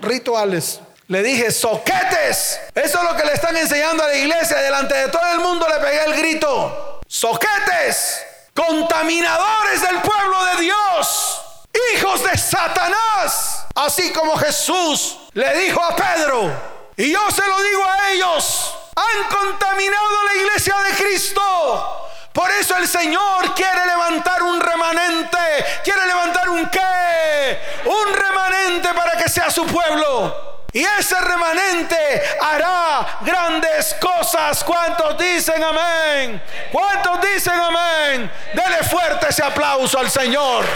Rituales. 0.00 0.80
Le 1.08 1.22
dije, 1.22 1.50
soquetes. 1.50 2.60
Eso 2.74 2.98
es 2.98 3.04
lo 3.04 3.16
que 3.16 3.24
le 3.24 3.32
están 3.32 3.56
enseñando 3.56 4.04
a 4.04 4.08
la 4.08 4.14
iglesia. 4.14 4.58
Delante 4.58 4.94
de 4.94 5.08
todo 5.08 5.26
el 5.32 5.40
mundo 5.40 5.66
le 5.68 5.84
pegué 5.84 6.04
el 6.04 6.14
grito. 6.16 7.00
Soquetes. 7.06 8.22
Contaminadores 8.54 9.82
del 9.82 10.00
pueblo 10.00 10.44
de 10.44 10.62
Dios. 10.62 11.47
Hijos 11.94 12.22
de 12.24 12.36
Satanás. 12.36 13.66
Así 13.74 14.12
como 14.12 14.36
Jesús 14.36 15.18
le 15.34 15.56
dijo 15.58 15.82
a 15.82 15.94
Pedro, 15.94 16.50
y 16.96 17.12
yo 17.12 17.30
se 17.30 17.46
lo 17.46 17.62
digo 17.62 17.84
a 17.84 18.10
ellos, 18.10 18.74
han 18.96 19.24
contaminado 19.28 20.24
la 20.24 20.34
iglesia 20.34 20.74
de 20.78 20.90
Cristo. 20.94 22.08
Por 22.32 22.50
eso 22.50 22.76
el 22.76 22.88
Señor 22.88 23.54
quiere 23.54 23.86
levantar 23.86 24.42
un 24.42 24.60
remanente. 24.60 25.38
Quiere 25.84 26.06
levantar 26.06 26.48
un 26.48 26.68
qué? 26.68 27.58
Un 27.84 28.14
remanente 28.14 28.88
para 28.94 29.16
que 29.16 29.28
sea 29.28 29.50
su 29.50 29.64
pueblo. 29.66 30.57
Y 30.72 30.84
ese 30.84 31.18
remanente 31.20 31.96
hará 32.40 33.20
grandes 33.22 33.96
cosas. 34.00 34.62
¿Cuántos 34.64 35.16
dicen 35.16 35.62
amén? 35.62 36.42
¿Cuántos 36.70 37.20
dicen 37.22 37.54
amén? 37.54 38.30
Dele 38.52 38.82
fuerte 38.88 39.28
ese 39.30 39.42
aplauso 39.42 39.98
al 39.98 40.10
Señor. 40.10 40.66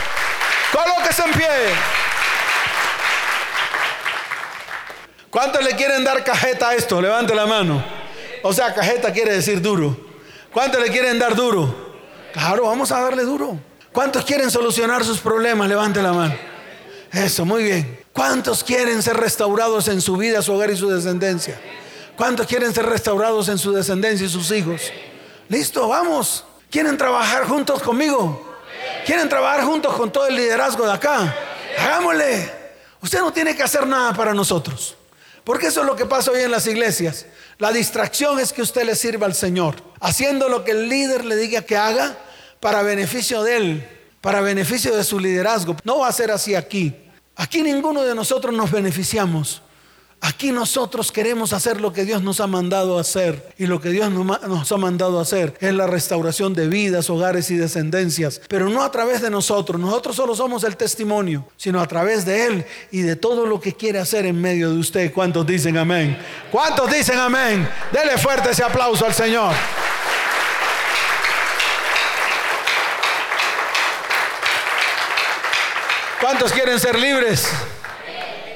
Colóquese 0.73 1.23
en 1.25 1.33
pie. 1.33 1.75
¿Cuántos 5.29 5.63
le 5.63 5.77
quieren 5.77 6.05
dar 6.05 6.25
cajeta 6.25 6.71
a 6.71 6.75
esto? 6.75 7.01
Levante 7.01 7.35
la 7.35 7.45
mano. 7.45 7.85
O 8.43 8.53
sea, 8.53 8.73
cajeta 8.73 9.13
quiere 9.13 9.35
decir 9.35 9.61
duro. 9.61 9.95
¿Cuántos 10.53 10.81
le 10.81 10.91
quieren 10.91 11.19
dar 11.19 11.35
duro? 11.35 11.93
Claro, 12.33 12.65
vamos 12.65 12.91
a 12.93 13.01
darle 13.01 13.25
duro. 13.25 13.59
¿Cuántos 13.93 14.25
quieren 14.25 14.51
solucionar 14.51 15.05
sus 15.05 15.21
problemas? 15.21 15.69
Levante 15.69 16.01
la 16.01 16.13
mano. 16.13 16.52
Eso, 17.13 17.45
muy 17.45 17.65
bien. 17.65 18.01
¿Cuántos 18.13 18.65
quieren 18.65 19.03
ser 19.03 19.17
restaurados 19.19 19.89
en 19.89 20.01
su 20.01 20.17
vida, 20.17 20.41
su 20.41 20.53
hogar 20.55 20.71
y 20.71 20.77
su 20.77 20.89
descendencia? 20.89 21.61
¿Cuántos 22.17 22.47
quieren 22.47 22.73
ser 22.73 22.87
restaurados 22.87 23.49
en 23.49 23.59
su 23.59 23.73
descendencia 23.73 24.27
y 24.27 24.31
sus 24.31 24.51
hijos? 24.51 24.81
Listo, 25.49 25.89
vamos. 25.89 26.45
¿Quieren 26.71 26.97
trabajar 26.97 27.45
juntos 27.45 27.83
conmigo? 27.83 28.57
¿Quieren 29.05 29.29
trabajar 29.29 29.65
juntos 29.65 29.95
con 29.95 30.11
todo 30.11 30.27
el 30.27 30.37
liderazgo 30.37 30.87
de 30.87 30.93
acá? 30.93 31.35
Hagámosle. 31.79 32.51
Usted 33.03 33.19
no 33.19 33.33
tiene 33.33 33.55
que 33.55 33.63
hacer 33.63 33.87
nada 33.87 34.15
para 34.15 34.33
nosotros. 34.33 34.97
Porque 35.45 35.67
eso 35.67 35.81
es 35.81 35.87
lo 35.87 35.97
que 35.97 36.07
pasa 36.07 36.31
hoy 36.31 36.41
en 36.41 36.51
las 36.51 36.67
iglesias. 36.67 37.27
La 37.59 37.73
distracción 37.73 38.39
es 38.39 38.53
que 38.53 38.63
usted 38.63 38.85
le 38.85 38.95
sirva 38.95 39.27
al 39.27 39.35
Señor, 39.35 39.77
haciendo 40.01 40.49
lo 40.49 40.65
que 40.65 40.71
el 40.71 40.89
líder 40.89 41.25
le 41.25 41.37
diga 41.37 41.63
que 41.63 41.77
haga 41.77 42.17
para 42.61 42.83
beneficio 42.83 43.43
de 43.43 43.57
él, 43.57 43.89
para 44.23 44.41
beneficio 44.41 44.97
de 44.97 45.05
su 45.05 45.21
liderazgo. 45.21 45.77
No 45.85 45.99
va 45.99 46.09
a 46.09 46.13
ser 46.13 46.31
así 46.31 46.55
aquí. 46.55 46.95
Aquí 47.37 47.63
ninguno 47.63 48.03
de 48.03 48.15
nosotros 48.15 48.55
nos 48.55 48.71
beneficiamos. 48.71 49.61
Aquí 50.25 50.53
nosotros 50.53 51.11
queremos 51.11 51.53
hacer 51.53 51.81
lo 51.81 51.93
que 51.93 52.05
Dios 52.05 52.23
nos 52.23 52.39
ha 52.39 52.47
mandado 52.47 53.01
hacer. 53.01 53.53
Y 53.59 53.67
lo 53.67 53.81
que 53.81 53.89
Dios 53.89 54.13
nos 54.13 54.71
ha 54.71 54.77
mandado 54.77 55.19
hacer 55.19 55.55
es 55.59 55.75
la 55.75 55.89
restauración 55.89 56.55
de 56.55 56.69
vidas, 56.69 57.11
hogares 57.11 57.51
y 57.51 57.57
descendencias. 57.57 58.41
Pero 58.47 58.69
no 58.69 58.85
a 58.85 58.93
través 58.93 59.21
de 59.21 59.31
nosotros. 59.31 59.81
Nosotros 59.81 60.15
solo 60.15 60.37
somos 60.37 60.63
el 60.63 60.77
testimonio, 60.77 61.49
sino 61.57 61.81
a 61.81 61.89
través 61.89 62.25
de 62.25 62.47
Él 62.47 62.65
y 62.93 63.01
de 63.01 63.17
todo 63.17 63.47
lo 63.47 63.61
que 63.61 63.73
quiere 63.73 63.99
hacer 63.99 64.25
en 64.25 64.41
medio 64.41 64.71
de 64.71 64.79
usted. 64.79 65.13
¿Cuántos 65.13 65.45
dicen 65.45 65.77
amén? 65.77 66.17
¿Cuántos 66.53 66.89
dicen 66.93 67.19
amén? 67.19 67.69
Dele 67.91 68.17
fuerte 68.17 68.51
ese 68.53 68.63
aplauso 68.63 69.05
al 69.05 69.15
Señor. 69.15 69.53
¿Cuántos 76.23 76.53
quieren 76.53 76.79
ser 76.79 76.97
libres? 76.97 77.49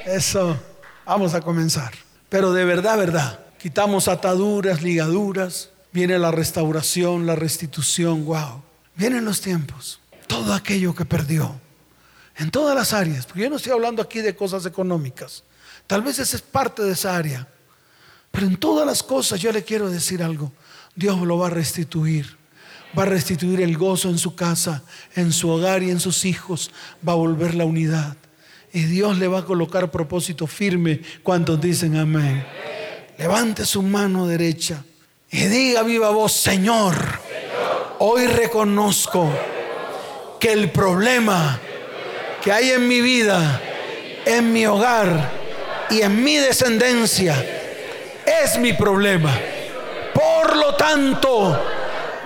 Eso. 0.05 0.57
Vamos 1.05 1.33
a 1.33 1.41
comenzar. 1.41 1.91
Pero 2.29 2.53
de 2.53 2.63
verdad, 2.63 2.97
verdad, 2.97 3.41
quitamos 3.59 4.07
ataduras, 4.07 4.81
ligaduras, 4.81 5.71
viene 5.91 6.17
la 6.17 6.31
restauración, 6.31 7.25
la 7.25 7.35
restitución, 7.35 8.23
wow. 8.23 8.63
Vienen 8.95 9.25
los 9.25 9.41
tiempos, 9.41 9.99
todo 10.27 10.53
aquello 10.53 10.95
que 10.95 11.03
perdió, 11.03 11.59
en 12.37 12.51
todas 12.51 12.73
las 12.73 12.93
áreas, 12.93 13.25
porque 13.25 13.41
yo 13.41 13.49
no 13.49 13.57
estoy 13.57 13.73
hablando 13.73 14.01
aquí 14.01 14.21
de 14.21 14.33
cosas 14.33 14.65
económicas, 14.65 15.43
tal 15.87 16.01
vez 16.01 16.19
esa 16.19 16.37
es 16.37 16.41
parte 16.41 16.83
de 16.83 16.93
esa 16.93 17.17
área, 17.17 17.49
pero 18.31 18.47
en 18.47 18.55
todas 18.55 18.87
las 18.87 19.03
cosas 19.03 19.41
yo 19.41 19.51
le 19.51 19.65
quiero 19.65 19.89
decir 19.89 20.23
algo, 20.23 20.53
Dios 20.95 21.19
lo 21.19 21.37
va 21.37 21.47
a 21.47 21.51
restituir. 21.51 22.36
Va 22.97 23.03
a 23.03 23.05
restituir 23.05 23.61
el 23.61 23.77
gozo 23.77 24.09
en 24.09 24.17
su 24.17 24.35
casa, 24.35 24.83
en 25.15 25.31
su 25.31 25.49
hogar 25.49 25.83
y 25.83 25.91
en 25.91 25.99
sus 25.99 26.25
hijos. 26.25 26.71
Va 27.07 27.13
a 27.13 27.15
volver 27.15 27.53
la 27.53 27.65
unidad. 27.65 28.17
Y 28.73 28.83
Dios 28.83 29.17
le 29.17 29.27
va 29.27 29.39
a 29.39 29.45
colocar 29.45 29.91
propósito 29.91 30.47
firme. 30.47 31.01
¿Cuántos 31.23 31.61
dicen 31.61 31.95
amén? 31.95 32.45
Levante 33.17 33.65
su 33.65 33.81
mano 33.81 34.27
derecha 34.27 34.83
y 35.29 35.45
diga 35.45 35.83
viva 35.83 36.09
voz, 36.09 36.33
Señor, 36.33 36.95
hoy 37.99 38.27
reconozco 38.27 39.29
que 40.39 40.53
el 40.53 40.71
problema 40.71 41.59
que 42.43 42.51
hay 42.51 42.71
en 42.71 42.87
mi 42.87 43.01
vida, 43.01 43.61
en 44.25 44.53
mi 44.53 44.65
hogar 44.65 45.31
y 45.89 46.01
en 46.01 46.23
mi 46.23 46.37
descendencia 46.37 47.35
es 48.43 48.57
mi 48.59 48.73
problema. 48.73 49.37
Por 50.13 50.55
lo 50.55 50.75
tanto, 50.75 51.76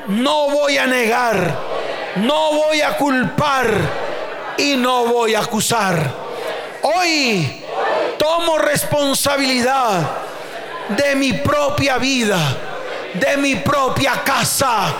no 0.07 0.49
voy 0.49 0.77
a 0.77 0.87
negar, 0.87 1.55
no 2.17 2.53
voy 2.53 2.81
a 2.81 2.97
culpar 2.97 3.67
y 4.57 4.75
no 4.75 5.05
voy 5.05 5.33
a 5.35 5.39
acusar 5.39 6.21
Hoy 6.83 7.61
tomo 8.17 8.57
responsabilidad 8.57 10.01
de 10.89 11.15
mi 11.15 11.33
propia 11.33 11.99
vida, 11.99 12.39
de 13.13 13.37
mi 13.37 13.55
propia 13.57 14.23
casa, 14.23 14.91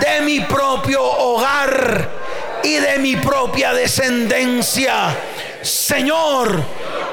de 0.00 0.22
mi 0.22 0.40
propio 0.40 1.02
hogar 1.02 2.08
y 2.62 2.76
de 2.76 2.98
mi 2.98 3.16
propia 3.16 3.74
descendencia. 3.74 5.14
Señor, 5.60 6.62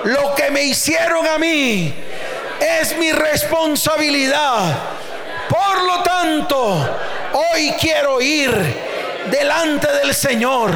lo 0.05 0.33
que 0.33 0.49
me 0.49 0.63
hicieron 0.63 1.27
a 1.27 1.37
mí 1.37 1.93
es 2.61 2.97
mi 2.97 3.11
responsabilidad. 3.11 4.77
Por 5.49 5.83
lo 5.83 6.03
tanto, 6.03 6.89
hoy 7.33 7.73
quiero 7.79 8.21
ir 8.21 8.51
delante 9.29 9.87
del 9.93 10.13
Señor 10.13 10.71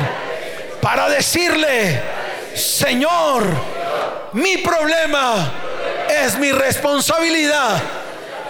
para 0.81 1.09
decirle, 1.09 2.01
Señor, 2.55 3.43
mi 4.33 4.57
problema 4.57 5.51
es 6.09 6.37
mi 6.37 6.51
responsabilidad 6.51 7.81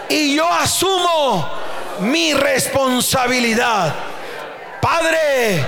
y 0.09 0.35
yo 0.35 0.47
asumo 0.47 1.49
mi 1.99 2.33
responsabilidad. 2.33 3.93
Padre, 4.81 5.65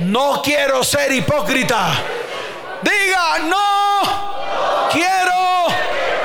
no 0.00 0.42
quiero 0.42 0.82
ser 0.82 1.12
hipócrita. 1.12 1.92
Diga, 2.82 3.38
no 3.44 4.88
quiero 4.90 5.66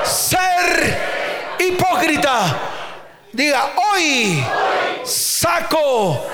ser 0.04 1.56
hipócrita. 1.60 2.75
Diga, 3.36 3.74
hoy 3.76 4.42
saco 5.04 6.26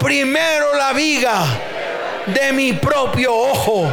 primero 0.00 0.74
la 0.76 0.94
viga 0.94 1.44
de 2.24 2.52
mi 2.54 2.72
propio 2.72 3.36
ojo 3.36 3.92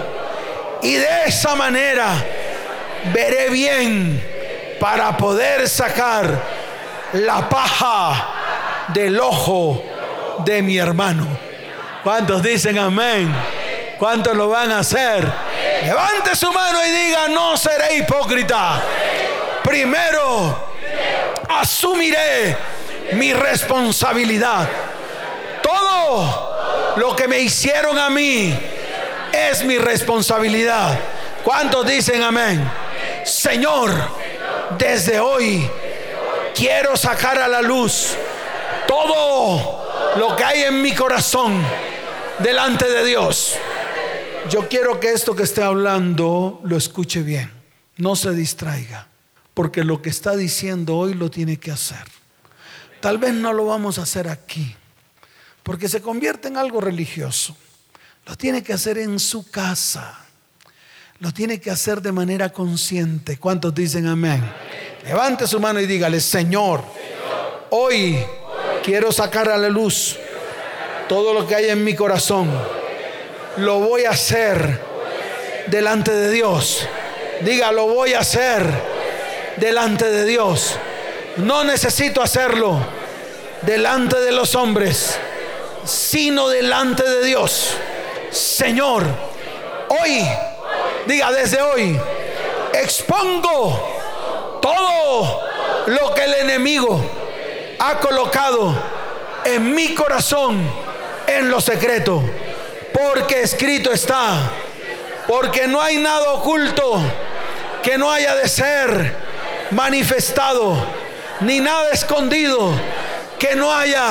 y 0.81 0.93
de 0.93 1.25
esa 1.25 1.57
manera 1.57 2.13
veré 3.13 3.49
bien 3.49 4.23
para 4.79 5.17
poder 5.17 5.67
sacar 5.67 6.29
la 7.11 7.49
paja 7.49 8.29
del 8.87 9.19
ojo 9.19 9.83
de 10.45 10.61
mi 10.61 10.77
hermano. 10.77 11.27
¿Cuántos 12.03 12.41
dicen 12.41 12.79
amén? 12.79 13.35
¿Cuántos 13.99 14.33
lo 14.33 14.47
van 14.47 14.71
a 14.71 14.79
hacer? 14.79 15.29
Levante 15.83 16.33
su 16.37 16.49
mano 16.53 16.79
y 16.85 16.89
diga, 16.89 17.27
no 17.27 17.57
seré 17.57 17.97
hipócrita. 17.97 18.81
Primero, 19.61 20.64
asumiré 21.59 22.57
mi 23.13 23.33
responsabilidad. 23.33 24.67
Todo 25.61 26.95
lo 26.97 27.15
que 27.15 27.27
me 27.27 27.39
hicieron 27.39 27.97
a 27.97 28.09
mí 28.09 28.57
es 29.31 29.63
mi 29.63 29.77
responsabilidad. 29.77 30.97
¿Cuántos 31.43 31.85
dicen 31.85 32.23
amén? 32.23 32.69
Señor, 33.23 33.91
desde 34.77 35.19
hoy 35.19 35.69
quiero 36.55 36.95
sacar 36.95 37.39
a 37.39 37.47
la 37.47 37.61
luz 37.61 38.15
todo 38.87 40.13
lo 40.17 40.35
que 40.35 40.43
hay 40.43 40.63
en 40.63 40.81
mi 40.81 40.93
corazón 40.93 41.61
delante 42.39 42.89
de 42.89 43.03
Dios. 43.05 43.55
Yo 44.49 44.67
quiero 44.67 44.99
que 44.99 45.11
esto 45.11 45.35
que 45.35 45.43
esté 45.43 45.63
hablando 45.63 46.59
lo 46.63 46.77
escuche 46.77 47.21
bien. 47.21 47.51
No 47.97 48.15
se 48.15 48.31
distraiga, 48.31 49.07
porque 49.55 49.83
lo 49.85 50.01
que 50.01 50.09
está 50.09 50.35
diciendo 50.35 50.97
hoy 50.97 51.15
lo 51.15 51.31
tiene 51.31 51.57
que 51.57 51.71
hacer. 51.71 52.03
Tal 52.99 53.17
vez 53.17 53.33
no 53.33 53.53
lo 53.53 53.65
vamos 53.65 53.97
a 53.97 54.03
hacer 54.03 54.27
aquí, 54.27 54.75
porque 55.63 55.87
se 55.87 56.01
convierte 56.01 56.49
en 56.49 56.57
algo 56.57 56.81
religioso. 56.81 57.55
Lo 58.25 58.35
tiene 58.35 58.61
que 58.61 58.73
hacer 58.73 58.97
en 58.97 59.17
su 59.17 59.49
casa. 59.49 60.19
Lo 61.19 61.31
tiene 61.31 61.61
que 61.61 61.71
hacer 61.71 62.01
de 62.01 62.11
manera 62.11 62.49
consciente. 62.49 63.37
¿Cuántos 63.37 63.73
dicen 63.73 64.07
amén? 64.07 64.43
Levante 65.05 65.47
su 65.47 65.59
mano 65.59 65.79
y 65.79 65.85
dígale, 65.85 66.19
Señor, 66.19 66.83
hoy 67.69 68.17
quiero 68.83 69.11
sacar 69.11 69.47
a 69.49 69.57
la 69.57 69.69
luz 69.69 70.17
todo 71.07 71.33
lo 71.33 71.47
que 71.47 71.55
hay 71.55 71.69
en 71.69 71.83
mi 71.83 71.95
corazón. 71.95 72.51
Lo 73.57 73.79
voy 73.79 74.03
a 74.03 74.09
hacer 74.09 74.81
delante 75.67 76.11
de 76.11 76.31
Dios. 76.31 76.85
Diga, 77.41 77.71
lo 77.71 77.87
voy 77.87 78.13
a 78.13 78.19
hacer 78.19 78.94
delante 79.57 80.09
de 80.09 80.25
Dios. 80.25 80.77
No 81.37 81.63
necesito 81.63 82.21
hacerlo 82.21 82.77
delante 83.61 84.19
de 84.19 84.31
los 84.31 84.55
hombres, 84.55 85.17
sino 85.83 86.47
delante 86.49 87.03
de 87.03 87.25
Dios. 87.25 87.71
Señor, 88.31 89.05
hoy, 89.89 90.25
diga 91.05 91.31
desde 91.31 91.61
hoy, 91.61 91.99
expongo 92.73 94.59
todo 94.61 95.41
lo 95.87 96.13
que 96.13 96.23
el 96.23 96.33
enemigo 96.35 96.99
ha 97.79 97.99
colocado 97.99 98.75
en 99.43 99.73
mi 99.73 99.93
corazón 99.93 100.59
en 101.27 101.49
lo 101.49 101.61
secreto. 101.61 102.21
Porque 102.93 103.41
escrito 103.41 103.91
está, 103.91 104.51
porque 105.27 105.67
no 105.67 105.81
hay 105.81 105.97
nada 105.97 106.31
oculto 106.31 106.97
que 107.83 107.97
no 107.97 108.11
haya 108.11 108.35
de 108.35 108.47
ser 108.47 109.24
manifestado, 109.71 110.75
ni 111.41 111.59
nada 111.59 111.91
escondido 111.91 112.71
que 113.39 113.55
no 113.55 113.73
haya 113.73 114.09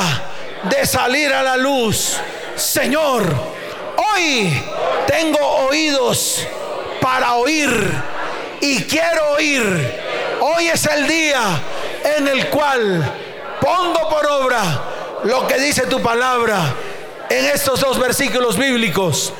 de 0.64 0.86
salir 0.86 1.32
a 1.32 1.42
la 1.42 1.56
luz. 1.56 2.16
Señor, 2.56 3.54
Hoy 3.96 4.52
tengo 5.06 5.38
oídos 5.68 6.46
para 7.00 7.34
oír 7.34 7.70
y 8.60 8.82
quiero 8.84 9.32
oír. 9.32 10.00
Hoy 10.40 10.68
es 10.68 10.86
el 10.86 11.06
día 11.06 11.40
en 12.16 12.28
el 12.28 12.48
cual 12.48 13.12
pongo 13.60 14.08
por 14.08 14.26
obra 14.26 14.62
lo 15.24 15.46
que 15.46 15.58
dice 15.58 15.86
tu 15.86 16.02
palabra 16.02 16.74
en 17.28 17.46
estos 17.46 17.80
dos 17.80 17.98
versículos 17.98 18.56
bíblicos. 18.56 19.32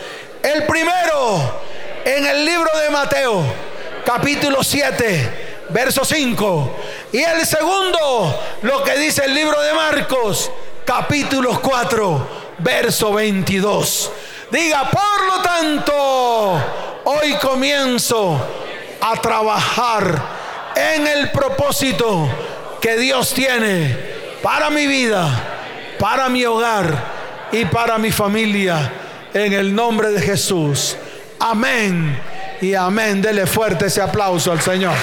El 0.43 0.65
primero 0.65 1.61
en 2.05 2.27
el 2.27 2.45
libro 2.45 2.71
de 2.79 2.91
Mateo, 2.91 3.45
capítulo 4.05 4.63
7, 4.63 5.44
verso 5.71 6.05
5. 6.05 6.77
Y 7.13 7.23
el 7.23 7.45
segundo, 7.47 8.41
lo 8.63 8.83
que 8.83 8.99
dice 8.99 9.25
el 9.25 9.35
libro 9.35 9.61
de 9.61 9.73
Marcos, 9.73 10.51
capítulo 10.85 11.61
4, 11.61 12.29
verso 12.59 13.13
22. 13.13 14.11
Diga, 14.51 14.91
por 14.91 15.27
lo 15.27 15.43
tanto, 15.43 16.63
hoy 17.05 17.35
comienzo 17.35 18.41
a 19.01 19.21
trabajar 19.21 20.23
en 20.77 21.07
el 21.07 21.31
propósito 21.31 22.29
que 22.81 22.97
Dios 22.97 23.33
tiene 23.33 23.97
para 24.43 24.71
mi 24.71 24.87
vida, 24.87 25.29
para 25.99 26.29
mi 26.29 26.45
hogar 26.45 27.49
y 27.53 27.65
para 27.65 27.99
mi 27.99 28.11
familia. 28.11 28.93
En 29.33 29.53
el 29.53 29.75
nombre 29.75 30.11
de 30.11 30.21
Jesús. 30.21 30.97
Amén 31.41 32.17
y 32.61 32.75
amén. 32.75 33.21
Dele 33.21 33.47
fuerte 33.47 33.87
ese 33.87 34.01
aplauso 34.01 34.53
al 34.53 34.61
Señor. 34.61 34.95